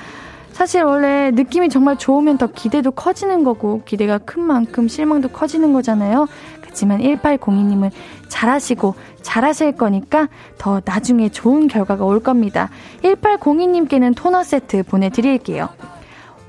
사실 0.56 0.84
원래 0.84 1.32
느낌이 1.32 1.68
정말 1.68 1.98
좋으면 1.98 2.38
더 2.38 2.48
기대도 2.48 2.92
커지는 2.92 3.44
거고 3.44 3.82
기대가 3.84 4.18
큰 4.18 4.42
만큼 4.42 4.88
실망도 4.88 5.28
커지는 5.28 5.74
거잖아요. 5.74 6.30
그렇지만 6.62 7.02
1802님은 7.02 7.92
잘하시고 8.30 8.96
잘하실 9.22 9.74
거니까 9.74 10.30
더 10.58 10.82
나중에 10.86 11.28
좋은 11.28 11.68
결과가 11.68 12.06
올 12.06 12.22
겁니다. 12.24 12.70
1802님께는 13.04 14.16
토너 14.16 14.44
세트 14.44 14.84
보내드릴게요. 14.84 15.68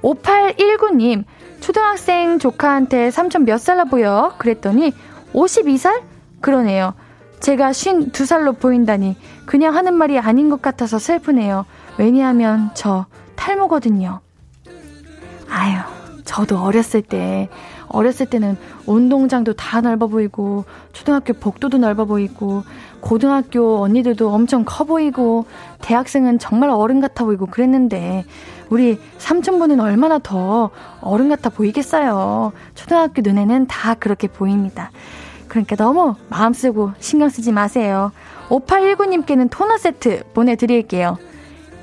5819님, 0.03 1.25
초등학생 1.59 2.39
조카한테 2.39 3.11
삼촌 3.11 3.45
몇 3.45 3.59
살로 3.59 3.87
보여? 3.87 4.35
그랬더니 4.39 4.93
52살? 5.33 6.03
그러네요. 6.41 6.95
제가 7.41 7.73
52살로 7.73 8.61
보인다니 8.61 9.17
그냥 9.47 9.75
하는 9.75 9.95
말이 9.95 10.17
아닌 10.17 10.49
것 10.49 10.63
같아서 10.63 11.01
슬프네요. 11.01 11.67
왜냐하면 11.99 12.71
저 12.75 13.07
탈모거든요. 13.37 14.21
아유, 15.49 15.79
저도 16.25 16.59
어렸을 16.59 17.03
때, 17.03 17.49
어렸을 17.89 18.27
때는 18.27 18.57
운동장도 18.87 19.53
다 19.55 19.81
넓어 19.81 20.09
보이고, 20.09 20.65
초등학교 20.93 21.33
복도도 21.33 21.79
넓어 21.79 22.05
보이고, 22.05 22.65
고등학교 23.01 23.81
언니들도 23.83 24.31
엄청 24.33 24.65
커 24.67 24.85
보이고, 24.85 25.47
대학생은 25.83 26.39
정말 26.39 26.71
어른 26.71 27.01
같아 27.01 27.25
보이고 27.25 27.47
그랬는데, 27.47 28.25
우리 28.69 28.99
삼촌분은 29.19 29.79
얼마나 29.81 30.19
더 30.19 30.71
어른 31.01 31.29
같아 31.29 31.51
보이겠어요. 31.51 32.53
초등학교 32.75 33.23
눈에는 33.23 33.67
다 33.69 33.95
그렇게 33.95 34.27
보입니다. 34.27 34.91
그러니까 35.47 35.77
너무 35.77 36.15
마음 36.29 36.53
쓰고 36.53 36.91
신경 36.99 37.29
쓰지 37.29 37.53
마세요. 37.53 38.11
5819님께는 38.49 39.49
토너 39.51 39.79
세트 39.79 40.25
보내드릴게요. 40.35 41.19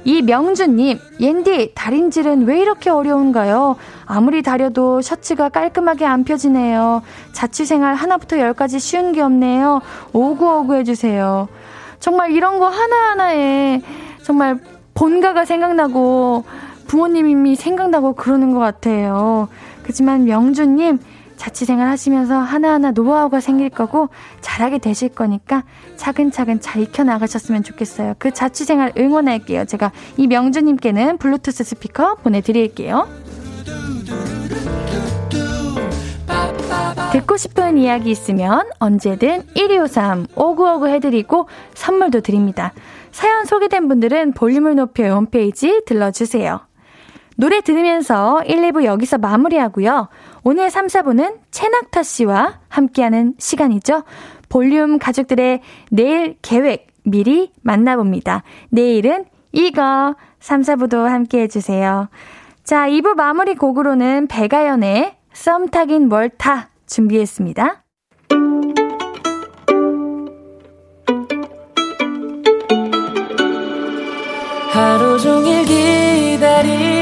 이명준님, 0.06 1.00
옌디, 1.20 1.72
다림질은 1.76 2.46
왜 2.46 2.60
이렇게 2.60 2.90
어려운가요? 2.90 3.78
아무리 4.06 4.42
다려도 4.42 5.02
셔츠가 5.02 5.50
깔끔하게 5.50 6.06
안 6.06 6.24
펴지네요. 6.24 7.02
자취생활 7.32 7.96
하나부터 7.96 8.40
열까지 8.40 8.80
쉬운 8.80 9.14
게 9.14 9.22
없네요. 9.22 9.82
오구오구 10.12 10.76
해주세요. 10.76 11.48
정말 12.00 12.32
이런 12.32 12.60
거 12.60 12.68
하나하나에 12.68 13.82
정말 14.24 14.60
본가가 14.94 15.46
생각나고 15.46 16.44
부모님이 16.88 17.56
생각나고 17.56 18.14
그러는 18.14 18.54
것 18.54 18.60
같아요. 18.60 19.48
그렇지만 19.84 20.26
명준님, 20.26 21.00
자취생활 21.44 21.90
하시면서 21.90 22.38
하나하나 22.38 22.92
노하우가 22.92 23.42
생길 23.42 23.70
거고 23.70 24.08
잘하게 24.40 24.78
되실 24.78 25.10
거니까 25.10 25.66
차근차근 25.98 26.62
잘 26.62 26.82
익혀나가셨으면 26.82 27.64
좋겠어요. 27.64 28.14
그 28.18 28.32
자취생활 28.32 28.94
응원할게요. 28.98 29.66
제가 29.66 29.92
이 30.16 30.28
명주님께는 30.28 31.18
블루투스 31.18 31.66
스피커 31.66 32.16
보내드릴게요. 32.24 33.10
듣고 37.12 37.36
싶은 37.36 37.78
이야기 37.78 38.10
있으면 38.10 38.70
언제든 38.80 39.44
1253 39.54 40.28
5959 40.36 40.88
해드리고 40.88 41.50
선물도 41.74 42.22
드립니다. 42.22 42.72
사연 43.12 43.44
소개된 43.44 43.90
분들은 43.90 44.32
볼륨을 44.32 44.76
높여 44.76 45.14
홈페이지 45.14 45.84
들러주세요. 45.86 46.62
노래 47.36 47.62
들으면서 47.62 48.44
1, 48.44 48.58
2부 48.62 48.84
여기서 48.84 49.18
마무리하고요. 49.18 50.08
오늘 50.44 50.70
3, 50.70 50.88
4부는 50.88 51.38
채낙타 51.52 52.04
씨와 52.04 52.60
함께하는 52.68 53.36
시간이죠. 53.40 54.04
볼륨 54.50 55.00
가족들의 55.00 55.62
내일 55.92 56.36
계획 56.42 56.88
미리 57.04 57.52
만나봅니다. 57.62 58.44
내일은 58.70 59.26
이거 59.52 60.16
3, 60.40 60.62
4부도 60.62 61.04
함께 61.06 61.42
해주세요. 61.42 62.10
자, 62.64 62.88
2부 62.88 63.16
마무리 63.16 63.56
곡으로는 63.56 64.28
배가연의 64.28 65.16
썸 65.34 65.68
타긴 65.70 66.08
뭘 66.10 66.30
타 66.30 66.70
준비했습니다. 66.88 67.84
하루 74.72 75.20
종일 75.20 75.66
기다린 75.66 76.93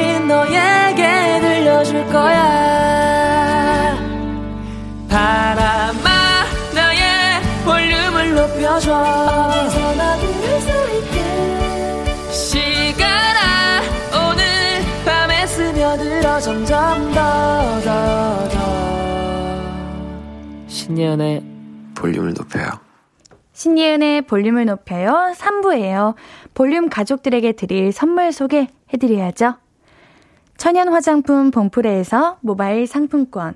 바람아 5.11 6.09
나의 6.73 7.41
볼륨을 7.65 8.33
높여줘. 8.33 8.95
어디서나 8.95 10.15
들을 10.17 10.61
수 10.61 10.69
있게 10.97 12.31
시간아 12.31 13.81
오늘 14.15 14.45
밤에 15.05 15.45
스며들어 15.45 16.39
점점 16.39 17.11
더더 17.11 18.49
더. 18.49 18.55
신예은의 20.67 21.43
볼륨을 21.93 22.33
높여요. 22.33 22.69
신예은의 23.51 24.21
볼륨을 24.23 24.65
높여요. 24.65 25.33
3부예요. 25.35 26.15
볼륨 26.53 26.87
가족들에게 26.89 27.51
드릴 27.51 27.91
선물 27.91 28.31
소개해드려야죠. 28.31 29.55
천연 30.57 30.87
화장품 30.89 31.51
봉프레에서 31.51 32.37
모바일 32.41 32.87
상품권, 32.87 33.55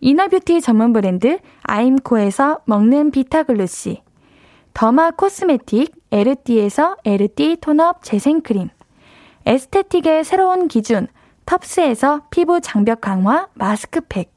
이너뷰티 0.00 0.60
전문 0.60 0.92
브랜드 0.92 1.38
아임코에서 1.62 2.60
먹는 2.66 3.10
비타글루시, 3.10 4.02
더마 4.72 5.10
코스메틱 5.10 5.92
에르띠에서 6.12 6.96
에르띠 7.04 7.56
톤업 7.60 8.04
재생크림, 8.04 8.68
에스테틱의 9.44 10.22
새로운 10.22 10.68
기준 10.68 11.08
텁스에서 11.46 12.22
피부 12.30 12.60
장벽 12.60 13.00
강화 13.00 13.48
마스크팩, 13.54 14.32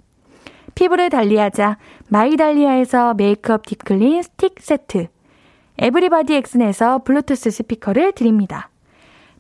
피부를 0.73 1.09
달리하자 1.09 1.77
마이달리아에서 2.07 3.13
메이크업 3.13 3.65
딥클린 3.67 4.23
스틱 4.23 4.55
세트, 4.59 5.09
everybody 5.77 6.33
엑슨에서 6.35 7.03
블루투스 7.03 7.51
스피커를 7.51 8.13
드립니다. 8.13 8.69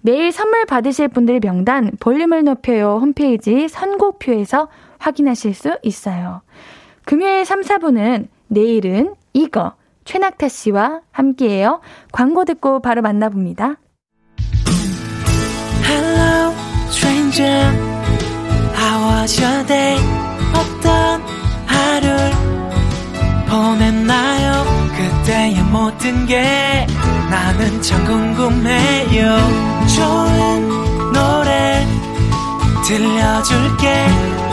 매일 0.01 0.31
선물 0.31 0.65
받으실 0.65 1.07
분들 1.07 1.39
명단 1.41 1.91
볼륨을 1.99 2.43
높여요 2.43 2.97
홈페이지 2.99 3.67
선곡표에서 3.67 4.67
확인하실 5.01 5.53
수 5.53 5.77
있어요. 5.83 6.41
금요일 7.05 7.45
3, 7.45 7.61
4부는 7.61 8.27
내일은 8.47 9.15
이거 9.33 9.73
최낙타 10.05 10.47
씨와 10.47 11.01
함께해요. 11.11 11.81
광고 12.11 12.45
듣고 12.45 12.81
바로 12.81 13.01
만나봅니다. 13.01 13.75
Hello, 15.83 16.53
stranger. 16.89 17.71
How 18.75 19.21
was 19.21 19.41
your 19.41 19.65
day? 19.67 19.97
어떤 20.53 21.21
하루를 21.65 22.31
보냈나요? 23.49 24.63
그때의 24.95 25.63
모든 25.71 26.25
게 26.25 26.85
나는 27.29 27.81
참 27.81 28.05
궁금해요. 28.05 29.37
좋은 29.95 31.11
노래 31.13 31.85
들려줄게. 32.85 34.50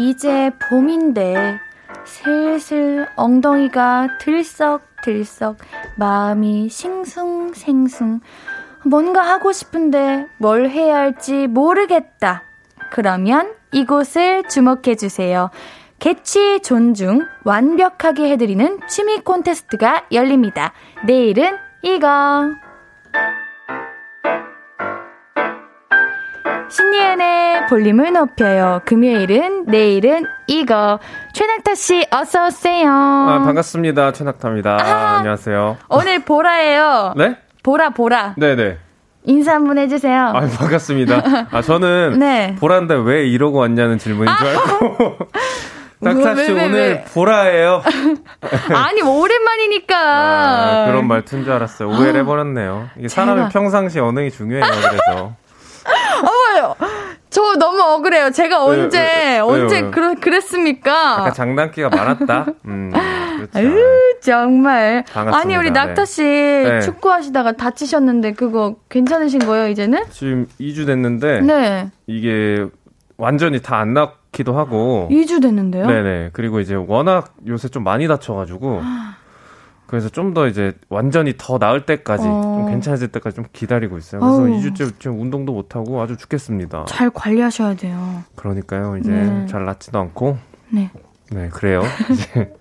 이제 0.00 0.50
봄인데 0.70 1.60
슬슬 2.04 3.06
엉덩이가 3.16 4.18
들썩들썩 4.18 5.58
마음이 5.96 6.70
싱숭생숭 6.70 8.20
뭔가 8.86 9.20
하고 9.20 9.52
싶은데 9.52 10.26
뭘 10.38 10.70
해야 10.70 10.96
할지 10.96 11.46
모르겠다. 11.46 12.44
그러면 12.90 13.54
이곳을 13.72 14.44
주목해 14.48 14.94
주세요. 14.96 15.50
개취 15.98 16.60
존중 16.62 17.26
완벽하게 17.44 18.30
해드리는 18.30 18.80
취미 18.88 19.20
콘테스트가 19.20 20.06
열립니다. 20.12 20.72
내일은 21.04 21.58
이거. 21.82 22.48
신예은의 27.10 27.66
볼륨을 27.68 28.12
높여요. 28.12 28.80
금요일은 28.84 29.64
내일은 29.66 30.24
이거. 30.46 30.98
최낙타 31.34 31.74
씨 31.74 32.06
어서 32.10 32.46
오세요. 32.46 32.90
아, 32.90 33.42
반갑습니다. 33.44 34.12
최낙타입니다. 34.12 34.78
아, 34.80 35.16
안녕하세요. 35.18 35.78
오늘 35.88 36.20
보라예요. 36.24 37.14
네? 37.16 37.36
보라 37.62 37.90
보라. 37.90 38.34
네, 38.36 38.54
네. 38.54 38.78
인사 39.24 39.54
한번 39.54 39.78
해주세요. 39.78 40.28
아, 40.34 40.40
반갑습니다. 40.40 41.48
아, 41.50 41.62
저는 41.62 42.18
네. 42.20 42.56
보라인데 42.58 42.94
왜 42.94 43.26
이러고 43.26 43.58
왔냐는 43.58 43.98
질문인 43.98 44.32
줄 44.36 44.46
알고. 44.46 45.18
낙타 46.02 46.34
씨 46.36 46.52
왜, 46.52 46.58
왜, 46.60 46.64
오늘 46.66 46.78
왜? 46.78 47.04
보라예요. 47.12 47.82
아니 48.74 49.02
뭐 49.02 49.20
오랜만이니까. 49.20 49.96
아, 49.96 50.86
그런 50.86 51.06
말투인 51.06 51.44
줄 51.44 51.52
알았어요. 51.52 51.88
오해를 51.90 52.20
해버렸네요. 52.20 52.88
이게 52.96 53.08
사람이 53.08 53.36
제가... 53.36 53.48
평상시 53.50 53.98
언행이 54.00 54.30
중요해요. 54.30 54.64
그래서. 54.64 55.34
저 57.40 57.56
너무 57.58 57.80
억울해요. 57.82 58.30
제가 58.30 58.62
언제 58.64 58.98
왜, 58.98 59.38
언제 59.38 59.82
그러, 59.90 60.14
그랬습니까? 60.14 60.90
약간 61.20 61.32
장난기가 61.32 61.88
많았다. 61.88 62.46
음, 62.66 62.92
그렇죠. 62.92 63.58
아유, 63.58 63.74
정말. 64.20 65.04
반갑습니다. 65.10 65.38
아니 65.38 65.56
우리 65.56 65.70
낙타 65.70 66.04
씨 66.04 66.22
네. 66.22 66.80
축구하시다가 66.80 67.52
다치셨는데 67.52 68.32
그거 68.34 68.76
괜찮으신 68.90 69.40
거예요 69.46 69.68
이제는? 69.68 70.04
지금 70.10 70.46
2주 70.60 70.86
됐는데. 70.86 71.40
네. 71.40 71.90
이게 72.06 72.66
완전히 73.16 73.62
다 73.62 73.76
안 73.80 73.94
낫기도 73.94 74.56
하고. 74.58 75.08
2주 75.10 75.40
됐는데요? 75.40 75.86
네네. 75.86 76.30
그리고 76.34 76.60
이제 76.60 76.74
워낙 76.74 77.32
요새 77.46 77.68
좀 77.68 77.84
많이 77.84 78.06
다쳐가지고. 78.06 78.82
그래서 79.90 80.08
좀 80.08 80.34
더 80.34 80.46
이제 80.46 80.72
완전히 80.88 81.34
더 81.36 81.58
나을 81.58 81.84
때까지 81.84 82.24
어. 82.24 82.42
좀 82.42 82.66
괜찮아질 82.70 83.08
때까지 83.08 83.34
좀 83.34 83.44
기다리고 83.52 83.98
있어요. 83.98 84.20
그래서 84.20 84.42
어우. 84.42 84.46
2주째 84.48 84.92
지금 85.00 85.20
운동도 85.20 85.52
못 85.52 85.74
하고 85.74 86.00
아주 86.00 86.16
죽겠습니다. 86.16 86.84
잘 86.86 87.10
관리하셔야 87.10 87.74
돼요. 87.74 88.22
그러니까요. 88.36 88.96
이제 88.98 89.10
네. 89.10 89.46
잘 89.46 89.64
낫지도 89.64 89.98
않고. 89.98 90.38
네. 90.68 90.90
네, 91.32 91.48
그래요. 91.48 91.82
이제 92.10 92.52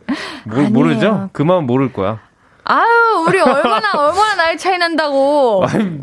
모, 0.46 0.62
모르죠? 0.70 1.30
그만 1.32 1.66
모를 1.68 1.94
거야. 1.94 2.20
아유, 2.64 2.88
우리 3.28 3.40
얼마나 3.40 3.92
얼마나 3.98 4.36
나이 4.36 4.58
차이 4.58 4.80
난다고. 4.80 5.64
아니, 5.68 6.00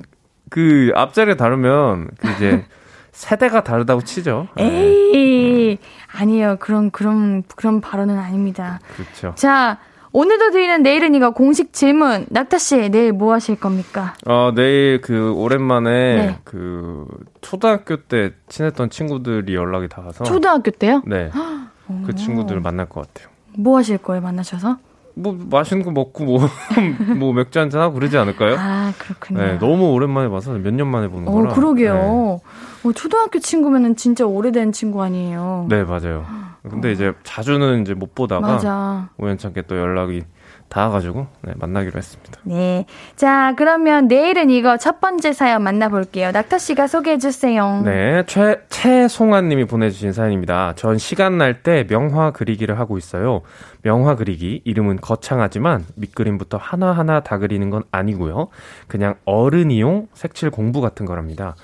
그 0.49 0.93
앞자리가 0.95 1.37
다르면 1.37 2.09
그 2.21 2.31
이제 2.37 2.65
세대가 3.11 3.65
다르다고 3.65 4.03
치죠. 4.03 4.47
네. 4.57 4.65
에이, 4.65 5.79
아니에요. 6.13 6.57
그런 6.61 6.93
그런 6.93 7.43
그런 7.57 7.81
발언은 7.81 8.17
아닙니다. 8.17 8.79
그렇죠. 8.95 9.33
자, 9.35 9.79
오늘도 10.19 10.51
드리는 10.53 10.83
내일은 10.83 11.15
이거 11.15 11.33
공식 11.33 11.75
질문. 11.75 12.25
낙타 12.31 12.57
씨, 12.57 12.89
내일 12.89 13.13
뭐 13.13 13.35
하실 13.35 13.55
겁니까? 13.61 14.15
어, 14.27 14.51
내일 14.55 15.03
그 15.03 15.35
오랜만에 15.35 15.91
네. 16.17 16.39
그 16.43 17.07
초등학교 17.43 17.97
때 17.99 18.33
친했던 18.49 18.89
친구들이 18.89 19.55
연락이 19.55 19.89
닿아서 19.89 20.25
초등학교 20.25 20.71
때요? 20.71 21.03
네. 21.05 21.31
그 22.07 22.15
친구들을 22.15 22.63
만날 22.63 22.89
것 22.89 23.07
같아요. 23.13 23.31
뭐 23.59 23.77
하실 23.77 23.99
거예요, 23.99 24.23
만나셔서? 24.23 24.79
뭐 25.19 25.37
맛있는 25.51 25.85
거 25.85 25.91
먹고 25.91 26.25
뭐 26.25 26.41
뭐 27.19 27.35
맥주 27.35 27.59
한잔 27.59 27.83
하고 27.83 27.95
그러지 27.95 28.17
않을까요? 28.17 28.57
아 28.59 28.93
그렇군요. 28.99 29.41
네, 29.43 29.59
너무 29.59 29.93
오랜만에 29.93 30.29
봐서 30.31 30.53
몇 30.53 30.73
년 30.73 30.89
만에 30.89 31.09
보는 31.09 31.29
어, 31.29 31.33
거라. 31.33 31.53
그러게요. 31.55 31.95
네. 31.95 32.41
어, 32.87 32.93
초등학교 32.93 33.39
친구면은 33.39 33.97
진짜 33.97 34.25
오래된 34.27 34.73
친구 34.73 35.03
아니에요? 35.03 35.67
네 35.69 35.85
맞아요. 35.85 36.25
근데 36.63 36.89
어. 36.89 36.91
이제 36.93 37.13
자주는 37.23 37.83
이제 37.83 37.95
못 37.95 38.15
보다가 38.15 38.47
맞아. 38.47 39.09
우연찮게 39.19 39.63
또 39.63 39.77
연락이 39.79 40.25
닿아가지고 40.69 41.29
네, 41.43 41.53
만나기로 41.57 41.97
했습니다. 41.97 42.41
네. 42.43 42.87
자, 43.15 43.55
그러면 43.57 44.09
내일은 44.09 44.51
이거 44.51 44.77
첫 44.77 45.01
번째 45.01 45.33
사연 45.33 45.63
만나볼게요. 45.63 46.33
낙타 46.33 46.59
씨가 46.59 46.89
소개해 46.89 47.19
주세요. 47.19 47.83
네, 47.85 48.25
최 48.27 48.61
최송환 48.69 49.49
님이 49.49 49.65
보내주신 49.65 50.13
사연입니다. 50.13 50.73
전 50.75 50.99
시간 50.99 51.39
날 51.39 51.63
때 51.63 51.87
명화 51.89 52.33
그리기를 52.33 52.81
하고 52.81 52.99
있어요. 52.99 53.43
명화 53.83 54.17
그리기 54.17 54.63
이름은 54.65 54.97
거창하지만 55.01 55.85
밑그림부터 55.95 56.57
하나 56.59 56.91
하나 56.91 57.21
다 57.21 57.39
그리는 57.39 57.71
건 57.71 57.85
아니고요. 57.93 58.49
그냥 58.89 59.15
어른이용 59.25 60.09
색칠 60.15 60.51
공부 60.51 60.81
같은 60.81 61.07
거랍니다. 61.07 61.55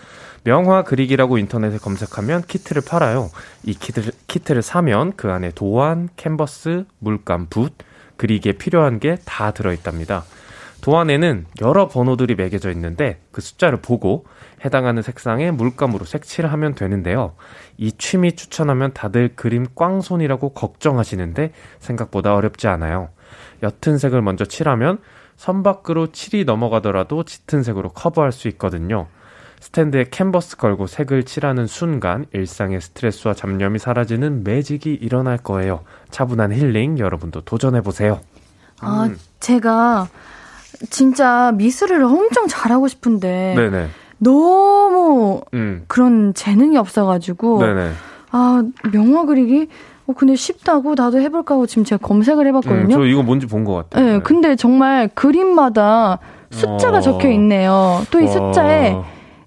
명화 0.45 0.83
그리기라고 0.85 1.39
인터넷에 1.39 1.79
검색하면 1.79 2.43
키트를 2.43 2.83
팔아요. 2.87 3.31
이 3.65 3.75
키트를, 3.75 4.13
키트를 4.27 4.63
사면 4.63 5.13
그 5.17 5.31
안에 5.31 5.53
도안, 5.55 6.09
캔버스, 6.17 6.85
물감, 6.99 7.47
붓, 7.49 7.75
그리기에 8.17 8.53
필요한 8.53 8.99
게 8.99 9.17
다 9.25 9.53
들어있답니다. 9.53 10.25
도안에는 10.81 11.47
여러 11.61 11.87
번호들이 11.87 12.35
매겨져 12.35 12.73
있는데 12.73 13.21
그 13.31 13.41
숫자를 13.41 13.81
보고 13.81 14.25
해당하는 14.65 15.03
색상의 15.03 15.53
물감으로 15.53 16.05
색칠을 16.05 16.51
하면 16.53 16.75
되는데요. 16.75 17.35
이 17.77 17.93
취미 17.93 18.33
추천하면 18.33 18.93
다들 18.93 19.37
그림 19.37 19.67
꽝손이라고 19.77 20.55
걱정하시는데 20.55 21.53
생각보다 21.79 22.35
어렵지 22.35 22.67
않아요. 22.67 23.11
옅은 23.63 23.99
색을 23.99 24.23
먼저 24.23 24.45
칠하면 24.45 24.99
선 25.37 25.63
밖으로 25.63 26.09
칠이 26.09 26.45
넘어가더라도 26.45 27.23
짙은 27.23 27.63
색으로 27.63 27.91
커버할 27.91 28.33
수 28.33 28.49
있거든요. 28.49 29.07
스탠드에 29.67 30.07
캔버스 30.11 30.57
걸고 30.57 30.89
색을 30.89 31.23
칠하는 31.23 31.69
순간 31.69 32.27
일상의 32.35 32.81
스트레스와 32.81 33.33
잡념이 33.33 33.79
사라지는 33.79 34.43
매직이 34.43 34.93
일어날 34.93 35.39
거예요. 35.39 35.81
차분한 36.11 36.53
힐링 36.53 36.99
여러분도 36.99 37.43
도전해 37.43 37.81
보세요. 37.81 38.19
아, 38.81 39.05
음. 39.09 39.17
제가 39.39 40.09
진짜 40.91 41.53
미술을 41.55 42.03
엄청 42.03 42.49
잘하고 42.49 42.89
싶은데 42.89 43.55
네네. 43.57 43.87
너무 44.19 45.43
음. 45.55 45.85
그런 45.87 46.35
재능이 46.35 46.77
없어가지고 46.77 47.61
네네. 47.65 47.91
아 48.33 48.65
명화 48.93 49.27
그리기 49.27 49.69
어 50.09 50.13
근데 50.17 50.35
쉽다고 50.35 50.95
나도 50.97 51.21
해볼까 51.21 51.55
하고 51.55 51.67
지금 51.69 51.85
제가 51.85 52.05
검색을 52.05 52.45
음, 52.45 52.49
해봤거든요. 52.49 52.97
저 52.97 53.05
이거 53.05 53.23
뭔지 53.23 53.47
본 53.47 53.65
것 53.65 53.75
같아요. 53.75 54.05
네, 54.05 54.19
근데 54.19 54.57
정말 54.57 55.09
그림마다 55.15 56.19
숫자가 56.51 56.99
어. 56.99 57.01
적혀 57.01 57.31
있네요. 57.31 58.03
또 58.11 58.19
이 58.21 58.27
숫자에 58.27 58.95
와. 58.95 59.05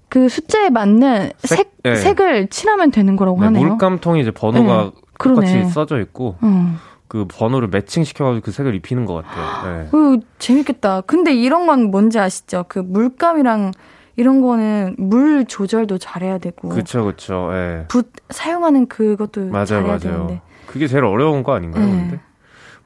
그 0.08 0.28
숫자에 0.28 0.70
맞는 0.70 1.30
색, 1.38 1.56
색, 1.58 1.72
네. 1.82 1.96
색 1.96 2.20
을 2.20 2.48
칠하면 2.48 2.90
되는 2.90 3.16
거라고 3.16 3.38
네, 3.40 3.46
하네요. 3.46 3.66
물감통에 3.66 4.20
이제 4.20 4.30
번호가 4.30 4.82
네. 4.84 4.90
똑같이 5.18 5.64
써져 5.64 6.00
있고 6.00 6.36
어. 6.40 6.76
그 7.08 7.26
번호를 7.28 7.68
매칭 7.68 8.04
시켜가지고 8.04 8.44
그 8.44 8.50
색을 8.52 8.74
입히는 8.74 9.04
것 9.06 9.14
같아요. 9.24 9.46
네. 9.64 9.88
어, 9.96 10.20
재밌겠다. 10.38 11.02
근데 11.02 11.32
이런 11.34 11.66
건 11.66 11.90
뭔지 11.90 12.18
아시죠? 12.18 12.64
그 12.68 12.78
물감이랑 12.78 13.72
이런 14.16 14.40
거는 14.40 14.96
물 14.98 15.44
조절도 15.44 15.98
잘해야 15.98 16.38
되고 16.38 16.68
그쵸, 16.70 17.04
그쵸. 17.04 17.50
예. 17.52 17.84
붓 17.88 18.12
사용하는 18.30 18.86
그것도 18.86 19.46
맞아요, 19.46 19.64
잘해야 19.66 19.86
맞아요. 19.86 19.98
되는데. 20.00 20.40
그게 20.66 20.86
제일 20.86 21.04
어려운 21.04 21.42
거 21.42 21.54
아닌가요, 21.54 21.84
네. 21.84 21.90
근데? 21.92 22.20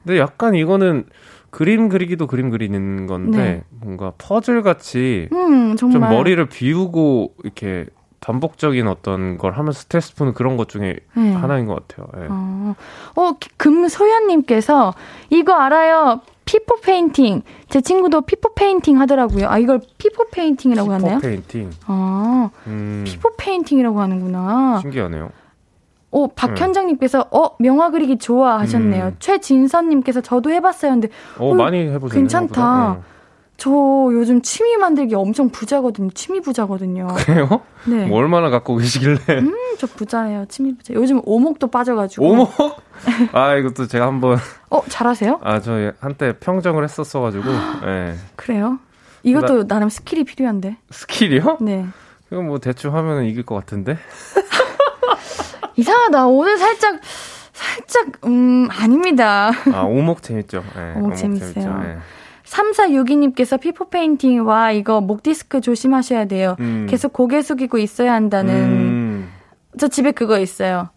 근데 0.03 0.19
약간 0.19 0.55
이거는 0.55 1.05
그림 1.51 1.89
그리기도 1.89 2.27
그림 2.27 2.49
그리는 2.49 3.05
건데 3.07 3.37
네. 3.37 3.63
뭔가 3.69 4.13
퍼즐 4.17 4.63
같이 4.63 5.29
음, 5.33 5.75
좀 5.75 5.91
머리를 5.99 6.43
비우고 6.47 7.35
이렇게 7.43 7.85
반복적인 8.21 8.87
어떤 8.87 9.37
걸 9.37 9.53
하면서 9.53 9.79
스트레스 9.79 10.15
푸는 10.15 10.33
그런 10.33 10.55
것 10.55 10.69
중에 10.69 10.97
네. 11.15 11.33
하나인 11.33 11.65
것 11.65 11.87
같아요. 11.87 12.07
예. 12.17 12.27
어, 12.29 12.75
어 13.15 13.31
금소연님께서 13.57 14.93
이거 15.29 15.53
알아요. 15.53 16.21
피포 16.45 16.81
페인팅. 16.81 17.43
제 17.69 17.81
친구도 17.81 18.21
피포 18.21 18.53
페인팅 18.53 18.99
하더라고요. 18.99 19.47
아, 19.49 19.57
이걸 19.57 19.79
피포 19.97 20.29
페인팅이라고 20.29 20.91
하나요? 20.91 21.17
피포 21.17 21.27
페인팅. 21.27 21.69
아, 21.85 22.49
음, 22.67 23.03
피포 23.05 23.31
페인팅이라고 23.37 23.99
하는구나. 23.99 24.79
신기하네요. 24.81 25.31
오, 26.11 26.27
박현정님께서, 26.27 27.27
어, 27.31 27.55
명화 27.59 27.91
그리기 27.91 28.17
좋아 28.17 28.59
하셨네요. 28.59 29.05
음. 29.05 29.15
최진선님께서 29.19 30.21
저도 30.21 30.51
해봤어요. 30.51 30.91
근데 30.91 31.07
어, 31.37 31.51
어, 31.51 31.53
많이 31.55 31.87
해보세요. 31.87 32.19
괜찮다. 32.19 32.53
생각보다. 32.53 33.11
저 33.57 33.69
요즘 34.11 34.41
취미 34.41 34.75
만들기 34.75 35.13
엄청 35.13 35.49
부자거든요. 35.49 36.09
취미 36.15 36.41
부자거든요. 36.41 37.07
예. 37.11 37.23
그래요? 37.23 37.61
네. 37.85 38.07
뭐 38.07 38.17
얼마나 38.17 38.49
갖고 38.49 38.75
계시길래? 38.75 39.17
음, 39.29 39.53
저 39.77 39.85
부자예요. 39.85 40.45
취미 40.49 40.75
부자. 40.75 40.95
요즘 40.95 41.21
오목도 41.23 41.67
빠져가지고. 41.67 42.27
오목? 42.27 42.51
아, 43.33 43.55
이것도 43.55 43.85
제가 43.87 44.07
한번, 44.07 44.37
어, 44.71 44.81
잘하세요? 44.87 45.39
아, 45.43 45.59
저 45.59 45.91
한때 45.99 46.33
평정을 46.39 46.83
했었어가지고, 46.83 47.43
예. 47.85 48.15
그래요? 48.35 48.79
이것도 49.23 49.67
나름 49.67 49.89
스킬이 49.89 50.23
필요한데. 50.23 50.77
스킬이요? 50.89 51.59
네. 51.61 51.85
이거 52.31 52.41
뭐 52.41 52.57
대충 52.57 52.95
하면은 52.95 53.25
이길 53.25 53.43
것 53.45 53.53
같은데? 53.55 53.97
이상하다. 55.75 56.27
오늘 56.27 56.57
살짝, 56.57 56.99
살짝, 57.53 58.07
음, 58.25 58.67
아닙니다. 58.71 59.51
아, 59.73 59.81
오목 59.83 60.21
재밌죠. 60.21 60.63
예, 60.77 60.99
오목 60.99 61.15
재밌어요. 61.15 61.53
재밌죠. 61.53 61.81
예. 61.85 61.97
3462님께서 62.45 63.59
피포 63.59 63.89
페인팅, 63.89 64.45
와, 64.45 64.71
이거 64.71 64.99
목 65.01 65.23
디스크 65.23 65.61
조심하셔야 65.61 66.25
돼요. 66.25 66.55
음. 66.59 66.85
계속 66.89 67.13
고개 67.13 67.41
숙이고 67.41 67.77
있어야 67.77 68.13
한다는. 68.13 68.53
음. 68.55 69.31
저 69.79 69.87
집에 69.87 70.11
그거 70.11 70.37
있어요. 70.39 70.89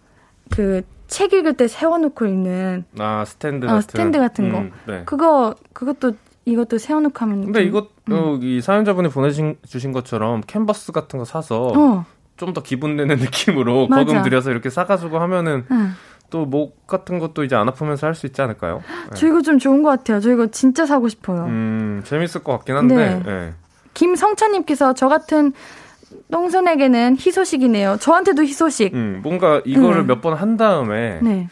그, 0.50 0.82
책 1.06 1.32
읽을 1.32 1.54
때 1.54 1.68
세워놓고 1.68 2.26
읽는. 2.26 2.84
아, 2.98 3.24
스탠드 3.24 3.66
어, 3.66 3.68
같은. 3.68 3.80
스탠드 3.82 4.18
같은 4.18 4.50
거. 4.50 4.58
음, 4.58 4.72
네. 4.86 5.02
그거, 5.04 5.54
그것도, 5.72 6.12
이것도 6.44 6.78
세워놓고 6.78 7.14
하면. 7.20 7.44
근데 7.44 7.60
좀- 7.60 7.68
이것, 7.68 7.88
어, 8.10 8.38
이 8.42 8.60
사연자분이 8.60 9.08
보내주신 9.10 9.56
주신 9.66 9.92
것처럼 9.92 10.42
캔버스 10.46 10.90
같은 10.92 11.18
거 11.20 11.24
사서 11.24 11.72
어, 11.74 12.04
좀 12.36 12.52
더 12.52 12.62
기분 12.62 12.96
내는 12.96 13.16
느낌으로 13.20 13.88
맞아. 13.88 14.04
거금 14.04 14.22
들여서 14.22 14.50
이렇게 14.50 14.70
사가지고 14.70 15.18
하면은 15.20 15.64
응. 15.70 15.92
또목 16.30 16.86
같은 16.86 17.18
것도 17.20 17.44
이제 17.44 17.54
안 17.54 17.68
아프면서 17.68 18.06
할 18.08 18.14
수 18.14 18.26
있지 18.26 18.42
않을까요? 18.42 18.82
네. 19.10 19.14
저 19.16 19.26
이거 19.28 19.40
좀 19.42 19.58
좋은 19.58 19.82
것 19.82 19.90
같아요. 19.90 20.20
저 20.20 20.32
이거 20.32 20.46
진짜 20.48 20.84
사고 20.86 21.08
싶어요. 21.08 21.44
음, 21.44 22.02
재밌을 22.04 22.42
것 22.42 22.52
같긴 22.52 22.74
한데, 22.76 22.96
네. 22.96 23.22
예. 23.26 23.52
김성찬님께서 23.94 24.94
저 24.94 25.08
같은 25.08 25.52
똥손에게는 26.30 27.16
희소식이네요. 27.18 27.98
저한테도 28.00 28.42
희소식. 28.42 28.94
음, 28.94 29.20
뭔가 29.22 29.60
이거를 29.64 30.00
음. 30.02 30.06
몇번 30.06 30.34
한 30.34 30.56
다음에 30.56 31.20
네. 31.22 31.48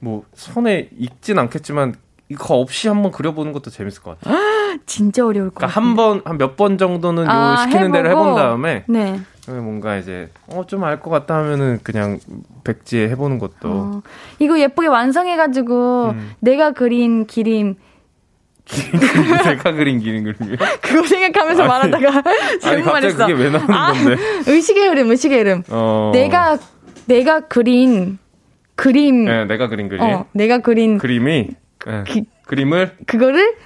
뭐 0.00 0.24
손에 0.34 0.88
익진 0.98 1.38
않겠지만 1.38 1.94
이거 2.28 2.54
없이 2.56 2.88
한번 2.88 3.10
그려보는 3.12 3.52
것도 3.52 3.70
재밌을 3.70 4.02
것 4.02 4.18
같아요. 4.20 4.36
진짜 4.86 5.24
어려울 5.24 5.50
것 5.50 5.56
그러니까 5.56 5.66
같아요. 5.80 5.88
한 5.88 5.96
번, 5.96 6.22
한 6.24 6.36
몇 6.38 6.56
번 6.56 6.78
정도는 6.78 7.24
요 7.24 7.28
아, 7.30 7.56
시키는 7.66 7.92
대로 7.92 8.08
해보고. 8.10 8.24
해본 8.30 8.36
다음에 8.36 8.84
네. 8.88 9.20
그러면 9.48 9.64
뭔가 9.64 9.96
이제 9.96 10.28
어 10.48 10.62
좀 10.66 10.84
알 10.84 11.00
것 11.00 11.08
같다 11.10 11.36
하면은 11.38 11.78
그냥 11.82 12.18
백지에 12.64 13.08
해보는 13.08 13.38
것도 13.38 13.54
어, 13.64 14.02
이거 14.38 14.58
예쁘게 14.60 14.88
완성해가지고 14.88 16.10
음. 16.10 16.32
내가 16.40 16.72
그린 16.72 17.26
기림 17.26 17.76
내가 19.44 19.72
그린 19.72 20.00
기린 20.00 20.24
그림이요. 20.24 20.56
그거 20.82 21.06
생각하면서 21.06 21.66
말하다가 21.66 22.08
아니 22.18 22.60
잘못 22.60 22.84
갑자기 22.92 23.16
말했어. 23.16 23.26
그게 23.26 23.32
왜 23.42 23.50
나오는 23.50 23.74
아, 23.74 23.92
건데? 23.94 24.16
의식의 24.52 24.88
흐름, 24.88 25.10
의식의 25.10 25.38
흐름. 25.38 25.62
어. 25.70 26.10
내가 26.12 26.58
내가 27.06 27.40
그린 27.40 28.18
그림, 28.74 29.24
네, 29.24 29.46
내가 29.46 29.68
그린 29.68 29.88
그림. 29.88 30.02
어, 30.02 30.26
내가 30.32 30.58
그린 30.58 30.98
그림이 30.98 31.48
네. 31.86 32.04
기- 32.06 32.26
그림을 32.46 32.96
그거를 33.06 33.56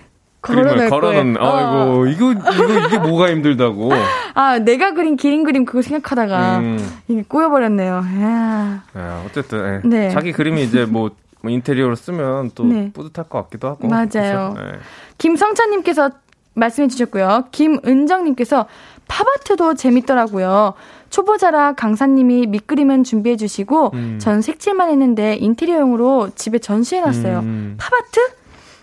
그림을 0.43 0.91
걸어놓는. 0.91 1.41
어. 1.41 1.47
아이고 1.47 2.07
이거 2.07 2.33
이거 2.33 2.87
이게 2.87 2.99
뭐가 2.99 3.31
힘들다고. 3.31 3.91
아, 4.35 4.59
내가 4.59 4.93
그린 4.93 5.17
기린 5.17 5.45
그림 5.45 5.65
그거 5.65 5.83
생각하다가 5.83 6.59
음. 6.59 7.01
이게 7.09 7.25
꼬여버렸네요. 7.27 7.95
야. 8.21 8.83
아, 8.93 9.25
어쨌든 9.25 9.81
예. 9.85 9.89
네. 9.89 10.11
자기 10.11 10.33
그림이 10.33 10.63
이제 10.65 10.85
뭐, 10.85 11.11
뭐 11.41 11.51
인테리어로 11.51 11.95
쓰면 11.95 12.51
또 12.55 12.65
네. 12.65 12.91
뿌듯할 12.93 13.29
것 13.29 13.43
같기도 13.45 13.69
하고. 13.69 13.89
맞아요. 13.89 14.55
예. 14.59 14.81
김성찬님께서 15.19 16.11
말씀해 16.55 16.89
주셨고요. 16.89 17.45
김은정님께서 17.53 18.67
팝아트도 19.09 19.75
재밌더라고요. 19.75 20.75
초보자라 21.11 21.75
강사님이 21.75 22.47
밑그림은 22.47 23.05
준비해 23.05 23.37
주시고 23.37 23.91
음. 23.95 24.19
전 24.21 24.43
색칠만 24.43 24.91
했는데 24.91 25.37
인테리어용으로 25.37 26.31
집에 26.35 26.59
전시해 26.59 27.01
놨어요. 27.01 27.41
음. 27.41 27.77
팝아트? 27.79 28.42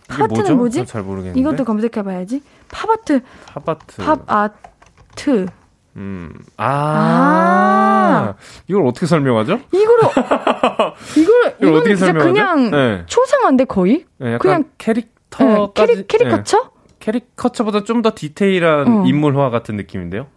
팝아트는 0.09 0.57
뭐지? 0.57 0.79
저 0.79 0.91
잘 0.91 1.03
모르겠는데. 1.03 1.39
이것도 1.39 1.63
검색해 1.65 2.03
봐야지. 2.03 2.41
팝아트, 2.69 3.21
팝아트. 3.45 4.01
팝아트. 4.03 5.45
음. 5.95 6.33
아. 6.57 6.65
아. 6.65 8.33
이걸 8.67 8.85
어떻게 8.85 9.05
설명하죠? 9.05 9.59
이걸 9.73 9.97
이걸 11.17 11.55
이거는 11.59 11.77
어떻게 11.77 11.95
설명하죠? 11.95 12.33
그냥 12.33 12.71
네. 12.71 13.03
초상화인데 13.07 13.65
거의? 13.65 14.05
예, 14.21 14.33
약간 14.33 14.39
그냥- 14.39 14.63
네, 14.63 14.69
캐릭터까지 14.77 15.73
캐리, 15.93 16.07
캐리커처? 16.07 16.57
예, 16.57 16.69
캐리커처보다 16.99 17.83
좀 17.83 18.01
더 18.01 18.11
디테일한 18.15 18.87
어. 18.87 19.03
인물화 19.05 19.49
같은 19.49 19.75
느낌인데요. 19.75 20.27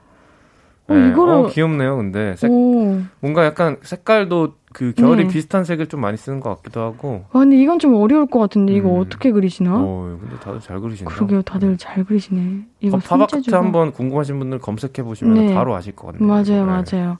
어, 0.88 0.94
예, 0.94 1.12
이거를- 1.12 1.44
어, 1.44 1.46
귀엽네요. 1.48 1.96
근데 1.96 2.34
색, 2.36 2.50
오. 2.50 3.00
뭔가 3.20 3.44
약간 3.44 3.76
색깔도 3.82 4.54
그 4.72 4.92
결이 4.96 5.24
네. 5.26 5.32
비슷한 5.32 5.64
색을 5.64 5.86
좀 5.86 6.00
많이 6.00 6.16
쓰는 6.16 6.40
것 6.40 6.56
같기도 6.56 6.80
하고. 6.80 7.24
아, 7.32 7.38
근데 7.40 7.56
이건 7.56 7.78
좀 7.78 7.94
어려울 7.94 8.26
것 8.26 8.38
같은데 8.40 8.72
이거 8.74 8.90
음. 8.94 9.00
어떻게 9.00 9.30
그리시나? 9.30 9.74
어, 9.76 10.18
근데 10.20 10.36
다들 10.40 10.60
잘 10.60 10.80
그리시네요. 10.80 11.14
그러게요, 11.14 11.42
다들 11.42 11.76
잘 11.78 12.02
그리시네. 12.04 12.64
이거 12.80 12.98
손재주가. 12.98 13.58
한번 13.58 13.92
궁금하신 13.92 14.38
분들 14.38 14.58
검색해 14.58 15.02
보시면 15.04 15.34
네. 15.34 15.54
바로 15.54 15.74
아실 15.74 15.94
것 15.94 16.12
같네요. 16.12 16.26
맞아요, 16.26 16.66
네. 16.66 16.82
맞아요. 16.92 17.18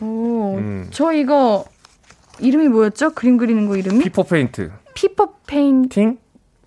오, 0.00 0.56
음. 0.58 0.86
저 0.90 1.12
이거 1.12 1.64
이름이 2.38 2.68
뭐였죠? 2.68 3.10
그림 3.10 3.36
그리는 3.38 3.66
거 3.66 3.76
이름이? 3.76 4.00
피포 4.04 4.22
페인트. 4.24 4.70
피퍼 4.94 5.28
페인팅? 5.46 6.16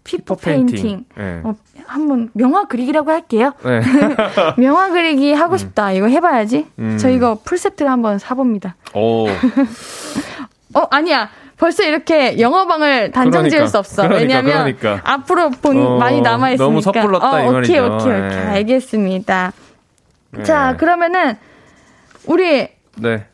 피퍼 0.04 0.36
페인팅. 0.36 1.06
네. 1.16 1.42
어, 1.44 1.56
한번 1.86 2.30
명화 2.34 2.66
그리기라고 2.66 3.12
할게요. 3.12 3.54
네. 3.64 3.82
명화 4.58 4.90
그리기 4.90 5.34
하고 5.34 5.58
싶다. 5.58 5.92
이거 5.92 6.08
해봐야지. 6.08 6.68
음. 6.80 6.98
저 7.00 7.10
이거 7.10 7.40
풀 7.44 7.58
세트를 7.58 7.90
한번 7.90 8.20
사봅니다. 8.20 8.76
오. 8.94 9.28
어 10.76 10.88
아니야. 10.90 11.30
벌써 11.58 11.84
이렇게 11.84 12.40
영어방을 12.40 13.12
단정 13.12 13.44
지을 13.44 13.50
그러니까, 13.52 13.68
수 13.68 13.78
없어. 13.78 14.02
그러니까, 14.04 14.20
왜냐면 14.22 14.76
그러니까. 14.76 15.02
앞으로 15.10 15.50
본 15.52 15.78
어, 15.78 15.98
많이 15.98 16.20
남아 16.20 16.52
있으니까. 16.52 16.64
너무 16.66 16.82
섣불렀다, 16.82 17.42
이 17.42 17.46
어, 17.46 17.50
오케이 17.50 17.54
말이죠. 17.54 17.74
오케이 17.74 18.14
오케이 18.14 18.30
네. 18.30 18.38
알겠습니다. 18.50 19.54
네. 20.32 20.44
자 20.44 20.76
그러면은 20.78 21.38
우리 22.26 22.68
네. 22.98 23.26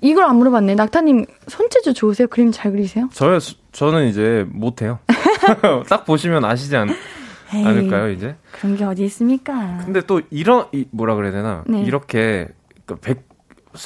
이걸 0.00 0.24
안 0.24 0.36
물어봤네. 0.36 0.74
낙타님 0.74 1.26
손재주 1.48 1.94
좋으세요? 1.94 2.28
그림 2.28 2.50
잘 2.50 2.72
그리세요? 2.72 3.08
저 3.12 3.38
저는 3.76 4.06
이제 4.08 4.46
못 4.50 4.80
해요. 4.80 4.98
딱 5.88 6.06
보시면 6.06 6.46
아시지 6.46 6.74
않, 6.76 6.88
않을까요, 7.52 8.08
이제? 8.10 8.34
그런 8.52 8.74
게 8.74 8.84
어디 8.84 9.04
있습니까? 9.04 9.80
근데 9.84 10.00
또 10.00 10.22
이런 10.30 10.64
이, 10.72 10.86
뭐라 10.90 11.14
그래야 11.14 11.30
되나? 11.30 11.62
네. 11.66 11.82
이렇게 11.82 12.48
그 12.86 12.96
백, 12.96 13.28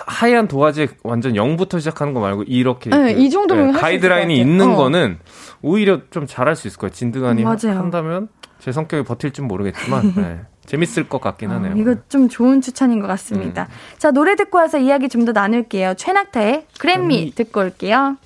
하얀 0.06 0.46
도화지 0.46 0.86
완전 1.02 1.32
0부터 1.32 1.80
시작하는 1.80 2.14
거 2.14 2.20
말고 2.20 2.44
이렇게 2.44 2.88
네, 2.90 3.14
그, 3.14 3.20
이 3.20 3.30
정도면 3.30 3.70
있을 3.70 3.80
가이드라인이. 3.80 4.38
있는 4.38 4.70
어. 4.70 4.76
거는 4.76 5.18
오히려 5.60 6.02
좀 6.10 6.24
잘할 6.24 6.54
수 6.54 6.68
있을 6.68 6.78
거예요. 6.78 6.92
진드간이. 6.92 7.42
한다면 7.42 8.28
제 8.60 8.70
성격이 8.70 9.02
버틸지 9.08 9.42
모르겠지만 9.42 10.14
네. 10.16 10.40
재밌을 10.66 11.08
것 11.08 11.20
같긴 11.20 11.50
어, 11.50 11.54
하네요. 11.54 11.74
이거 11.76 11.96
좀 12.08 12.28
좋은 12.28 12.60
추천인 12.60 13.00
것 13.00 13.08
같습니다. 13.08 13.62
음. 13.64 13.98
자, 13.98 14.12
노래 14.12 14.36
듣고 14.36 14.58
와서 14.58 14.78
이야기 14.78 15.08
좀 15.08 15.24
더 15.24 15.32
나눌게요. 15.32 15.94
최낙타의 15.94 16.66
그래미 16.78 17.24
음. 17.24 17.32
듣고 17.34 17.60
올게요. 17.62 18.16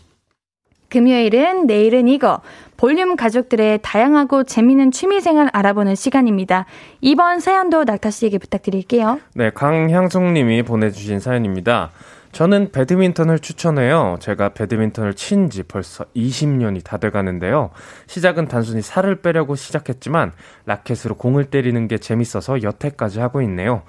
금요일은 0.94 1.66
내일은 1.66 2.06
이거 2.06 2.40
볼륨 2.76 3.16
가족들의 3.16 3.80
다양하고 3.82 4.44
재미있는 4.44 4.92
취미생활 4.92 5.50
알아보는 5.52 5.96
시간입니다. 5.96 6.66
이번 7.00 7.40
사연도 7.40 7.82
낙타 7.82 8.10
씨에게 8.10 8.38
부탁드릴게요. 8.38 9.18
네, 9.34 9.50
강향숙 9.50 10.22
님이 10.22 10.62
보내주신 10.62 11.18
사연입니다. 11.18 11.90
저는 12.30 12.70
배드민턴을 12.72 13.38
추천해요. 13.40 14.18
제가 14.20 14.50
배드민턴을 14.50 15.14
친 15.14 15.50
지 15.50 15.62
벌써 15.64 16.04
20년이 16.16 16.84
다 16.84 16.96
돼가는데요. 16.98 17.70
시작은 18.06 18.46
단순히 18.46 18.80
살을 18.82 19.16
빼려고 19.16 19.56
시작했지만 19.56 20.32
라켓으로 20.66 21.16
공을 21.16 21.46
때리는 21.46 21.88
게 21.88 21.98
재밌어서 21.98 22.62
여태까지 22.62 23.18
하고 23.20 23.42
있네요. 23.42 23.82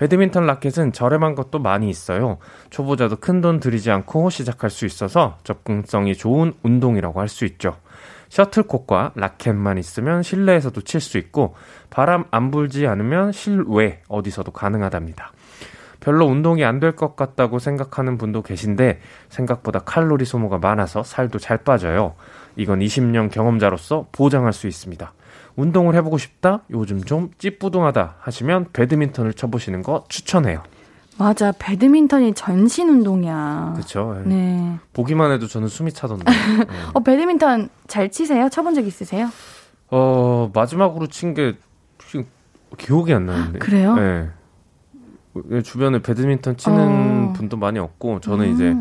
배드민턴 0.00 0.46
라켓은 0.46 0.92
저렴한 0.92 1.34
것도 1.34 1.58
많이 1.58 1.90
있어요. 1.90 2.38
초보자도 2.70 3.16
큰 3.16 3.42
돈 3.42 3.60
들이지 3.60 3.90
않고 3.90 4.30
시작할 4.30 4.70
수 4.70 4.86
있어서 4.86 5.36
접근성이 5.44 6.14
좋은 6.14 6.54
운동이라고 6.62 7.20
할 7.20 7.28
수 7.28 7.44
있죠. 7.44 7.76
셔틀콕과 8.30 9.12
라켓만 9.14 9.76
있으면 9.76 10.22
실내에서도 10.22 10.80
칠 10.82 11.00
수 11.00 11.18
있고 11.18 11.54
바람 11.90 12.24
안 12.30 12.50
불지 12.50 12.86
않으면 12.86 13.32
실외 13.32 14.00
어디서도 14.08 14.52
가능하답니다. 14.52 15.32
별로 16.00 16.24
운동이 16.24 16.64
안 16.64 16.80
될 16.80 16.92
것 16.96 17.14
같다고 17.14 17.58
생각하는 17.58 18.16
분도 18.16 18.40
계신데 18.40 19.00
생각보다 19.28 19.80
칼로리 19.80 20.24
소모가 20.24 20.56
많아서 20.58 21.02
살도 21.02 21.38
잘 21.38 21.58
빠져요. 21.58 22.14
이건 22.56 22.80
20년 22.80 23.30
경험자로서 23.30 24.06
보장할 24.12 24.54
수 24.54 24.66
있습니다. 24.66 25.12
운동을 25.60 25.94
해보고 25.96 26.18
싶다? 26.18 26.62
요즘 26.70 27.02
좀 27.04 27.30
찌뿌둥하다 27.38 28.16
하시면 28.20 28.68
배드민턴을 28.72 29.34
쳐보시는 29.34 29.82
거 29.82 30.04
추천해요. 30.08 30.62
맞아, 31.18 31.52
배드민턴이 31.58 32.32
전신 32.32 32.88
운동이야. 32.88 33.72
그렇죠. 33.74 34.22
네. 34.24 34.78
보기만 34.94 35.32
해도 35.32 35.46
저는 35.46 35.68
숨이 35.68 35.92
차던데. 35.92 36.24
네. 36.24 36.66
어, 36.94 37.00
배드민턴 37.00 37.68
잘 37.86 38.10
치세요? 38.10 38.48
쳐본 38.48 38.74
적 38.74 38.86
있으세요? 38.86 39.28
어, 39.90 40.50
마지막으로 40.54 41.08
친게 41.08 41.56
기억이 42.78 43.12
안 43.12 43.26
나는데. 43.26 43.58
그래요? 43.58 43.94
네. 43.96 44.30
주변에 45.64 46.00
배드민턴 46.02 46.56
치는 46.56 47.30
어. 47.30 47.32
분도 47.34 47.56
많이 47.56 47.78
없고 47.78 48.20
저는 48.20 48.46
음. 48.48 48.54
이제 48.54 48.76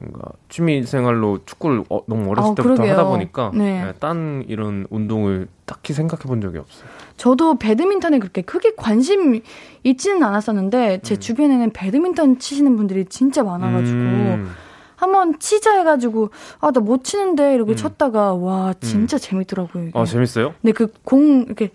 뭔가 0.00 0.30
취미 0.48 0.84
생활로 0.84 1.40
축구를 1.44 1.84
어, 1.90 2.00
너무 2.06 2.30
어렸을 2.30 2.52
어, 2.52 2.54
때부터 2.54 2.74
그러게요. 2.74 2.92
하다 2.92 3.04
보니까 3.08 3.50
네. 3.54 3.84
네, 3.84 3.92
딴 3.98 4.44
이런 4.46 4.86
운동을 4.90 5.48
딱히 5.64 5.92
생각해 5.92 6.22
본 6.22 6.40
적이 6.40 6.58
없어요. 6.58 6.88
저도 7.16 7.58
배드민턴에 7.58 8.20
그렇게 8.20 8.42
크게 8.42 8.74
관심 8.76 9.40
있지는 9.82 10.22
않았었는데 10.22 11.00
제 11.02 11.16
음. 11.16 11.20
주변에는 11.20 11.70
배드민턴 11.72 12.38
치시는 12.38 12.76
분들이 12.76 13.06
진짜 13.06 13.42
많아가지고 13.42 13.98
음. 13.98 14.50
한번 14.94 15.38
치자 15.40 15.78
해가지고 15.78 16.30
아 16.60 16.70
나 16.70 16.80
못 16.80 17.02
치는데 17.02 17.54
이러고 17.54 17.72
음. 17.72 17.76
쳤다가 17.76 18.34
와 18.34 18.74
진짜 18.80 19.16
음. 19.16 19.18
재밌더라고요. 19.18 19.84
이게. 19.88 19.98
아 19.98 20.04
재밌어요? 20.04 20.54
네 20.60 20.70
그 20.72 20.86
공 21.04 21.42
이렇게 21.46 21.70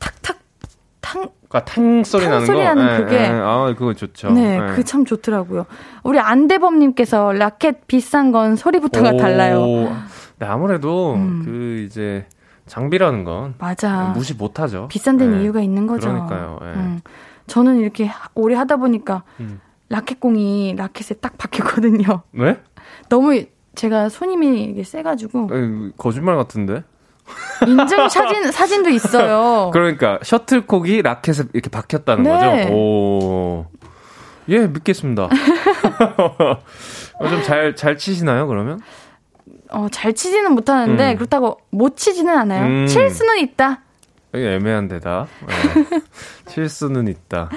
탁탁 0.00 0.38
탕 1.08 1.30
그러니까 1.48 1.64
탕 1.64 2.04
소리 2.04 2.24
탕 2.24 2.32
나는 2.32 2.46
소리 2.46 2.58
거. 2.58 2.64
나는 2.64 2.86
네, 2.86 2.96
그게. 2.98 3.16
네, 3.16 3.28
아, 3.30 3.74
그거 3.76 3.94
좋죠. 3.94 4.30
네, 4.32 4.58
네. 4.60 4.66
그게 4.66 4.82
참 4.82 5.06
좋더라고요. 5.06 5.64
우리 6.02 6.18
안대범님께서 6.18 7.32
라켓 7.32 7.86
비싼 7.86 8.30
건 8.30 8.56
소리부터가 8.56 9.12
오, 9.12 9.16
달라요. 9.16 9.96
네, 10.38 10.46
아무래도 10.46 11.14
음. 11.14 11.42
그 11.44 11.84
이제 11.86 12.26
장비라는 12.66 13.24
건 13.24 13.54
맞아 13.58 14.12
무시 14.14 14.34
못하죠. 14.34 14.88
비싼 14.88 15.16
데는 15.16 15.38
네. 15.38 15.44
이유가 15.44 15.60
있는 15.62 15.86
거죠. 15.86 16.08
그러니까요. 16.08 16.58
네. 16.60 16.66
음. 16.74 17.00
저는 17.46 17.78
이렇게 17.78 18.10
오래 18.34 18.54
하다 18.56 18.76
보니까 18.76 19.22
음. 19.40 19.60
라켓공이 19.88 20.74
라켓에 20.76 21.14
딱 21.14 21.38
박혔거든요. 21.38 22.22
왜? 22.32 22.60
너무 23.08 23.42
제가 23.74 24.10
손님이 24.10 24.64
이게 24.64 24.84
세가지고. 24.84 25.48
에이, 25.52 25.92
거짓말 25.96 26.36
같은데? 26.36 26.82
인증 27.66 28.08
사진 28.08 28.50
사진도 28.52 28.90
있어요. 28.90 29.70
그러니까 29.72 30.18
셔틀콕이 30.22 31.02
라켓에 31.02 31.44
이렇게 31.52 31.68
박혔다는 31.70 32.24
네. 32.24 32.30
거죠. 32.30 32.74
오. 32.74 33.66
예, 34.48 34.66
믿겠습니다. 34.66 35.28
어, 37.18 37.28
좀잘 37.28 37.76
잘 37.76 37.98
치시나요, 37.98 38.46
그러면? 38.46 38.80
어, 39.70 39.88
잘 39.90 40.14
치지는 40.14 40.52
못하는데 40.52 41.12
음. 41.12 41.16
그렇다고 41.16 41.58
못 41.70 41.96
치지는 41.96 42.36
않아요. 42.36 42.64
음. 42.64 42.86
칠 42.86 43.10
수는 43.10 43.38
있다. 43.38 43.82
애매한 44.34 44.88
데다. 44.88 45.26
네. 45.46 46.00
칠 46.46 46.68
수는 46.68 47.08
있다. 47.08 47.50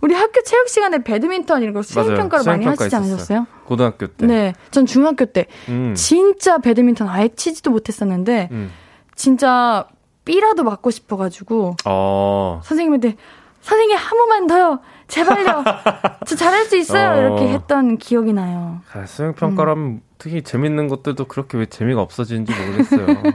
우리 0.00 0.14
학교 0.14 0.42
체육 0.42 0.68
시간에 0.68 1.02
배드민턴 1.02 1.62
이런 1.62 1.74
거 1.74 1.82
수행 1.82 2.14
평가를 2.14 2.44
많이 2.44 2.64
하시지 2.64 2.94
않으셨어요? 2.94 3.46
고등학교 3.64 4.06
때. 4.06 4.26
네. 4.26 4.54
전 4.70 4.86
중학교 4.86 5.24
때. 5.24 5.46
음. 5.68 5.94
진짜 5.96 6.58
배드민턴 6.58 7.08
아예 7.08 7.28
치지도 7.28 7.70
못했었는데, 7.70 8.48
음. 8.52 8.70
진짜 9.16 9.86
삐라도 10.24 10.62
맞고 10.62 10.90
싶어가지고 10.90 11.76
어. 11.86 12.60
선생님한테 12.62 13.16
선생님 13.62 13.96
한 13.96 14.18
번만 14.18 14.46
더요. 14.46 14.78
제발요. 15.08 15.64
저 16.26 16.36
잘할 16.36 16.64
수 16.66 16.76
있어요. 16.76 17.12
어. 17.12 17.16
이렇게 17.16 17.48
했던 17.48 17.96
기억이 17.98 18.32
나요. 18.32 18.80
아, 18.92 19.06
수행평가라면 19.06 19.84
음. 19.84 20.00
특히 20.18 20.42
재밌는 20.42 20.88
것들도 20.88 21.26
그렇게 21.26 21.58
왜 21.58 21.66
재미가 21.66 22.00
없어지는지 22.00 22.52
모르겠어요. 22.52 23.06
네. 23.22 23.32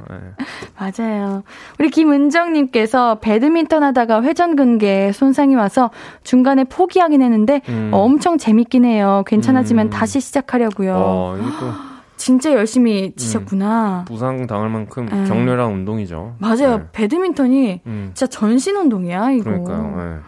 맞아요. 0.78 1.44
우리 1.80 1.90
김은정님께서 1.90 3.20
배드민턴 3.20 3.84
하다가 3.84 4.24
회전근개에 4.24 5.12
손상이 5.12 5.56
와서 5.56 5.92
중간에 6.24 6.64
포기하긴 6.64 7.22
했는데 7.22 7.62
음. 7.70 7.92
엄청 7.94 8.38
재밌긴 8.38 8.86
해요. 8.86 9.24
괜찮아지면 9.28 9.88
음. 9.88 9.90
다시 9.90 10.20
시작하려고요. 10.20 10.94
어, 10.96 11.38
이거 11.38 11.91
진짜 12.22 12.54
열심히 12.54 13.14
치셨구나. 13.16 14.02
음, 14.02 14.06
부상 14.06 14.46
당할 14.46 14.70
만큼 14.70 15.08
네. 15.08 15.26
격렬한 15.26 15.72
운동이죠. 15.72 16.36
맞아요. 16.38 16.78
네. 16.78 16.84
배드민턴이 16.92 17.82
음. 17.88 18.12
진짜 18.14 18.28
전신 18.28 18.76
운동이야, 18.76 19.32
이거. 19.32 19.46
그러니까요. 19.46 19.96
네. 19.98 20.20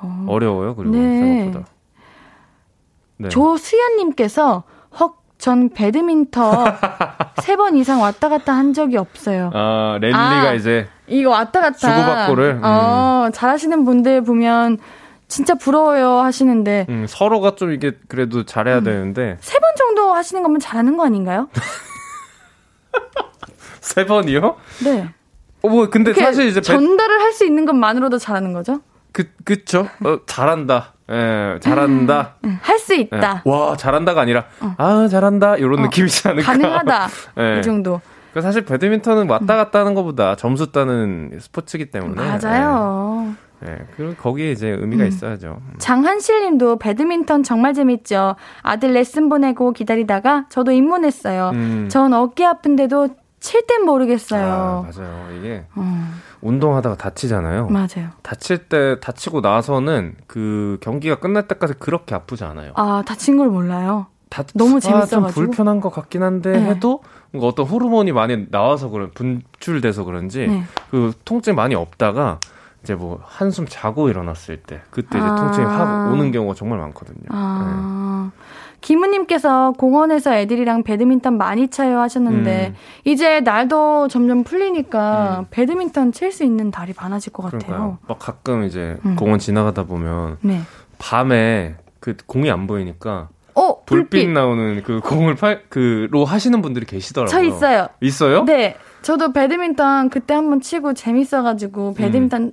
어. 0.00 0.38
려워요 0.38 0.76
그리고 0.76 0.94
네. 0.94 1.18
생각보다. 1.18 1.66
네. 3.16 3.28
조수연님께서 3.30 4.62
헉, 5.00 5.16
전 5.38 5.70
배드민턴 5.70 6.66
세 7.42 7.56
번 7.56 7.76
이상 7.76 8.00
왔다 8.00 8.28
갔다 8.28 8.52
한 8.54 8.72
적이 8.72 8.98
없어요. 8.98 9.50
아, 9.54 9.98
랠리가 10.00 10.18
아, 10.18 10.52
이제. 10.54 10.86
이거 11.08 11.30
왔다 11.30 11.60
갔다. 11.60 11.76
주고받고를. 11.78 12.60
어, 12.62 13.24
음. 13.26 13.32
잘하시는 13.32 13.84
분들 13.84 14.22
보면 14.22 14.78
진짜 15.34 15.54
부러워요 15.56 16.20
하시는데 16.20 16.86
음, 16.88 17.06
서로가 17.08 17.56
좀 17.56 17.72
이게 17.72 17.90
그래도 18.06 18.44
잘해야 18.44 18.78
음. 18.78 18.84
되는데 18.84 19.36
세 19.40 19.58
번 19.58 19.74
정도 19.76 20.14
하시는 20.14 20.40
거면 20.44 20.60
잘하는 20.60 20.96
거 20.96 21.04
아닌가요? 21.04 21.48
세 23.80 24.06
번이요? 24.06 24.56
네. 24.84 25.08
어, 25.62 25.68
뭐 25.68 25.90
근데 25.90 26.14
사실 26.14 26.46
이제 26.46 26.60
전달을 26.60 27.20
할 27.20 27.32
수 27.32 27.44
있는 27.44 27.66
것만으로도 27.66 28.18
잘하는 28.18 28.52
거죠? 28.52 28.80
그 29.10 29.24
그쵸? 29.44 29.88
어, 30.04 30.18
잘한다. 30.26 30.92
예, 31.10 31.58
잘한다. 31.60 32.36
음, 32.44 32.50
음, 32.50 32.58
할수 32.62 32.94
있다. 32.94 33.42
예. 33.44 33.50
와, 33.50 33.76
잘한다가 33.76 34.20
아니라 34.20 34.44
어. 34.60 34.74
아, 34.78 35.08
잘한다. 35.08 35.56
이런 35.56 35.80
어, 35.80 35.82
느낌이지 35.82 36.28
않을까? 36.28 36.52
가능하다. 36.52 37.08
예. 37.40 37.58
이 37.58 37.62
정도. 37.62 38.00
그 38.32 38.40
사실 38.40 38.64
배드민턴은 38.64 39.28
왔다 39.28 39.56
갔다 39.56 39.80
하는 39.80 39.94
것보다 39.94 40.36
점수 40.36 40.70
따는 40.70 41.36
스포츠이기 41.40 41.90
때문에 41.90 42.22
맞아요. 42.38 43.26
예. 43.30 43.43
네, 43.60 43.78
그 43.96 44.14
거기에 44.18 44.52
이제 44.52 44.68
의미가 44.68 45.04
음. 45.04 45.08
있어야죠. 45.08 45.58
음. 45.60 45.74
장한실님도 45.78 46.78
배드민턴 46.78 47.42
정말 47.42 47.72
재밌죠. 47.74 48.36
아들 48.62 48.92
레슨 48.92 49.28
보내고 49.28 49.72
기다리다가 49.72 50.46
저도 50.48 50.72
입문했어요. 50.72 51.50
음. 51.54 51.88
전 51.90 52.12
어깨 52.12 52.44
아픈데도 52.44 53.08
칠 53.40 53.66
땐 53.66 53.84
모르겠어요. 53.84 54.86
아, 54.86 54.90
맞아요. 54.90 55.28
이게 55.38 55.64
음. 55.76 56.20
운동하다가 56.40 56.96
다치잖아요. 56.96 57.68
맞아요. 57.68 58.10
다칠 58.22 58.58
때 58.68 58.98
다치고 59.00 59.40
나서는 59.40 60.16
그 60.26 60.78
경기가 60.80 61.16
끝날 61.16 61.48
때까지 61.48 61.74
그렇게 61.78 62.14
아프지 62.14 62.44
않아요. 62.44 62.72
아 62.76 63.02
다친 63.06 63.36
걸 63.36 63.48
몰라요. 63.48 64.06
다, 64.30 64.42
너무 64.54 64.80
재밌어가지고 64.80 65.26
아, 65.26 65.30
좀 65.30 65.34
불편한 65.46 65.80
것 65.80 65.90
같긴 65.90 66.22
한데 66.22 66.52
네. 66.52 66.64
해도 66.70 67.02
어떤 67.40 67.66
호르몬이 67.66 68.12
많이 68.12 68.50
나와서 68.50 68.88
그런 68.88 69.10
분출돼서 69.12 70.04
그런지 70.04 70.46
네. 70.46 70.64
그 70.90 71.12
통증이 71.24 71.54
많이 71.54 71.74
없다가 71.74 72.40
이제 72.84 72.94
뭐 72.94 73.18
한숨 73.24 73.64
자고 73.66 74.10
일어났을 74.10 74.58
때 74.58 74.82
그때 74.90 75.18
이제 75.18 75.26
아. 75.26 75.34
통증이 75.36 75.64
확 75.66 76.12
오는 76.12 76.30
경우가 76.30 76.54
정말 76.54 76.78
많거든요. 76.80 77.24
아. 77.30 78.30
네. 78.30 78.40
김우님께서 78.82 79.72
공원에서 79.78 80.34
애들이랑 80.34 80.82
배드민턴 80.82 81.38
많이 81.38 81.68
차요 81.68 82.00
하셨는데 82.00 82.68
음. 82.68 82.74
이제 83.04 83.40
날도 83.40 84.08
점점 84.08 84.44
풀리니까 84.44 85.38
음. 85.40 85.46
배드민턴 85.50 86.12
칠 86.12 86.30
수 86.30 86.44
있는 86.44 86.70
달이 86.70 86.92
많아질 87.00 87.32
것 87.32 87.44
같아요. 87.44 87.60
그러니까요. 87.60 87.98
막 88.06 88.18
가끔 88.18 88.64
이제 88.64 88.98
음. 89.06 89.16
공원 89.16 89.38
지나가다 89.38 89.84
보면 89.84 90.36
네. 90.42 90.60
밤에 90.98 91.76
그 92.00 92.14
공이 92.26 92.50
안 92.50 92.66
보이니까 92.66 93.28
어, 93.54 93.84
불빛, 93.86 94.10
불빛. 94.10 94.28
나오는 94.30 94.82
그 94.82 95.00
공을 95.00 95.36
팔, 95.36 95.62
그로 95.70 96.24
하시는 96.26 96.60
분들이 96.60 96.84
계시더라고요. 96.84 97.30
저 97.30 97.42
있어요. 97.42 97.88
있어요? 98.02 98.44
네. 98.44 98.76
저도 99.00 99.32
배드민턴 99.32 100.10
그때 100.10 100.34
한번 100.34 100.60
치고 100.60 100.92
재밌어가지고 100.94 101.94
배드민턴 101.94 102.52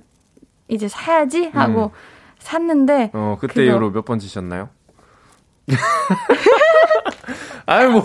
이제 0.72 0.88
사야지 0.88 1.50
하고 1.54 1.92
샀는데 2.38 3.10
어, 3.14 3.36
그때 3.40 3.54
그거- 3.54 3.66
이후로 3.66 3.90
몇번 3.90 4.18
치셨나요? 4.18 4.68
아이 7.66 7.86
뭐 7.88 8.04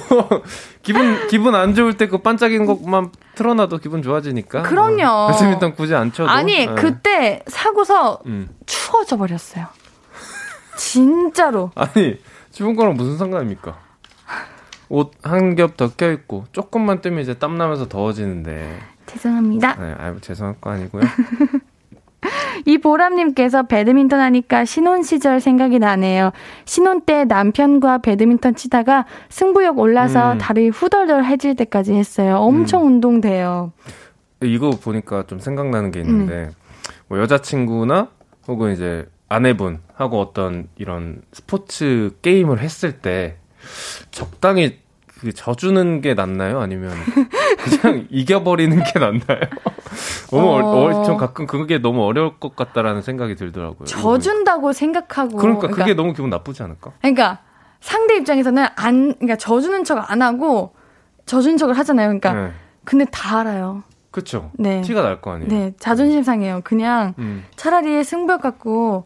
기분 0.84 1.28
기분 1.28 1.56
안 1.56 1.74
좋을 1.74 1.98
때 1.98 2.08
그 2.08 2.20
반짝이는 2.20 2.66
것만 2.66 3.12
틀어놔도 3.36 3.80
기분 3.80 4.02
좋아지니까. 4.04 4.62
그럼요. 4.64 5.04
어, 5.08 5.28
배드민턴 5.32 5.74
굳이 5.76 5.96
안 5.96 6.12
쳐도. 6.12 6.30
아니 6.30 6.54
예. 6.62 6.66
그때 6.68 7.42
사고서 7.48 8.20
음. 8.28 8.50
추워져 8.66 9.18
버렸어요. 9.18 9.66
진짜로. 10.78 11.72
아니 11.76 12.20
추운 12.52 12.76
거랑 12.76 12.94
무슨 12.94 13.18
상관입니까? 13.18 13.78
옷 14.90 15.12
한 15.24 15.56
겹 15.56 15.76
더 15.76 15.90
껴있고 15.90 16.46
조금만 16.54 17.02
뜨면 17.02 17.20
이제 17.22 17.34
땀 17.34 17.58
나면서 17.58 17.88
더워지는데. 17.90 18.80
죄송합니다. 19.08 19.76
네, 19.76 19.96
아이고 19.98 20.20
죄송할 20.22 20.56
거 20.62 20.70
아니고요. 20.72 21.02
이 22.66 22.78
보람님께서 22.78 23.64
배드민턴 23.64 24.20
하니까 24.20 24.66
신혼 24.66 25.04
시절 25.04 25.40
생각이 25.40 25.80
나네요. 25.80 26.32
신혼 26.66 27.02
때 27.02 27.26
남편과 27.26 28.00
배드민턴 28.00 28.56
치다가 28.56 29.06
승부욕 29.30 29.78
올라서 29.80 30.34
음. 30.34 30.38
다리 30.38 30.70
후덜덜 30.70 31.24
해질 31.24 31.56
때까지 31.56 31.94
했어요. 31.94 32.38
엄청 32.38 32.86
운동돼요. 32.86 33.72
이거 34.42 34.72
보니까 34.72 35.24
좀 35.28 35.40
생각나는 35.40 35.92
게 35.92 36.02
있는데 36.02 36.34
음. 36.34 36.52
뭐 37.08 37.20
여자친구나 37.20 38.10
혹은 38.48 38.74
이제 38.74 39.06
아내분하고 39.30 40.20
어떤 40.20 40.68
이런 40.78 41.22
스포츠 41.32 42.12
게임을 42.22 42.60
했을 42.60 42.94
때 42.94 43.38
적당히 44.12 44.80
그 45.20 45.34
져주는 45.34 46.02
게 46.02 46.14
낫나요? 46.14 46.60
아니면 46.60 46.94
그냥 47.82 48.08
이겨버리는 48.12 48.78
게 48.84 49.00
낫나요? 49.00 49.40
너무 50.32 50.92
어... 51.00 51.04
전 51.04 51.18
가끔 51.18 51.46
그게 51.48 51.78
너무 51.80 52.04
어려울 52.06 52.40
것 52.40 52.56
같다라는 52.56 53.02
생각이 53.02 53.36
들더라고요. 53.36 53.86
져준다고 53.86 54.74
생각하고. 54.74 55.38
그러니까 55.38 55.68
그게 55.68 55.94
너무 55.94 56.14
기분 56.14 56.30
나쁘지 56.30 56.64
않을까? 56.64 56.92
그러니까 57.02 57.40
상대 57.80 58.16
입장에서는 58.18 58.66
안, 58.76 59.14
그러니까 59.16 59.36
져주는 59.38 59.84
척 59.84 60.12
안 60.12 60.22
하고 60.22 60.74
져주는 61.26 61.58
척을 61.58 61.78
하잖아요. 61.78 62.08
그러니까 62.08 62.34
네. 62.34 62.52
근데 62.84 63.06
다 63.12 63.40
알아요. 63.40 63.84
그쵸? 64.12 64.50
네. 64.54 64.82
티가 64.82 65.02
날 65.04 65.22
거 65.22 65.32
아니에요? 65.34 65.50
네, 65.50 65.74
자존심 65.78 66.24
상해요. 66.24 66.62
그냥 66.64 67.14
음, 67.20 67.46
차라리 67.56 68.04
승부욕 68.04 68.42
갖고 68.42 69.06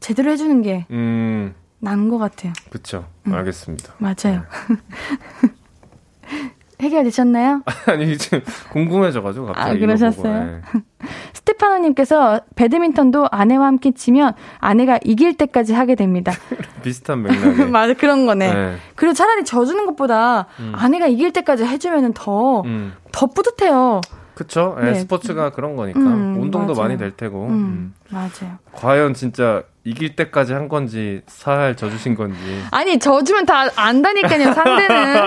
제대로 0.00 0.30
해주는 0.32 0.62
게 0.62 0.86
음, 0.90 1.54
나은 1.78 2.08
것 2.08 2.18
같아요. 2.18 2.52
그쵸. 2.70 3.04
음. 3.26 3.34
알겠습니다. 3.34 3.92
맞아요. 3.98 4.42
해결되셨나요? 6.82 7.62
아니, 7.86 8.18
지금 8.18 8.42
궁금해져가지고 8.72 9.46
갑자기. 9.46 9.70
아, 9.70 9.78
그러셨어요? 9.78 10.44
네. 10.44 10.60
스테파노님께서 11.32 12.40
배드민턴도 12.54 13.28
아내와 13.30 13.66
함께 13.66 13.92
치면 13.92 14.34
아내가 14.58 14.98
이길 15.04 15.36
때까지 15.36 15.72
하게 15.72 15.94
됩니다. 15.94 16.32
비슷한 16.82 17.22
맥락에. 17.22 17.64
맞아, 17.66 17.94
그런 17.94 18.26
거네. 18.26 18.52
네. 18.52 18.76
그리고 18.94 19.14
차라리 19.14 19.44
져주는 19.44 19.86
것보다 19.86 20.46
아내가 20.72 21.06
이길 21.06 21.32
때까지 21.32 21.64
해주면 21.64 22.12
더, 22.14 22.62
음. 22.62 22.92
더 23.12 23.26
뿌듯해요. 23.26 24.00
그쵸? 24.34 24.76
예, 24.80 24.84
네. 24.86 24.94
스포츠가 24.94 25.50
그런 25.50 25.76
거니까. 25.76 26.00
음, 26.00 26.38
운동도 26.40 26.74
맞아요. 26.74 26.82
많이 26.88 26.98
될 26.98 27.10
테고. 27.16 27.46
음, 27.46 27.52
음. 27.52 27.94
맞아요. 28.10 28.58
과연 28.72 29.14
진짜 29.14 29.62
이길 29.84 30.16
때까지 30.16 30.52
한 30.52 30.68
건지, 30.68 31.22
살살 31.26 31.76
져주신 31.76 32.14
건지. 32.14 32.38
아니, 32.70 32.98
져주면 32.98 33.46
다 33.46 33.64
안다니까요, 33.76 34.52
상대는. 34.52 35.22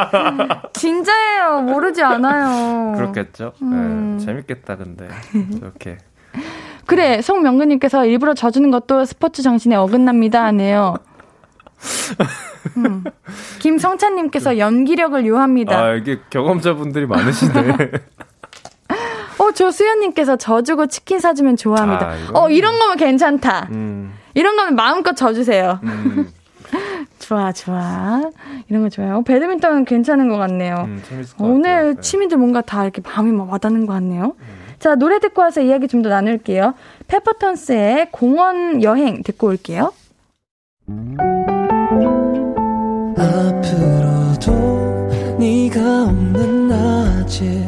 진짜예요. 0.74 1.62
모르지 1.62 2.02
않아요. 2.04 2.96
그렇겠죠? 2.96 3.54
음. 3.62 4.18
예, 4.20 4.26
재밌겠다, 4.26 4.78
근데. 4.78 5.08
이렇게. 5.58 5.98
그래, 6.86 7.22
송명근님께서 7.22 8.06
일부러 8.06 8.34
져주는 8.34 8.70
것도 8.72 9.06
스포츠 9.06 9.42
정신에 9.42 9.76
어긋납니다 9.76 10.44
하네요. 10.46 10.96
음. 12.78 13.04
김성찬님께서 13.60 14.58
연기력을 14.58 15.26
요합니다. 15.26 15.78
아, 15.78 15.94
이게 15.94 16.20
경험자분들이 16.30 17.06
많으시네. 17.06 17.92
어, 19.38 19.52
조수연님께서 19.52 20.38
져주고 20.38 20.88
치킨 20.88 21.20
사주면 21.20 21.58
좋아합니다. 21.58 22.08
아, 22.10 22.16
이건- 22.16 22.36
어, 22.36 22.50
이런 22.50 22.80
거면 22.80 22.98
괜찮다. 22.98 23.68
음, 23.72 24.14
이런 24.34 24.56
거면 24.56 24.76
마음껏 24.76 25.14
져주세요. 25.16 25.80
음, 25.84 26.30
좋아, 27.20 27.52
좋아. 27.52 28.22
이런 28.70 28.84
거 28.84 28.90
좋아요. 28.90 29.18
어, 29.18 29.22
배드민턴은 29.22 29.86
괜찮은 29.86 30.30
것 30.30 30.38
같네요. 30.38 30.76
음, 30.88 31.02
것 31.08 31.30
같아요. 31.32 31.52
오늘 31.52 31.96
네. 31.96 32.02
취미들 32.02 32.38
뭔가 32.38 32.62
다 32.62 32.84
이렇게 32.84 33.02
마음이 33.02 33.32
막 33.32 33.52
와닿는 33.52 33.86
것 33.86 33.94
같네요. 33.94 34.36
자, 34.80 34.96
노래 34.96 35.20
듣고 35.20 35.42
와서 35.42 35.62
이야기 35.62 35.88
좀 35.88 36.02
더 36.02 36.10
나눌게요. 36.10 36.74
페퍼톤스의 37.08 38.10
공원 38.12 38.84
여행 38.84 39.24
듣고 39.24 39.48
올게요. 39.48 39.92
앞으로도 43.66 45.38
네가 45.40 46.04
없는 46.06 46.68
낮에 46.68 47.68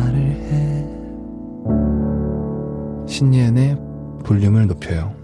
신예은의 3.21 3.77
볼륨을 4.25 4.65
높여요 4.65 5.15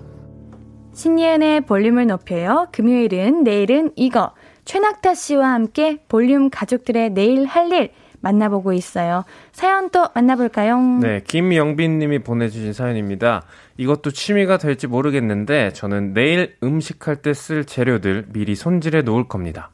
신예은의 0.93 1.61
볼륨을 1.61 2.05
높여요. 2.05 2.67
금요일은 2.71 3.43
내일은 3.43 3.91
이거. 3.95 4.33
최낙타 4.65 5.15
씨와 5.15 5.51
함께 5.53 5.97
볼륨 6.07 6.51
가족들의 6.51 7.11
내일 7.11 7.45
할 7.45 7.71
일 7.71 7.91
만나보고 8.19 8.73
있어요. 8.73 9.23
사연 9.51 9.89
또 9.89 10.07
만나볼까요? 10.13 10.79
네, 11.01 11.21
김영빈 11.27 11.97
님이 11.97 12.19
보내주신 12.19 12.73
사연입니다. 12.73 13.43
이것도 13.77 14.11
취미가 14.11 14.57
될지 14.57 14.85
모르겠는데, 14.87 15.73
저는 15.73 16.13
내일 16.13 16.55
음식할 16.63 17.17
때 17.17 17.31
쓸 17.33 17.65
재료들 17.65 18.27
미리 18.31 18.55
손질해 18.55 19.01
놓을 19.03 19.27
겁니다. 19.27 19.71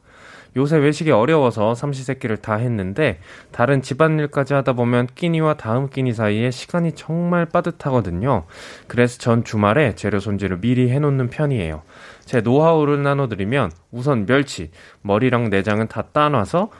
요새 0.56 0.76
외식이 0.78 1.10
어려워서 1.10 1.74
삼시세끼를 1.74 2.38
다 2.38 2.54
했는데, 2.54 3.18
다른 3.50 3.82
집안일까지 3.82 4.54
하다 4.54 4.74
보면 4.74 5.08
끼니와 5.14 5.54
다음 5.54 5.88
끼니 5.88 6.12
사이에 6.12 6.50
시간이 6.50 6.92
정말 6.92 7.46
빠듯하거든요. 7.46 8.44
그래서 8.86 9.18
전 9.18 9.44
주말에 9.44 9.94
재료 9.94 10.20
손질을 10.20 10.60
미리 10.60 10.90
해놓는 10.90 11.30
편이에요. 11.30 11.82
제 12.24 12.40
노하우를 12.40 13.02
나눠드리면, 13.02 13.70
우선 13.90 14.26
멸치, 14.26 14.70
머리랑 15.02 15.50
내장은 15.50 15.88
다 15.88 16.02
따놔서 16.12 16.70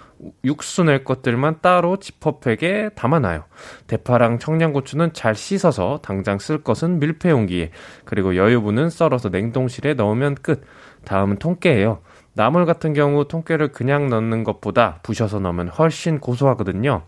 육수 0.45 0.85
낼 0.85 1.05
것들만 1.05 1.57
따로 1.61 1.99
지퍼백에 1.99 2.91
담아놔요. 2.95 3.45
대파랑 3.87 4.39
청양고추는 4.39 5.12
잘 5.12 5.35
씻어서 5.35 6.01
당장 6.03 6.39
쓸 6.39 6.62
것은 6.62 6.99
밀폐 6.99 7.31
용기에 7.31 7.70
그리고 8.05 8.37
여유분은 8.37 8.91
썰어서 8.91 9.29
냉동실에 9.29 9.95
넣으면 9.95 10.37
끝. 10.37 10.62
다음은 11.05 11.37
통깨예요. 11.37 12.01
나물 12.35 12.66
같은 12.66 12.93
경우 12.95 13.26
통깨를 13.26 13.68
그냥 13.68 14.09
넣는 14.09 14.45
것보다 14.45 14.99
부셔서 15.03 15.39
넣으면 15.41 15.68
훨씬 15.68 16.18
고소하거든요. 16.18 17.03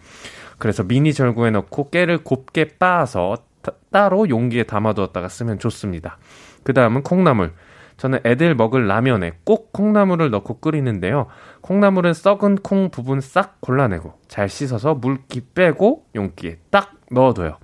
그래서 0.59 0.83
미니 0.83 1.13
절구에 1.13 1.51
넣고 1.51 1.91
깨를 1.91 2.19
곱게 2.25 2.69
빻아서 2.79 3.39
따- 3.63 3.73
따로 3.91 4.29
용기에 4.29 4.63
담아두었다가 4.65 5.29
쓰면 5.29 5.59
좋습니다. 5.59 6.19
그 6.63 6.73
다음은 6.73 7.03
콩나물. 7.03 7.53
저는 7.97 8.21
애들 8.27 8.55
먹을 8.55 8.87
라면에 8.87 9.33
꼭 9.45 9.73
콩나물을 9.73 10.29
넣고 10.31 10.61
끓이는데요. 10.61 11.27
콩나물은 11.63 12.13
썩은 12.13 12.57
콩 12.57 12.91
부분 12.91 13.21
싹 13.23 13.61
골라내고 13.63 14.13
잘 14.29 14.49
씻어서 14.51 14.95
물기 14.95 15.41
빼고 15.55 16.05
용기에 16.15 16.59
딱 16.71 16.93
넣어둬요. 17.11 17.57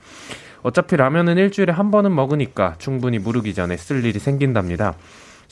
어차피 0.63 0.97
라면은 0.97 1.37
일주일에 1.37 1.73
한 1.73 1.91
번은 1.91 2.15
먹으니까 2.15 2.77
충분히 2.79 3.19
무르기 3.19 3.53
전에 3.53 3.77
쓸 3.77 4.05
일이 4.05 4.19
생긴답니다. 4.19 4.95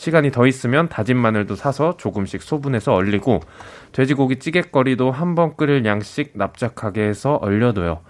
시간이 0.01 0.31
더 0.33 0.47
있으면 0.47 0.89
다진 0.89 1.19
마늘도 1.19 1.57
사서 1.57 1.99
조금씩 1.99 2.41
소분해서 2.43 2.95
얼리고 2.95 3.41
돼지고기 3.93 4.39
찌개거리도 4.39 5.11
한 5.11 5.35
번 5.35 5.57
끓일 5.59 5.85
양씩 5.85 6.31
납작하게 6.35 7.03
해서 7.03 7.35
얼려둬요. 7.35 8.01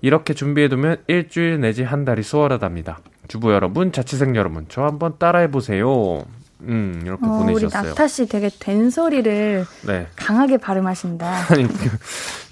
이렇게 0.00 0.32
준비해두면 0.32 0.98
일주일 1.08 1.60
내지 1.60 1.82
한 1.82 2.04
달이 2.04 2.22
수월하답니다. 2.22 3.00
주부 3.26 3.52
여러분, 3.52 3.90
자취생 3.90 4.36
여러분, 4.36 4.66
저 4.68 4.82
한번 4.84 5.18
따라해보세요. 5.18 6.24
음, 6.60 7.02
이렇게 7.04 7.26
어, 7.26 7.38
보내주셨어요. 7.38 7.80
우리 7.82 7.88
낙타 7.88 8.06
씨 8.06 8.28
되게 8.28 8.48
된소리를 8.56 9.66
네. 9.88 10.06
강하게 10.14 10.56
발음하신다. 10.56 11.26
아니, 11.50 11.66
그, 11.66 11.98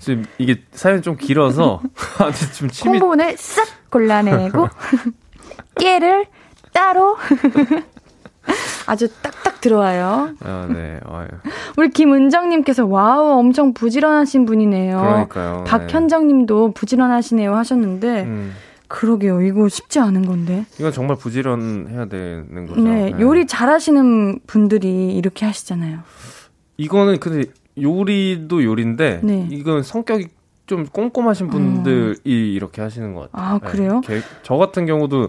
지금 0.01 0.25
이게 0.39 0.57
사연이 0.73 1.03
좀 1.03 1.17
길어서, 1.17 1.81
아, 2.19 2.33
지금 2.33 2.69
침이. 2.69 2.99
콩부분을 2.99 3.37
싹 3.39 3.91
골라내고, 3.91 4.69
깨를 5.79 6.27
따로. 6.73 7.17
아주 8.87 9.09
딱딱 9.23 9.61
들어와요. 9.61 10.31
아, 10.41 10.69
네. 10.73 10.99
아유, 11.05 11.27
우리 11.77 11.91
김은정님께서 11.91 12.87
와우 12.87 13.39
엄청 13.39 13.75
부지런하신 13.75 14.47
분이네요. 14.47 14.99
그러니까요. 15.01 15.57
네. 15.59 15.71
박현정님도 15.71 16.73
부지런하시네요 16.73 17.55
하셨는데 17.55 18.23
음, 18.23 18.55
그러게요 18.89 19.43
이거 19.43 19.69
쉽지 19.69 19.99
않은 20.01 20.27
건데. 20.27 20.65
이건 20.79 20.93
정말 20.93 21.17
부지런해야 21.19 22.07
되는 22.07 22.67
거죠. 22.67 22.81
네, 22.81 23.13
요리 23.21 23.47
잘하시는 23.47 24.41
분들이 24.47 25.15
이렇게 25.17 25.45
하시잖아요. 25.45 25.99
이거는 26.79 27.19
근데 27.21 27.51
요리도 27.81 28.65
요리인데, 28.65 29.21
네. 29.23 29.47
이건 29.51 29.83
성격이 29.83 30.29
좀 30.67 30.85
꼼꼼하신 30.87 31.49
분들이 31.49 32.53
이렇게 32.55 32.83
하시는 32.83 33.15
것 33.15 33.31
같아요. 33.33 33.55
아 33.55 33.59
그래요? 33.59 34.01
네. 34.07 34.17
개- 34.19 34.23
저 34.43 34.57
같은 34.57 34.85
경우도 34.87 35.29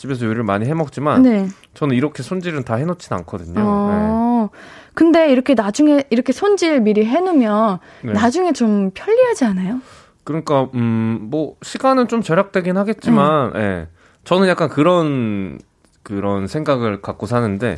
집에서 0.00 0.24
요리를 0.24 0.42
많이 0.44 0.64
해 0.64 0.72
먹지만, 0.72 1.20
네. 1.20 1.46
저는 1.74 1.94
이렇게 1.94 2.22
손질은 2.22 2.64
다 2.64 2.76
해놓진 2.76 3.12
않거든요. 3.18 3.60
어. 3.62 4.48
근데 4.94 5.30
이렇게 5.30 5.52
나중에 5.52 6.04
이렇게 6.08 6.32
손질 6.32 6.80
미리 6.80 7.04
해놓으면 7.04 7.78
네. 8.04 8.12
나중에 8.14 8.54
좀 8.54 8.92
편리하지 8.94 9.44
않아요? 9.44 9.80
그러니까 10.24 10.68
음 10.74 11.28
뭐 11.30 11.56
시간은 11.62 12.08
좀 12.08 12.22
절약되긴 12.22 12.78
하겠지만 12.78 13.52
음. 13.54 13.60
예. 13.60 13.88
저는 14.24 14.48
약간 14.48 14.70
그런 14.70 15.58
그런 16.02 16.46
생각을 16.46 17.02
갖고 17.02 17.26
사는데 17.26 17.76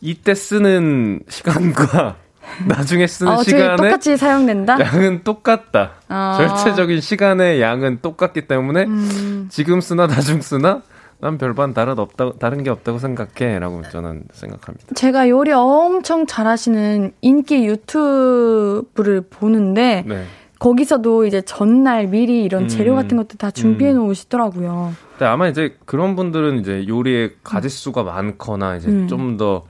이때 0.00 0.34
쓰는 0.34 1.20
시간과 1.28 2.16
나중에 2.66 3.06
쓰는 3.06 3.32
어, 3.32 3.42
시간의 3.44 3.76
똑같이 3.76 4.16
사용된다. 4.16 4.80
양은 4.80 5.22
똑같다. 5.22 5.92
어. 6.08 6.34
절체적인 6.36 7.00
시간의 7.00 7.60
양은 7.62 8.00
똑같기 8.02 8.48
때문에 8.48 8.82
음. 8.82 9.46
지금 9.48 9.80
쓰나 9.80 10.08
나중 10.08 10.40
쓰나 10.42 10.82
난 11.22 11.38
별반 11.38 11.72
다른 11.72 12.00
없다 12.00 12.32
다른 12.32 12.64
게 12.64 12.70
없다고 12.70 12.98
생각해라고 12.98 13.82
저는 13.92 14.24
생각합니다. 14.32 14.94
제가 14.96 15.28
요리 15.28 15.52
엄청 15.52 16.26
잘하시는 16.26 17.12
인기 17.20 17.64
유튜브를 17.64 19.20
보는데 19.30 20.02
네. 20.04 20.24
거기서도 20.58 21.24
이제 21.24 21.40
전날 21.40 22.08
미리 22.08 22.42
이런 22.42 22.66
재료 22.66 22.94
음. 22.94 22.96
같은 22.96 23.16
것도 23.16 23.36
다 23.38 23.52
준비해 23.52 23.92
놓으시더라고요. 23.92 24.94
근데 25.12 25.26
아마 25.26 25.46
이제 25.46 25.76
그런 25.84 26.16
분들은 26.16 26.58
이제 26.58 26.86
요리의 26.88 27.34
가짓수가 27.44 28.02
많거나 28.02 28.76
이제 28.76 28.88
음. 28.88 29.06
좀더 29.06 29.66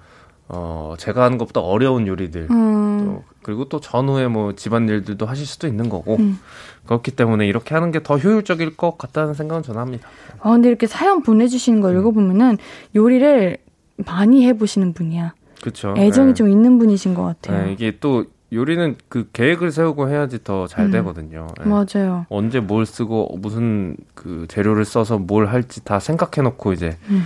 어, 0.48 0.94
제가 0.96 1.24
하는 1.24 1.36
것보다 1.36 1.60
어려운 1.60 2.06
요리들 2.06 2.48
음. 2.50 3.04
또 3.04 3.24
그리고 3.42 3.64
또 3.68 3.80
전후에 3.80 4.28
뭐 4.28 4.54
집안 4.54 4.88
일들도 4.88 5.26
하실 5.26 5.46
수도 5.46 5.66
있는 5.66 5.88
거고 5.88 6.16
음. 6.16 6.38
그렇기 6.86 7.10
때문에 7.12 7.46
이렇게 7.46 7.74
하는 7.74 7.90
게 7.90 8.00
더 8.02 8.16
효율적일 8.18 8.76
것 8.76 8.98
같다는 8.98 9.34
생각은 9.34 9.62
저는 9.62 9.80
합니다. 9.80 10.08
아, 10.40 10.50
근데 10.50 10.68
이렇게 10.68 10.86
사연 10.86 11.22
보내주시는 11.22 11.80
거 11.80 11.92
읽어보면은 11.92 12.58
요리를 12.96 13.58
많이 14.06 14.46
해보시는 14.46 14.92
분이야. 14.92 15.34
그렇죠. 15.60 15.94
애정이 15.96 16.34
좀 16.34 16.48
있는 16.48 16.78
분이신 16.78 17.14
것 17.14 17.22
같아요. 17.22 17.66
네, 17.66 17.72
이게 17.72 17.96
또 18.00 18.24
요리는 18.52 18.96
그 19.08 19.28
계획을 19.32 19.70
세우고 19.70 20.08
해야지 20.08 20.42
더잘 20.42 20.86
음. 20.86 20.90
되거든요. 20.90 21.46
네. 21.64 21.68
맞아요. 21.68 22.26
언제 22.28 22.60
뭘 22.60 22.84
쓰고 22.84 23.38
무슨 23.40 23.96
그 24.14 24.46
재료를 24.48 24.84
써서 24.84 25.18
뭘 25.18 25.46
할지 25.46 25.84
다 25.84 26.00
생각해 26.00 26.42
놓고 26.42 26.72
이제 26.72 26.96
음. 27.08 27.24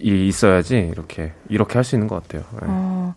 이 0.00 0.26
있어야지 0.26 0.76
이렇게 0.92 1.32
이렇게 1.48 1.74
할 1.74 1.84
수 1.84 1.94
있는 1.96 2.08
것 2.08 2.22
같아요. 2.22 2.42
네. 2.52 2.58
어, 2.62 3.14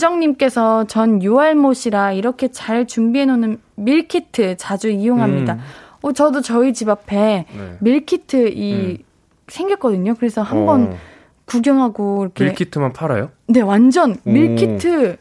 김은정님께서 0.00 0.84
전 0.86 1.22
유알못이라 1.22 2.12
이렇게 2.12 2.48
잘 2.48 2.86
준비해놓는 2.86 3.58
밀키트 3.76 4.56
자주 4.56 4.88
이용합니다. 4.88 5.54
음, 5.54 5.60
어, 6.00 6.12
저도 6.12 6.40
저희 6.40 6.72
집 6.72 6.88
앞에 6.88 7.44
네. 7.52 7.76
밀키트 7.80 8.52
이 8.54 9.04
생겼거든요. 9.48 10.14
그래서 10.14 10.40
한번 10.40 10.92
어, 10.92 10.96
구경하고 11.44 12.24
이렇게 12.24 12.44
밀키트만 12.44 12.94
팔아요? 12.94 13.32
네 13.48 13.60
완전 13.60 14.12
오. 14.24 14.30
밀키트 14.30 15.18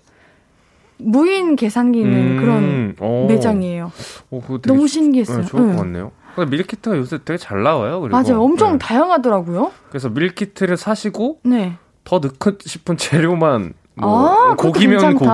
무인 1.00 1.58
계산기 1.58 2.00
있는 2.00 2.14
음, 2.18 2.38
그런 2.40 2.96
어. 3.00 3.26
매장이에요. 3.28 3.92
어, 4.32 4.42
그거 4.42 4.60
되게 4.60 4.74
너무 4.74 4.88
시- 4.88 4.96
신기했어요. 5.02 5.42
네, 5.42 5.46
좋을 5.48 5.68
네. 5.68 5.74
것 5.74 5.80
같네요. 5.82 6.12
근데 6.36 6.50
밀키트가 6.56 6.96
요새 6.96 7.20
되게 7.26 7.38
잘 7.38 7.62
나와요. 7.64 8.00
그리고 8.00 8.16
맞아요. 8.16 8.42
엄청 8.42 8.74
네. 8.74 8.78
다양하더라고요. 8.80 9.72
그래서 9.90 10.08
밀키트를 10.08 10.78
사시고 10.78 11.40
네. 11.44 11.74
더 12.06 12.20
넣고 12.20 12.54
싶은 12.62 12.96
재료만 12.96 13.74
뭐 14.00 14.52
아, 14.52 14.56
고기면. 14.56 15.16
고기, 15.16 15.32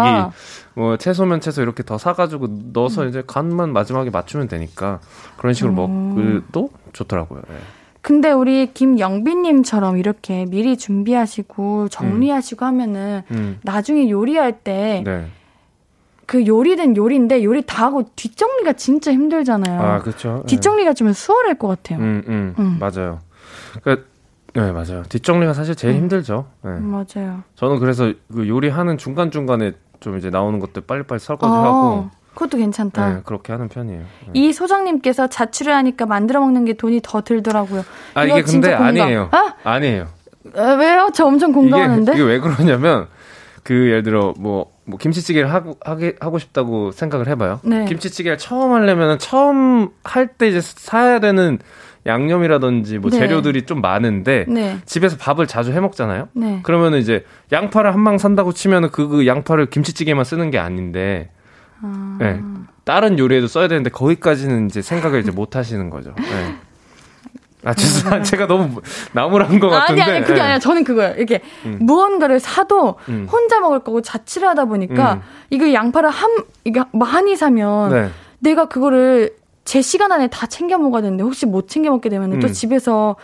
뭐 0.76 0.98
채소면 0.98 1.40
채소 1.40 1.62
이렇게 1.62 1.84
더 1.84 1.98
사가지고 1.98 2.48
넣어서 2.74 3.04
음. 3.04 3.10
이제 3.10 3.24
간만 3.26 3.72
마지막에 3.72 4.10
맞추면 4.10 4.48
되니까 4.48 5.00
그런 5.38 5.54
식으로 5.54 5.86
음. 5.86 6.46
먹도 6.52 6.70
좋더라고요. 6.94 7.42
네. 7.48 7.56
근데 8.02 8.32
우리 8.32 8.72
김영빈님처럼 8.72 9.98
이렇게 9.98 10.46
미리 10.46 10.78
준비하시고 10.78 11.88
정리하시고 11.90 12.64
하면은 12.64 13.24
음, 13.32 13.58
나중에 13.64 14.12
요리할 14.12 14.60
때그 14.60 15.10
네. 15.10 16.46
요리는 16.46 16.96
요리인데 16.96 17.44
요리 17.44 17.64
다 17.66 17.86
하고 17.86 18.04
뒷정리가 18.16 18.74
진짜 18.74 19.12
힘들잖아요. 19.12 19.82
아 19.82 20.00
그렇죠. 20.02 20.44
네. 20.46 20.56
뒷정리가 20.56 20.94
좀 20.94 21.14
수월할 21.14 21.56
것 21.56 21.68
같아요. 21.68 21.98
음, 21.98 22.24
음, 22.28 22.56
음. 22.60 22.78
맞아요. 22.80 23.22
그러니까 23.82 24.06
네 24.56 24.72
맞아요. 24.72 25.04
뒷정리가 25.10 25.54
사실 25.54 25.76
제일 25.76 25.96
음. 25.96 26.00
힘들죠. 26.02 26.46
네. 26.64 26.72
맞아요. 26.80 27.44
저는 27.56 27.80
그래서 27.80 28.12
그 28.34 28.48
요리하는 28.48 28.98
중간 28.98 29.30
중간에 29.32 29.74
좀 30.00 30.18
이제 30.18 30.30
나오는 30.30 30.60
것들 30.60 30.84
빨리빨리 30.84 31.20
설거지하고 31.20 31.68
어, 31.68 32.12
그것도 32.34 32.58
괜찮다. 32.58 33.14
네, 33.16 33.22
그렇게 33.26 33.52
하는 33.54 33.68
편이에요. 33.68 34.00
네. 34.00 34.08
이 34.34 34.54
소장님께서 34.54 35.28
자취를 35.28 35.74
하니까 35.74 36.06
만들어 36.06 36.40
먹는 36.40 36.66
게 36.66 36.74
돈이 36.74 37.02
더 37.04 37.22
들더라고요. 37.22 37.84
아 38.14 38.24
이게 38.24 38.42
근데 38.44 38.70
공감. 38.72 38.88
아니에요. 38.88 39.30
아? 39.32 39.54
아니에요. 39.64 40.08
에, 40.56 40.74
왜요? 40.76 41.10
저 41.14 41.26
엄청 41.26 41.52
공감하는데. 41.52 42.12
이게, 42.14 42.22
이게 42.22 42.30
왜 42.32 42.40
그러냐면 42.40 43.08
그 43.64 43.74
예를 43.74 44.04
들어 44.04 44.34
뭐, 44.38 44.72
뭐 44.86 44.98
김치찌개를 45.00 45.52
하고 45.52 45.76
하게 45.84 46.16
하고 46.20 46.38
싶다고 46.38 46.92
생각을 46.92 47.28
해봐요. 47.30 47.60
네. 47.64 47.86
김치찌개를 47.86 48.38
처음 48.38 48.72
하려면 48.74 49.18
처음 49.20 49.90
할 50.04 50.28
때 50.38 50.48
이제 50.48 50.62
사야 50.62 51.20
되는 51.20 51.58
양념이라든지 52.06 53.00
뭐 53.00 53.10
네. 53.10 53.18
재료들이 53.20 53.64
좀 53.64 53.82
많은데 53.82 54.46
네. 54.48 54.78
집에서 54.86 55.18
밥을 55.18 55.48
자주 55.48 55.72
해 55.74 55.80
먹잖아요. 55.80 56.30
네. 56.34 56.60
그러면은 56.64 57.00
이제 57.00 57.26
양파를 57.52 57.94
한 57.94 58.00
망 58.06 58.18
산다고 58.20 58.54
치면은 58.54 58.90
그, 58.92 59.08
그 59.08 59.26
양파를 59.26 59.68
김치찌개만 59.68 60.24
쓰는 60.26 60.52
게 60.52 60.60
아닌데 60.60 61.32
아. 61.82 62.18
네. 62.20 62.40
다른 62.84 63.18
요리에도 63.18 63.48
써야 63.48 63.68
되는데 63.68 63.90
거기까지는 63.90 64.68
이제 64.68 64.82
생각을 64.84 65.20
이제 65.22 65.32
못 65.32 65.56
하시는 65.56 65.90
거죠. 65.90 66.14
네. 66.18 66.56
아, 67.66 67.74
죄송합니다. 67.74 68.24
제가 68.30 68.46
너무 68.46 68.80
나무란 69.14 69.60
것 69.60 69.70
같은데. 69.70 70.04
아니, 70.04 70.12
아니, 70.12 70.22
그게 70.22 70.36
네. 70.36 70.42
아니라 70.42 70.60
저는 70.60 70.84
그거예요. 70.84 71.16
이게 71.18 71.42
음. 71.66 71.80
무언가를 71.82 72.40
사도 72.40 73.00
음. 73.10 73.28
혼자 73.28 73.60
먹을 73.60 73.80
거고 73.80 74.04
자취를 74.04 74.48
하다 74.50 74.66
보니까 74.66 75.14
음. 75.14 75.22
이거 75.50 75.74
양파를 75.74 76.12
한, 76.12 76.30
이게 76.64 76.84
많이 76.92 77.36
사면 77.36 77.92
네. 77.92 78.10
내가 78.38 78.66
그거를 78.68 79.32
제 79.66 79.82
시간 79.82 80.12
안에 80.12 80.28
다 80.28 80.46
챙겨 80.48 80.78
먹어야 80.78 81.02
되는데 81.02 81.24
혹시 81.24 81.46
못 81.46 81.68
챙겨 81.68 81.90
먹게 81.90 82.08
되면 82.10 82.40
또 82.40 82.48
음. 82.48 82.54
집에서 82.54 83.16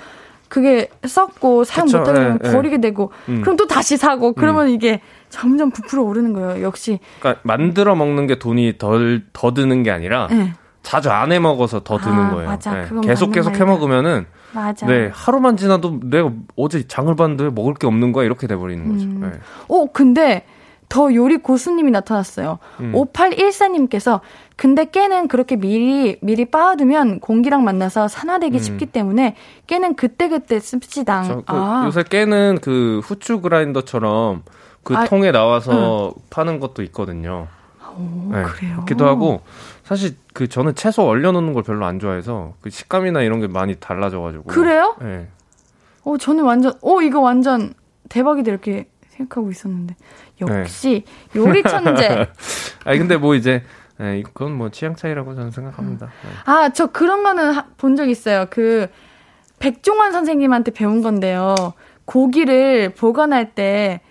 그게 0.49 0.89
썩고 1.05 1.63
사용 1.63 1.85
그쵸, 1.85 1.99
못하게 1.99 2.19
되면 2.19 2.39
예, 2.43 2.49
예. 2.49 2.51
버리게 2.51 2.81
되고 2.81 3.11
음. 3.29 3.41
그럼 3.41 3.55
또 3.55 3.67
다시 3.67 3.95
사고 3.95 4.33
그러면 4.33 4.69
이게 4.69 4.99
점점 5.29 5.69
부풀어 5.71 6.03
오르는 6.03 6.33
거예요. 6.33 6.61
역시. 6.65 6.99
그러니까 7.19 7.39
만들어 7.43 7.95
먹는 7.95 8.27
게 8.27 8.37
돈이 8.37 8.77
덜 8.77 9.23
더 9.31 9.53
드는 9.53 9.83
게 9.83 9.91
아니라 9.91 10.27
네. 10.29 10.51
자주 10.83 11.09
안 11.11 11.31
해 11.31 11.39
먹어서 11.39 11.83
더 11.83 11.97
드는 11.99 12.13
아, 12.17 12.31
거예요. 12.31 12.49
맞아. 12.49 12.73
네. 12.73 12.81
그건 12.83 13.01
계속 13.01 13.31
계속 13.31 13.57
해. 13.57 13.63
먹으면은 13.63 14.25
맞아. 14.51 14.87
네 14.87 15.09
하루만 15.13 15.55
지나도 15.55 15.99
내가 16.03 16.31
어제 16.57 16.85
장을 16.85 17.15
봤는데 17.15 17.45
왜 17.45 17.49
먹을 17.51 17.75
게 17.75 17.87
없는 17.87 18.11
거야 18.11 18.25
이렇게 18.25 18.47
돼 18.47 18.57
버리는 18.57 18.83
거죠. 18.91 19.05
음. 19.05 19.19
네. 19.21 19.39
오, 19.69 19.87
근데 19.93 20.43
더 20.91 21.15
요리 21.15 21.37
고수님이 21.37 21.89
나타났어요. 21.89 22.59
음. 22.81 22.91
5814님께서 22.91 24.19
근데 24.57 24.83
깨는 24.83 25.29
그렇게 25.29 25.55
미리 25.55 26.17
미리 26.21 26.43
빻아두면 26.43 27.21
공기랑 27.21 27.63
만나서 27.63 28.09
산화되기 28.09 28.57
음. 28.57 28.59
쉽기 28.61 28.87
때문에 28.87 29.37
깨는 29.67 29.95
그때그때 29.95 30.59
씁시당. 30.59 31.23
저, 31.23 31.35
그 31.37 31.43
아, 31.47 31.83
요새 31.85 32.03
깨는 32.03 32.59
그 32.61 32.99
후추 33.05 33.39
그라인더처럼 33.39 34.43
그 34.83 34.97
아, 34.97 35.05
통에 35.05 35.31
나와서 35.31 36.13
파는 36.29 36.59
것도 36.59 36.83
있거든요. 36.83 37.47
오, 37.97 38.33
네, 38.33 38.43
그래요. 38.43 38.73
그렇기도 38.75 39.07
하고 39.07 39.39
사실 39.85 40.17
그 40.33 40.49
저는 40.49 40.75
채소 40.75 41.03
얼려놓는 41.03 41.53
걸 41.53 41.63
별로 41.63 41.85
안 41.85 41.99
좋아해서 41.99 42.55
그 42.59 42.69
식감이나 42.69 43.21
이런 43.21 43.39
게 43.39 43.47
많이 43.47 43.75
달라져가지고. 43.75 44.43
그래요? 44.43 44.97
네. 44.99 45.29
오, 46.03 46.17
저는 46.17 46.43
완전 46.43 46.73
오 46.81 47.01
이거 47.01 47.21
완전 47.21 47.73
대박이다 48.09 48.51
이렇게 48.51 48.90
생각하고 49.21 49.51
있었는데 49.51 49.95
역시 50.41 51.03
요리 51.35 51.63
천재. 51.63 52.27
아니 52.85 52.99
근데 52.99 53.17
뭐 53.17 53.35
이제 53.35 53.63
네, 53.97 54.19
이건 54.19 54.53
뭐 54.57 54.69
취향 54.69 54.95
차이라고 54.95 55.35
저는 55.35 55.51
생각합니다. 55.51 56.07
네. 56.07 56.29
아, 56.45 56.69
저 56.69 56.87
그런 56.87 57.23
거는 57.23 57.53
본 57.77 57.95
적 57.95 58.09
있어요. 58.09 58.45
그 58.49 58.87
백종원 59.59 60.11
선생님한테 60.11 60.71
배운 60.71 61.01
건데요. 61.03 61.53
고기를 62.05 62.93
보관할 62.95 63.53
때 63.53 64.01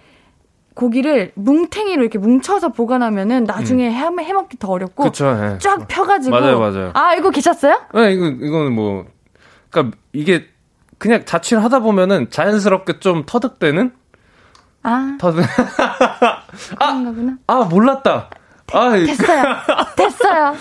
고기를 0.75 1.33
뭉탱이로 1.35 2.03
이렇게 2.03 2.19
뭉쳐서 2.19 2.69
보관하면은 2.71 3.45
나중에 3.45 3.89
음. 3.89 3.93
해, 4.21 4.25
해먹기 4.25 4.59
더 4.59 4.69
어렵고 4.69 5.03
그쵸, 5.05 5.27
예. 5.27 5.59
쫙 5.59 5.89
펴가지고 5.89 6.39
맞아요, 6.39 6.61
맞아요. 6.61 6.91
아 6.95 7.15
이거 7.17 7.31
계셨어요? 7.31 7.81
네, 7.95 8.13
이거 8.13 8.27
이거는 8.29 8.73
뭐 8.73 9.05
그러니까 9.71 9.97
이게 10.13 10.47
그냥 10.99 11.25
자취를 11.25 11.65
하다 11.65 11.81
보면은 11.81 12.31
자연스럽게 12.31 13.01
좀 13.01 13.25
터득되는 13.27 13.93
아 14.83 15.17
터득 15.19 15.45
그런 16.79 17.05
거구나. 17.05 17.37
아 17.47 17.65
몰랐다. 17.65 18.31
아, 18.73 18.91
됐어요. 18.91 19.43
됐어요. 19.97 20.55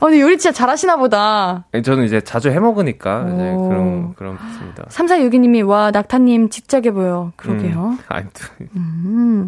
어, 0.00 0.06
근데 0.06 0.20
요리 0.20 0.38
진짜 0.38 0.52
잘하시나 0.52 0.96
보다. 0.96 1.64
저는 1.84 2.04
이제 2.04 2.20
자주 2.22 2.50
해 2.50 2.58
먹으니까 2.58 3.24
이제 3.28 3.36
그런 3.36 4.14
그런 4.14 4.36
것습니다 4.38 4.84
3462님이 4.88 5.66
와 5.66 5.90
낙타님 5.90 6.48
직작해 6.48 6.90
보여. 6.90 7.32
그러게요. 7.36 7.90
음, 7.90 7.98
아니, 8.08 8.26
음. 8.74 9.46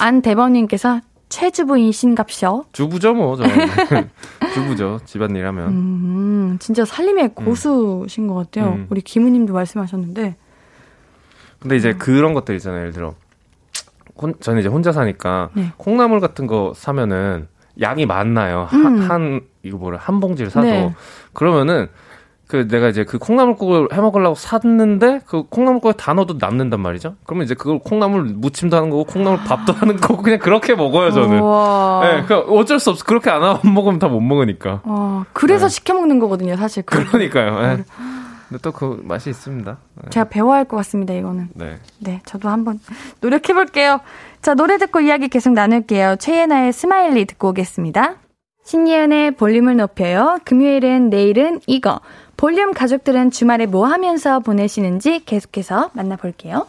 안 0.00 0.20
대범님께서 0.20 1.00
최주부이신갑쇼. 1.28 2.66
주부죠 2.72 3.14
뭐 3.14 3.36
저. 3.36 3.44
주부죠 4.52 5.00
집안일 5.04 5.46
하면. 5.46 5.68
음, 5.68 6.56
진짜 6.60 6.84
살림의 6.84 7.24
음. 7.24 7.30
고수신 7.34 8.24
음. 8.24 8.28
것 8.28 8.34
같아요. 8.34 8.72
음. 8.74 8.86
우리 8.90 9.00
김우님도 9.00 9.52
말씀하셨는데. 9.54 10.36
근데 11.60 11.76
이제 11.76 11.90
음. 11.90 11.98
그런 11.98 12.34
것들 12.34 12.54
있잖아요. 12.56 12.80
예를 12.80 12.92
들어 12.92 13.14
혼, 14.20 14.34
저는 14.40 14.60
이제 14.60 14.68
혼자 14.68 14.92
사니까 14.92 15.50
네. 15.54 15.72
콩나물 15.76 16.20
같은 16.20 16.46
거 16.46 16.72
사면은 16.74 17.48
양이 17.80 18.06
많나요? 18.06 18.68
음. 18.72 18.84
한, 18.86 18.98
한 19.10 19.40
이거 19.62 19.78
뭐래 19.78 19.98
한 20.00 20.20
봉지를 20.20 20.50
사도 20.50 20.66
네. 20.66 20.94
그러면은 21.32 21.88
그 22.46 22.66
내가 22.66 22.88
이제 22.88 23.04
그 23.04 23.18
콩나물국을 23.18 23.88
해 23.92 24.00
먹으려고 24.00 24.34
샀는데 24.34 25.20
그 25.24 25.44
콩나물국에 25.44 25.94
다 25.96 26.14
넣어도 26.14 26.34
남는단 26.40 26.80
말이죠. 26.80 27.14
그러면 27.24 27.44
이제 27.44 27.54
그걸 27.54 27.78
콩나물 27.78 28.24
무침도 28.24 28.76
하는 28.76 28.90
거고 28.90 29.04
콩나물 29.04 29.38
밥도 29.44 29.72
하는 29.72 29.96
거고 29.98 30.20
그냥 30.20 30.40
그렇게 30.40 30.74
먹어요 30.74 31.12
저는. 31.12 31.36
네, 32.02 32.24
그 32.26 32.34
어쩔 32.52 32.80
수 32.80 32.90
없어. 32.90 33.04
그렇게 33.04 33.30
안 33.30 33.40
먹으면 33.62 34.00
다 34.00 34.08
못 34.08 34.20
먹으니까. 34.20 34.80
어, 34.82 35.24
그래서 35.32 35.68
네. 35.68 35.74
시켜 35.74 35.94
먹는 35.94 36.18
거거든요, 36.18 36.56
사실. 36.56 36.82
그러니까요. 36.82 37.76
네. 37.76 37.84
근데 38.50 38.60
또 38.62 38.72
그 38.72 39.00
맛이 39.04 39.30
있습니다. 39.30 39.78
네. 40.02 40.10
제가 40.10 40.28
배워야 40.28 40.58
할 40.58 40.64
것 40.66 40.76
같습니다, 40.78 41.14
이거는. 41.14 41.48
네. 41.54 41.78
네, 42.00 42.20
저도 42.26 42.48
한번 42.50 42.78
노력해 43.22 43.54
볼게요. 43.54 44.00
자, 44.42 44.54
노래 44.54 44.76
듣고 44.76 45.00
이야기 45.00 45.28
계속 45.28 45.52
나눌게요. 45.52 46.16
최예나의 46.16 46.72
SMILEY 46.72 47.24
듣고 47.26 47.50
오겠습니다. 47.50 48.16
신예은의 48.64 49.32
볼륨을 49.36 49.76
높여요. 49.76 50.38
금요일은 50.44 51.10
내일은 51.10 51.60
이거. 51.66 52.00
볼륨 52.36 52.72
가족들은 52.72 53.30
주말에 53.30 53.66
뭐 53.66 53.86
하면서 53.86 54.40
보내시는지 54.40 55.24
계속해서 55.24 55.90
만나볼게요. 55.92 56.66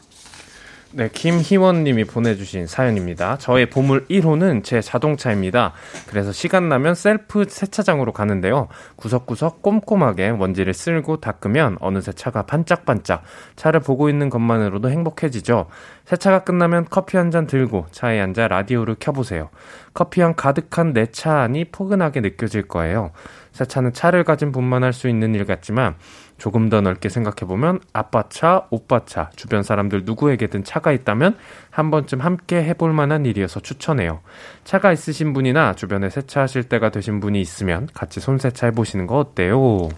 네, 0.93 1.09
김희원 1.13 1.85
님이 1.85 2.03
보내주신 2.03 2.67
사연입니다. 2.67 3.37
저의 3.37 3.69
보물 3.69 4.07
1호는 4.07 4.61
제 4.61 4.81
자동차입니다. 4.81 5.71
그래서 6.07 6.33
시간 6.33 6.67
나면 6.67 6.95
셀프 6.95 7.45
세차장으로 7.47 8.11
가는데요. 8.11 8.67
구석구석 8.97 9.61
꼼꼼하게 9.61 10.33
먼지를 10.33 10.73
쓸고 10.73 11.21
닦으면 11.21 11.77
어느새 11.79 12.11
차가 12.11 12.41
반짝반짝 12.41 13.23
차를 13.55 13.79
보고 13.79 14.09
있는 14.09 14.29
것만으로도 14.29 14.89
행복해지죠. 14.89 15.67
세차가 16.03 16.43
끝나면 16.43 16.85
커피 16.89 17.15
한 17.15 17.31
잔 17.31 17.47
들고 17.47 17.85
차에 17.91 18.19
앉아 18.19 18.49
라디오를 18.49 18.97
켜보세요. 18.99 19.49
커피향 19.93 20.33
가득한 20.35 20.91
내 20.91 21.05
차 21.11 21.39
안이 21.39 21.65
포근하게 21.71 22.19
느껴질 22.19 22.67
거예요. 22.67 23.11
세차는 23.53 23.93
차를 23.93 24.23
가진 24.25 24.51
분만 24.51 24.83
할 24.83 24.91
수 24.91 25.07
있는 25.07 25.35
일 25.35 25.45
같지만 25.45 25.95
조금 26.41 26.69
더 26.69 26.81
넓게 26.81 27.07
생각해보면 27.07 27.81
아빠 27.93 28.23
차, 28.27 28.65
오빠 28.71 29.05
차, 29.05 29.29
주변 29.35 29.61
사람들 29.61 30.05
누구에게든 30.05 30.63
차가 30.63 30.91
있다면 30.91 31.37
한 31.69 31.91
번쯤 31.91 32.19
함께 32.19 32.63
해볼 32.63 32.93
만한 32.93 33.27
일이어서 33.27 33.59
추천해요. 33.59 34.21
차가 34.63 34.91
있으신 34.91 35.33
분이나 35.33 35.75
주변에 35.75 36.09
세차하실 36.09 36.63
때가 36.63 36.89
되신 36.89 37.19
분이 37.19 37.39
있으면 37.39 37.87
같이 37.93 38.19
손세차 38.19 38.65
해보시는 38.65 39.05
거 39.05 39.19
어때요? 39.19 39.89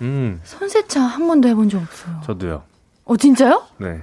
음. 0.00 0.40
손세차 0.42 1.02
한 1.02 1.26
번도 1.26 1.50
해본 1.50 1.68
적 1.68 1.82
없어요. 1.82 2.22
저도요. 2.24 2.62
어, 3.04 3.16
진짜요? 3.18 3.62
네. 3.76 4.00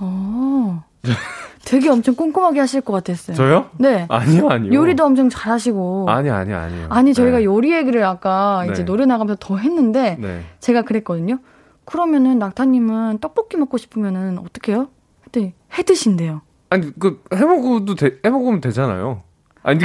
어. 0.00 0.82
되게 1.70 1.88
엄청 1.88 2.16
꼼꼼하게 2.16 2.58
하실 2.58 2.80
것 2.80 2.92
같았어요. 2.92 3.36
저요? 3.36 3.70
네. 3.78 4.04
아니요, 4.08 4.48
아니요. 4.48 4.74
요리도 4.74 5.04
엄청 5.04 5.28
잘하시고. 5.28 6.06
아니요, 6.08 6.34
아니요, 6.34 6.56
아니요. 6.58 6.86
아니, 6.90 7.14
저희가 7.14 7.38
네. 7.38 7.44
요리 7.44 7.72
얘기를 7.72 8.02
아까 8.02 8.64
네. 8.66 8.72
이제 8.72 8.84
노래 8.84 9.06
나가면서 9.06 9.38
더 9.38 9.56
했는데, 9.56 10.16
네. 10.18 10.42
제가 10.58 10.82
그랬거든요. 10.82 11.38
그러면은 11.84 12.40
낙타님은 12.40 13.20
떡볶이 13.20 13.56
먹고 13.56 13.78
싶으면은 13.78 14.38
어떻게 14.38 14.72
해요? 14.72 14.88
그때 15.22 15.54
해 15.78 15.82
드신대요. 15.84 16.42
아니, 16.70 16.92
그, 16.98 17.22
해 17.32 17.44
먹어도 17.44 17.94
돼, 17.94 18.18
해 18.24 18.30
먹으면 18.30 18.60
되잖아요. 18.60 19.22
아니, 19.62 19.78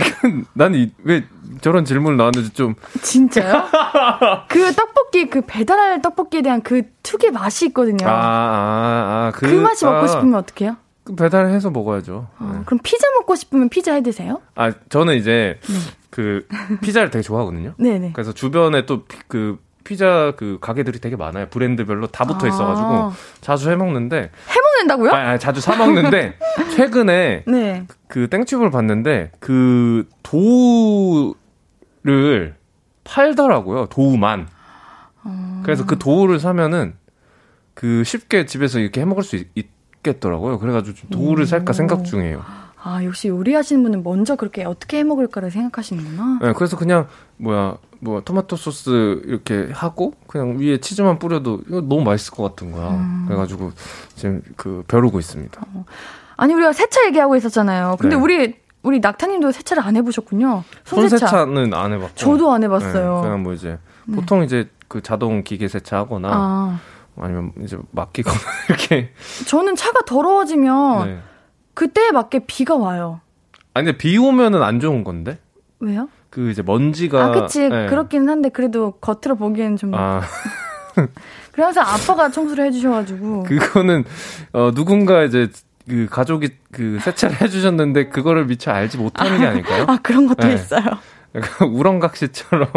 나는 0.53 0.89
왜 1.03 1.25
저런 1.61 1.85
질문을 1.85 2.17
나왔는지 2.17 2.49
좀. 2.53 2.73
진짜요? 3.03 3.63
그 4.49 4.73
떡볶이, 4.73 5.29
그 5.29 5.41
배달할 5.41 6.01
떡볶이에 6.01 6.41
대한 6.41 6.63
그 6.63 6.81
특유의 7.03 7.31
맛이 7.31 7.67
있거든요. 7.67 8.07
아, 8.07 8.11
아, 8.11 9.27
아. 9.27 9.31
그, 9.35 9.45
그 9.45 9.53
맛이 9.53 9.85
먹고 9.85 10.05
아. 10.05 10.07
싶으면 10.07 10.33
어떻게 10.33 10.65
해요? 10.65 10.77
그 11.05 11.15
배달해서 11.15 11.69
먹어야죠. 11.69 12.27
어, 12.39 12.51
네. 12.53 12.59
그럼 12.65 12.79
피자 12.83 13.07
먹고 13.17 13.35
싶으면 13.35 13.69
피자 13.69 13.93
해 13.93 14.03
드세요? 14.03 14.41
아, 14.55 14.73
저는 14.89 15.15
이제 15.15 15.59
네. 15.61 15.75
그 16.09 16.45
피자를 16.81 17.09
되게 17.11 17.21
좋아하거든요. 17.21 17.75
네네. 17.79 18.11
그래서 18.13 18.33
주변에 18.33 18.85
또 18.85 19.05
그 19.27 19.59
피자 19.85 20.33
그 20.35 20.57
가게들이 20.59 20.99
되게 20.99 21.15
많아요. 21.15 21.47
브랜드별로 21.47 22.07
다 22.07 22.25
붙어 22.25 22.47
있어가지고 22.47 22.87
아. 22.87 23.13
자주 23.39 23.69
해 23.69 23.77
먹는데 23.77 24.17
해 24.17 24.61
먹는다고요? 24.63 25.11
아, 25.11 25.29
아 25.29 25.37
자주 25.37 25.61
사 25.61 25.77
먹는데 25.77 26.37
최근에 26.75 27.43
네. 27.47 27.87
그 28.07 28.27
땡튜브를 28.27 28.71
봤는데 28.71 29.31
그 29.39 30.09
도우를 30.23 31.35
팔더라고요. 33.05 33.85
도우만. 33.85 34.49
어... 35.23 35.61
그래서 35.63 35.85
그 35.85 35.97
도우를 35.99 36.39
사면은 36.39 36.95
그 37.75 38.03
쉽게 38.03 38.45
집에서 38.45 38.79
이렇게 38.79 39.01
해 39.01 39.05
먹을 39.05 39.21
수 39.21 39.35
있, 39.35 39.67
있겠더라고요. 40.05 40.59
그래가지고 40.59 40.95
좀 40.95 41.09
도우를 41.09 41.47
살까 41.47 41.73
생각 41.73 42.05
중이에요. 42.05 42.43
아, 42.83 43.03
역시 43.03 43.29
요리하시는 43.29 43.81
분은 43.81 44.03
먼저 44.03 44.35
그렇게 44.35 44.63
어떻게 44.63 44.99
해 44.99 45.03
먹을까를 45.03 45.49
생각하시는구나. 45.49 46.39
네, 46.41 46.53
그래서 46.53 46.77
그냥, 46.77 47.07
뭐야, 47.37 47.77
뭐, 47.99 48.21
토마토 48.21 48.55
소스 48.57 49.21
이렇게 49.25 49.69
하고, 49.73 50.13
그냥 50.27 50.59
위에 50.59 50.77
치즈만 50.77 51.17
뿌려도 51.17 51.61
이거 51.67 51.81
너무 51.81 52.03
맛있을 52.03 52.35
것 52.35 52.43
같은 52.43 52.71
거야. 52.71 52.91
음. 52.91 53.25
그래가지고, 53.27 53.71
지금 54.13 54.43
그, 54.55 54.83
벼르고 54.87 55.17
있습니다. 55.17 55.59
어. 55.73 55.85
아니, 56.37 56.53
우리가 56.53 56.73
세차 56.73 57.07
얘기하고 57.07 57.35
있었잖아요. 57.35 57.97
근데 57.99 58.15
네. 58.15 58.21
우리, 58.21 58.55
우리 58.83 58.99
낙타님도 58.99 59.51
세차를 59.51 59.81
안 59.81 59.95
해보셨군요. 59.95 60.63
손세차. 60.83 61.25
손세차는 61.25 61.73
안 61.73 61.91
해봤고. 61.91 62.13
저도 62.13 62.51
안 62.51 62.61
해봤어요. 62.63 63.15
네, 63.15 63.21
그냥 63.21 63.41
뭐 63.41 63.53
이제, 63.53 63.79
네. 64.05 64.15
보통 64.15 64.43
이제 64.43 64.69
그 64.87 65.01
자동 65.01 65.41
기계 65.41 65.67
세차하거나, 65.67 66.29
아. 66.31 66.79
아니면 67.19 67.51
이제 67.61 67.77
맡기거나 67.91 68.37
이렇게. 68.69 69.11
저는 69.47 69.75
차가 69.75 70.01
더러워지면 70.05 71.07
네. 71.07 71.19
그때에 71.73 72.11
맞게 72.11 72.45
비가 72.47 72.75
와요. 72.75 73.21
아니 73.73 73.85
근데 73.85 73.97
비 73.97 74.17
오면은 74.17 74.63
안 74.63 74.79
좋은 74.79 75.03
건데? 75.03 75.39
왜요? 75.79 76.09
그 76.29 76.49
이제 76.49 76.61
먼지가 76.61 77.25
아 77.25 77.31
그치 77.31 77.69
네. 77.69 77.87
그렇긴 77.87 78.27
한데 78.29 78.49
그래도 78.49 78.91
겉으로 79.01 79.35
보기에는 79.37 79.77
좀. 79.77 79.93
아. 79.93 80.21
그래서 81.51 81.81
아빠가 81.81 82.29
청소를 82.29 82.65
해주셔가지고. 82.65 83.43
그거는 83.43 84.03
어 84.53 84.71
누군가 84.73 85.23
이제 85.23 85.49
그 85.87 86.07
가족이 86.09 86.49
그 86.71 86.99
세차를 87.01 87.41
해주셨는데 87.41 88.09
그거를 88.09 88.45
미처 88.45 88.71
알지 88.71 88.97
못하는 88.97 89.39
게 89.39 89.45
아닐까요? 89.45 89.85
아 89.87 89.97
그런 90.01 90.27
것도 90.27 90.47
네. 90.47 90.53
있어요. 90.55 90.83
우렁각시처럼 91.69 92.67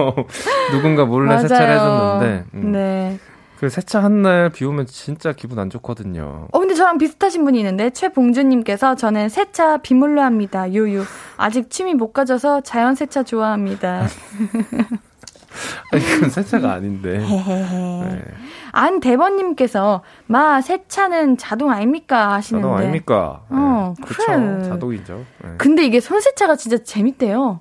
누군가 0.72 1.04
몰래. 1.04 1.38
세차를 1.38 1.74
해줬는데. 1.74 2.44
음. 2.54 2.72
네. 2.72 3.18
그 3.58 3.68
세차 3.68 4.02
한 4.02 4.22
날 4.22 4.50
비 4.50 4.64
오면 4.64 4.86
진짜 4.86 5.32
기분 5.32 5.58
안 5.58 5.68
좋거든요. 5.68 6.46
어, 6.52 6.58
근데 6.60 6.74
저랑 6.74 6.98
비슷하신 6.98 7.44
분이 7.44 7.58
있는데, 7.58 7.90
최봉주님께서 7.90 8.94
저는 8.94 9.28
세차 9.28 9.78
비물로 9.78 10.22
합니다. 10.22 10.70
유유. 10.70 11.02
아직 11.36 11.68
취미 11.70 11.94
못 11.94 12.12
가져서 12.12 12.60
자연 12.60 12.94
세차 12.94 13.24
좋아합니다. 13.24 14.06
아니, 15.90 16.04
그건 16.04 16.30
세차가 16.30 16.72
아닌데. 16.72 17.18
네. 17.26 18.24
안 18.70 19.00
대번님께서, 19.00 20.02
마, 20.26 20.60
세차는 20.60 21.36
자동 21.36 21.72
아닙니까? 21.72 22.32
하시는데. 22.34 22.62
자동 22.64 22.78
아닙니까? 22.78 23.42
어, 23.48 23.94
네. 23.98 24.04
그래. 24.06 24.62
자동이죠. 24.68 25.24
네. 25.42 25.50
근데 25.58 25.84
이게 25.84 25.98
손 25.98 26.20
세차가 26.20 26.54
진짜 26.54 26.78
재밌대요. 26.84 27.60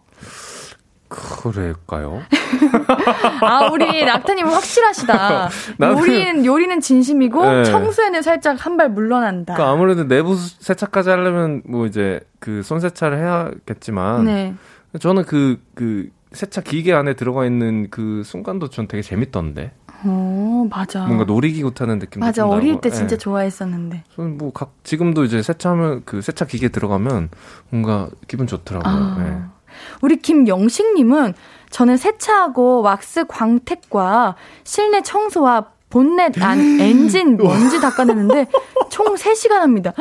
그럴까요? 1.08 2.22
아, 3.42 3.70
우리 3.72 4.04
낙타님은 4.06 4.52
확실하시다. 4.52 5.50
요리는, 5.82 6.46
요리는 6.46 6.80
진심이고, 6.82 7.46
네. 7.46 7.64
청소에는 7.66 8.22
살짝 8.22 8.58
한 8.66 8.78
발 8.78 8.90
물러난다. 8.90 9.56
그러니까 9.56 9.74
아무래도 9.74 10.08
내부 10.08 10.36
세차까지 10.36 11.10
하려면, 11.10 11.64
뭐 11.66 11.86
이제, 11.88 12.20
그 12.40 12.62
손세차를 12.64 13.18
해야겠지만, 13.18 14.26
네. 14.26 14.54
저는 15.00 15.24
그, 15.24 15.60
그, 15.74 16.10
세차 16.32 16.62
기계 16.62 16.94
안에 16.94 17.14
들어가 17.16 17.46
있는 17.46 17.88
그 17.90 18.22
순간도 18.24 18.70
전 18.70 18.88
되게 18.88 19.02
재밌던데. 19.02 19.72
어, 20.04 20.68
맞아. 20.70 21.06
뭔가 21.06 21.24
놀이기구 21.24 21.74
타는 21.74 21.98
느낌. 21.98 22.20
맞아. 22.20 22.46
어릴 22.46 22.80
때 22.82 22.92
진짜 22.92 23.16
네. 23.16 23.18
좋아했었는데. 23.18 24.04
저는 24.16 24.38
뭐 24.38 24.52
각, 24.54 24.74
지금도 24.84 25.24
이제 25.24 25.42
세차하면 25.42 26.04
그 26.06 26.22
세차 26.22 26.46
기계 26.46 26.68
들어가면 26.70 27.30
뭔가 27.70 28.10
기분 28.28 28.46
좋더라고요. 28.46 28.94
아. 28.94 29.52
네. 29.78 29.98
우리 30.02 30.18
김영식님은 30.18 31.34
저는 31.70 31.98
세차하고 31.98 32.82
왁스 32.82 33.26
광택과 33.28 34.36
실내 34.64 35.02
청소와 35.02 35.66
본넷 35.90 36.42
안 36.42 36.60
엔진 36.80 37.38
먼지 37.38 37.80
닦아내는데 37.80 38.48
총 38.90 39.16
3시간 39.16 39.60
합니다. 39.60 39.94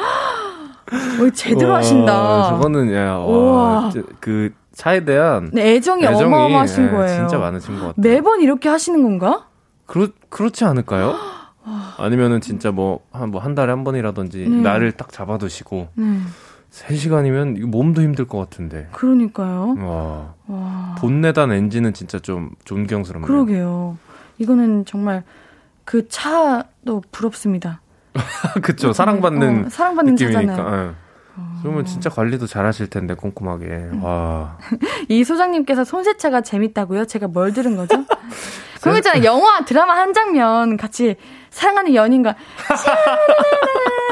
오, 1.20 1.31
제대로 1.31 1.72
와, 1.72 1.79
하신다. 1.79 2.49
저거는 2.51 2.93
야, 2.95 3.14
와, 3.16 3.91
그 4.20 4.53
차에 4.72 5.05
대한 5.05 5.51
네, 5.53 5.74
애정이, 5.74 6.05
애정이, 6.05 6.24
어마어마하신 6.24 6.85
예, 6.85 6.91
거예요. 6.91 7.16
진짜 7.16 7.39
많으신 7.39 7.81
것 7.81 7.87
같아요. 7.89 7.95
매번 7.97 8.41
이렇게 8.41 8.68
하시는 8.68 9.03
건가? 9.03 9.47
그렇 9.87 10.09
그렇지 10.29 10.64
않을까요? 10.64 11.16
아니면은 11.99 12.41
진짜 12.41 12.70
뭐 12.70 13.01
한뭐한 13.11 13.55
달에 13.55 13.70
한 13.70 13.85
번이라든지 13.85 14.49
네. 14.49 14.57
날을 14.61 14.93
딱 14.93 15.11
잡아두시고 15.11 15.89
네. 15.95 16.20
3시간이면 16.77 17.64
몸도 17.66 18.03
힘들 18.03 18.27
것 18.27 18.39
같은데. 18.39 18.89
그러니까요. 18.93 19.77
와. 19.79 20.35
와. 20.47 20.95
본내단 20.99 21.53
엔진은 21.53 21.95
진짜 21.95 22.18
좀 22.18 22.51
존경스럽네요. 22.64 23.27
그러게요. 23.27 23.97
이거는 24.39 24.85
정말 24.85 25.22
그 25.85 26.09
차도 26.09 27.03
부럽습니다. 27.11 27.81
그쵸. 28.62 28.93
사랑받는, 28.93 29.66
어, 29.66 29.68
사랑받는 29.68 30.14
느낌이니까. 30.14 30.57
차잖아요. 30.57 30.87
네. 30.89 30.95
그러면 31.62 31.85
진짜 31.85 32.09
관리도 32.09 32.47
잘 32.47 32.64
하실 32.64 32.89
텐데, 32.89 33.14
꼼꼼하게. 33.14 33.66
음. 33.66 34.03
와. 34.03 34.59
이 35.09 35.22
소장님께서 35.24 35.85
손세차가 35.85 36.41
재밌다고요? 36.41 37.07
제가 37.07 37.29
뭘 37.29 37.53
들은 37.53 37.77
거죠? 37.77 38.05
그거 38.81 38.97
있잖아요. 38.99 39.24
영화, 39.24 39.64
드라마 39.64 39.97
한 39.97 40.12
장면 40.12 40.77
같이 40.77 41.16
사랑하는 41.51 41.95
연인과 41.95 42.37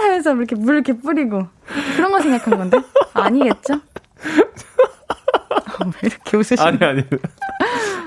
하면서 0.05 0.35
이렇게 0.35 0.55
물 0.55 0.75
이렇게 0.77 0.93
뿌리고. 0.97 1.47
그런 1.97 2.13
거 2.13 2.21
생각한 2.21 2.59
건데? 2.59 2.79
아니겠죠? 3.15 3.75
왜 5.85 5.93
이렇게 6.03 6.37
웃으시는 6.37 6.63
아니, 6.63 6.85
아니. 6.85 7.01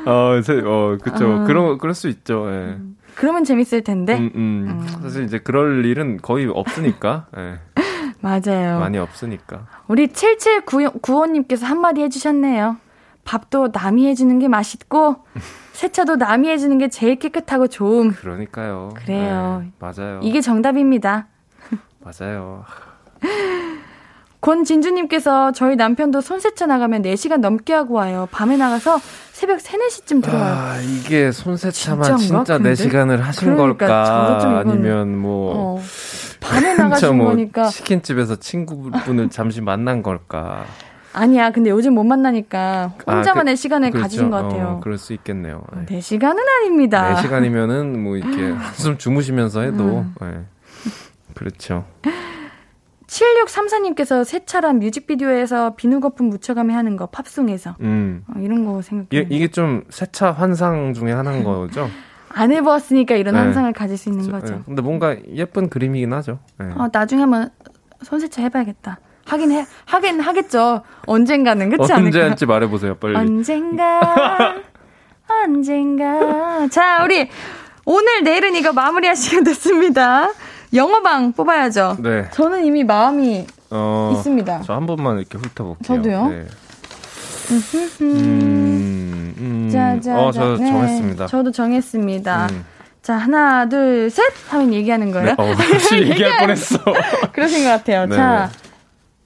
어, 0.06 0.40
어, 0.66 0.98
그쵸. 1.02 1.42
아. 1.42 1.44
그런, 1.44 1.78
그럴 1.78 1.94
수 1.94 2.08
있죠. 2.08 2.46
예. 2.48 2.54
음. 2.54 2.98
그러면 3.16 3.44
재밌을 3.44 3.84
텐데. 3.84 4.18
음, 4.18 4.32
음. 4.36 4.68
음. 4.70 4.88
사실 5.02 5.24
이제 5.24 5.40
그럴 5.40 5.84
일은 5.86 6.18
거의 6.22 6.48
없으니까. 6.48 7.28
예. 7.38 7.60
맞아요. 8.22 8.80
많이 8.80 8.98
없으니까. 8.98 9.68
우리 9.88 10.08
7795님께서 10.08 11.64
한마디 11.64 12.02
해주셨네요. 12.02 12.78
밥도 13.26 13.70
남이 13.74 14.08
해주는 14.08 14.40
게 14.40 14.48
맛있고, 14.48 15.18
세차도 15.74 16.16
남이 16.16 16.48
해주는 16.50 16.78
게 16.78 16.88
제일 16.88 17.18
깨끗하고 17.18 17.68
좋음. 17.68 18.12
그러니까요. 18.14 18.94
그래요. 18.96 19.64
네, 19.64 19.72
맞아요. 19.80 20.22
이게 20.24 20.40
정답입니다. 20.40 21.28
맞아요. 22.00 22.64
권진주님께서 24.42 25.52
저희 25.52 25.76
남편도 25.76 26.22
손세차 26.22 26.68
나가면 26.68 27.02
4시간 27.02 27.40
넘게 27.40 27.74
하고 27.74 27.96
와요. 27.96 28.28
밤에 28.32 28.56
나가서 28.56 29.00
새벽 29.32 29.60
3, 29.60 29.80
4시쯤 29.82 30.24
들어와요. 30.24 30.56
아, 30.56 30.78
이게 30.82 31.32
손세차만 31.32 32.18
진짜 32.18 32.58
근데? 32.58 32.74
4시간을 32.74 33.18
하신 33.18 33.56
그러니까, 33.56 33.88
걸까? 33.88 34.60
아니면 34.60 35.18
뭐. 35.18 35.54
어. 35.56 35.82
밤에 36.40 36.76
나가신 36.78 37.18
뭐 37.18 37.28
거니까. 37.28 37.68
치킨집에서 37.68 38.38
친구분을 38.38 39.30
잠시 39.30 39.60
만난 39.62 40.02
걸까? 40.04 40.66
아니야. 41.14 41.52
근데 41.52 41.72
요즘 41.72 41.96
못 41.96 42.04
만나니까 42.04 42.94
혼자만의 43.08 43.54
아, 43.54 43.56
그, 43.56 43.62
시간을 43.62 43.90
그렇죠. 43.90 44.04
가지신 44.04 44.30
것 44.30 44.44
같아요. 44.44 44.68
어, 44.68 44.80
그럴 44.82 45.00
수 45.00 45.14
있겠네요. 45.14 45.64
네. 45.88 46.00
4시간은 46.00 46.38
아닙니다. 46.62 47.16
4시간이면은 47.16 47.98
뭐 47.98 48.18
이렇게 48.18 48.52
한숨 48.54 48.98
주무시면서 48.98 49.62
해도. 49.62 49.84
음. 49.84 50.16
네. 50.22 50.46
그렇죠. 51.38 51.86
7634님께서 53.08 54.26
세차란 54.26 54.80
뮤직비디오에서 54.80 55.76
비누 55.76 56.00
거품 56.00 56.30
묻혀가며 56.30 56.76
하는 56.76 56.98
거 56.98 57.06
팝송에서 57.06 57.76
음. 57.82 58.24
어, 58.28 58.40
이런 58.40 58.66
거 58.66 58.82
생각해요. 58.82 59.28
이게 59.30 59.48
좀 59.48 59.84
세차 59.90 60.32
환상 60.32 60.94
중에 60.94 61.12
하나인 61.12 61.44
거죠? 61.46 61.90
안 62.30 62.52
해보았으니까 62.52 63.16
이런 63.16 63.36
네. 63.36 63.40
환상을 63.42 63.72
가질 63.74 63.98
수 63.98 64.10
있는 64.10 64.26
저, 64.26 64.32
거죠. 64.32 64.56
네. 64.56 64.62
근데 64.66 64.82
뭔가 64.82 65.16
예쁜 65.34 65.70
그림이긴 65.70 66.12
하죠. 66.14 66.40
네. 66.60 66.68
어, 66.76 66.90
나중에 66.92 67.22
한번 67.22 67.50
손세차 68.02 68.42
해봐야겠다. 68.42 69.00
하긴 69.26 69.52
해, 69.52 69.66
하긴 69.86 70.20
하겠죠. 70.20 70.82
언젠가는 71.06 71.70
그렇지 71.70 71.94
않을까? 71.94 72.08
언제 72.08 72.22
할지 72.22 72.46
말해보세요, 72.46 72.96
빨리. 72.96 73.16
언젠가, 73.16 74.00
언젠가. 75.46 76.68
자, 76.70 77.04
우리 77.04 77.30
오늘 77.86 78.24
내일은 78.24 78.56
이거 78.56 78.74
마무리할 78.74 79.16
시간 79.16 79.44
됐습니다. 79.44 80.30
영어방 80.74 81.34
뽑아야죠. 81.34 81.98
네. 82.00 82.30
저는 82.32 82.66
이미 82.66 82.84
마음이 82.84 83.46
어, 83.70 84.12
있습니다. 84.16 84.62
저 84.62 84.74
한 84.74 84.86
번만 84.86 85.18
이렇게 85.20 85.38
훑어볼게요. 85.38 85.84
저도요. 85.84 86.28
네. 86.30 86.46
음, 88.02 89.34
음, 89.38 89.70
자, 89.72 90.00
자, 90.00 90.20
어, 90.20 90.32
저 90.32 90.58
네. 90.58 90.70
정했습니다. 90.70 91.28
저도 91.28 91.52
정했습니다. 91.52 92.48
음. 92.52 92.66
자, 93.02 93.16
하나, 93.16 93.70
둘, 93.70 94.10
셋 94.10 94.24
하면 94.50 94.74
얘기하는 94.74 95.12
거예요. 95.12 95.28
네, 95.28 95.36
어, 95.38 95.46
얘기할 95.96 96.40
뻔했어. 96.40 96.78
그러신 97.32 97.64
것 97.64 97.70
같아요. 97.70 98.06
네. 98.06 98.16
자, 98.16 98.50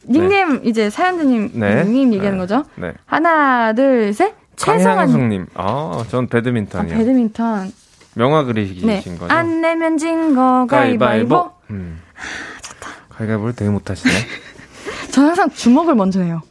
닉네임 0.08 0.62
네. 0.62 0.70
이제 0.70 0.90
사연자님 0.90 1.52
네. 1.56 1.84
닉네임 1.84 2.14
얘기하는 2.14 2.38
네. 2.38 2.44
거죠. 2.46 2.64
네. 2.76 2.94
하나, 3.06 3.74
둘, 3.74 4.14
셋. 4.14 4.36
최성환님. 4.56 5.48
아, 5.56 6.04
전 6.10 6.28
배드민턴이요. 6.28 6.94
아, 6.94 6.98
배드민턴. 6.98 7.72
명화 8.16 8.44
그리신 8.44 8.86
네. 8.88 9.02
거죠? 9.20 9.34
안 9.34 9.62
내면 9.62 9.98
진 9.98 10.36
거 10.36 10.66
가위바위보. 10.70 11.52
음. 11.72 12.02
아, 12.16 12.62
좋다. 12.62 12.90
가위바위보를 13.10 13.56
되게 13.56 13.70
못하시네. 13.72 14.14
저는 15.12 15.30
항상 15.30 15.50
주먹을 15.50 15.96
먼저 15.96 16.22
해요. 16.22 16.42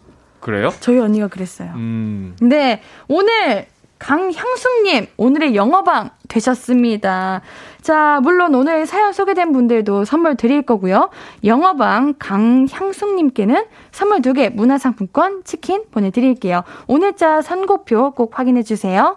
그래요? 0.40 0.72
저희 0.80 0.98
언니가 0.98 1.28
그랬어요. 1.28 1.72
음. 1.74 2.34
근데 2.38 2.82
오늘 3.08 3.66
강향숙님, 3.98 5.08
오늘의 5.18 5.54
영어방 5.54 6.08
되셨습니다. 6.28 7.42
자, 7.82 8.20
물론 8.22 8.54
오늘 8.54 8.86
사연 8.86 9.12
소개된 9.12 9.52
분들도 9.52 10.06
선물 10.06 10.36
드릴 10.36 10.62
거고요. 10.62 11.10
영어방 11.44 12.14
강향숙님께는 12.18 13.66
선물 13.93 14.22
두 14.22 14.32
개, 14.32 14.48
문화상품권, 14.48 15.44
치킨 15.44 15.85
보내드릴게요. 15.90 16.62
오늘 16.86 17.14
자 17.14 17.43
선고표 17.43 18.12
꼭 18.12 18.39
확인해주세요. 18.39 19.16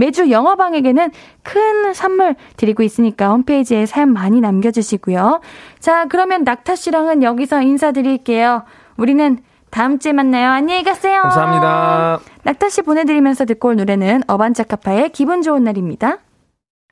매주 0.00 0.30
영어방에게는 0.30 1.10
큰 1.42 1.92
선물 1.92 2.34
드리고 2.56 2.82
있으니까 2.82 3.28
홈페이지에 3.28 3.84
사연 3.84 4.14
많이 4.14 4.40
남겨주시고요. 4.40 5.42
자, 5.78 6.06
그러면 6.06 6.42
낙타 6.42 6.74
씨랑은 6.74 7.22
여기서 7.22 7.60
인사드릴게요. 7.60 8.62
우리는 8.96 9.38
다음 9.68 9.98
주에 9.98 10.14
만나요. 10.14 10.50
안녕히 10.50 10.82
가세요. 10.84 11.20
감사합니다. 11.20 12.20
낙타 12.44 12.70
씨 12.70 12.80
보내드리면서 12.80 13.44
듣고 13.44 13.68
올 13.68 13.76
노래는 13.76 14.22
어반자카파의 14.26 15.10
기분 15.10 15.42
좋은 15.42 15.64
날입니다. 15.64 16.16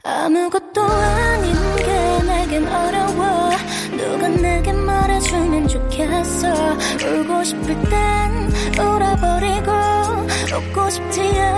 아무것도 0.04 0.82
아닌 0.82 1.54
게 1.76 2.22
내겐 2.26 2.68
어려워 2.68 3.50
누가 3.96 4.28
내게 4.28 4.72
말해주면 4.72 5.66
좋겠어 5.66 6.48
울고 7.04 7.42
싶을 7.42 7.74
땐 7.90 8.52
울어버리고 8.78 9.72
웃고 10.54 10.90
싶지 10.90 11.20
웃지 11.20 11.57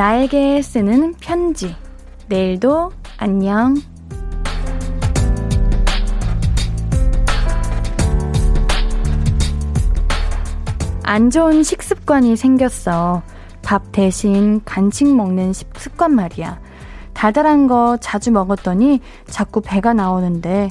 나에게 0.00 0.62
쓰는 0.62 1.12
편지. 1.20 1.76
내일도 2.26 2.90
안녕. 3.18 3.76
안 11.02 11.28
좋은 11.28 11.62
식습관이 11.62 12.34
생겼어. 12.36 13.20
밥 13.60 13.92
대신 13.92 14.62
간식 14.64 15.14
먹는 15.14 15.52
습관 15.52 16.14
말이야. 16.14 16.58
달달한 17.12 17.66
거 17.66 17.98
자주 18.00 18.30
먹었더니 18.30 19.00
자꾸 19.26 19.60
배가 19.60 19.92
나오는데 19.92 20.70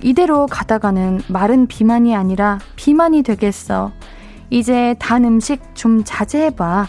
이대로 0.00 0.46
가다가는 0.46 1.22
마른 1.26 1.66
비만이 1.66 2.14
아니라 2.14 2.60
비만이 2.76 3.24
되겠어. 3.24 3.90
이제 4.48 4.94
단 5.00 5.24
음식 5.24 5.74
좀 5.74 6.04
자제해봐. 6.04 6.86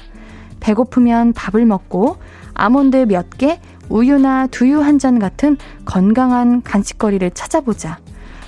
배고프면 0.60 1.34
밥을 1.34 1.66
먹고 1.66 2.18
아몬드 2.54 2.98
몇 3.08 3.30
개, 3.38 3.60
우유나 3.90 4.48
두유 4.48 4.82
한 4.82 5.00
잔 5.00 5.18
같은 5.18 5.58
건강한 5.86 6.62
간식거리를 6.62 7.32
찾아보자. 7.32 8.00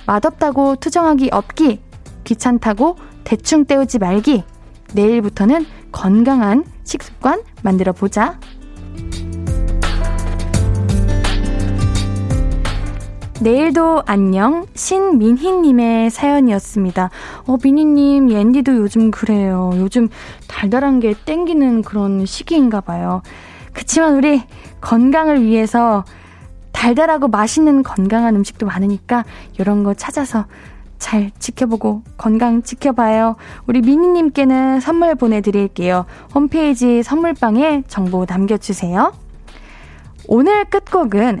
맛없다고 0.06 0.76
투정하기 0.76 1.30
없기. 1.32 1.80
귀찮다고 2.24 2.96
대충 3.24 3.64
때우지 3.64 3.98
말기. 3.98 4.44
내일부터는 4.94 5.66
건강한 5.90 6.64
식습관 6.84 7.42
만들어 7.62 7.92
보자. 7.92 8.38
내일도 13.42 14.04
안녕 14.06 14.66
신민희님의 14.74 16.10
사연이었습니다. 16.10 17.10
어 17.48 17.56
민희님 17.60 18.30
옌디도 18.30 18.76
요즘 18.76 19.10
그래요. 19.10 19.72
요즘 19.74 20.08
달달한 20.46 21.00
게 21.00 21.12
땡기는 21.24 21.82
그런 21.82 22.24
시기인가 22.24 22.80
봐요. 22.80 23.20
그치만 23.72 24.14
우리 24.14 24.42
건강을 24.80 25.42
위해서 25.42 26.04
달달하고 26.70 27.26
맛있는 27.26 27.82
건강한 27.82 28.36
음식도 28.36 28.64
많으니까 28.66 29.24
이런 29.58 29.82
거 29.82 29.92
찾아서 29.94 30.46
잘 31.00 31.32
지켜보고 31.40 32.02
건강 32.16 32.62
지켜봐요. 32.62 33.34
우리 33.66 33.80
미니님께는 33.80 34.78
선물 34.78 35.16
보내드릴게요. 35.16 36.06
홈페이지 36.32 37.02
선물방에 37.02 37.82
정보 37.88 38.24
남겨주세요. 38.24 39.12
오늘 40.28 40.64
끝곡은 40.66 41.40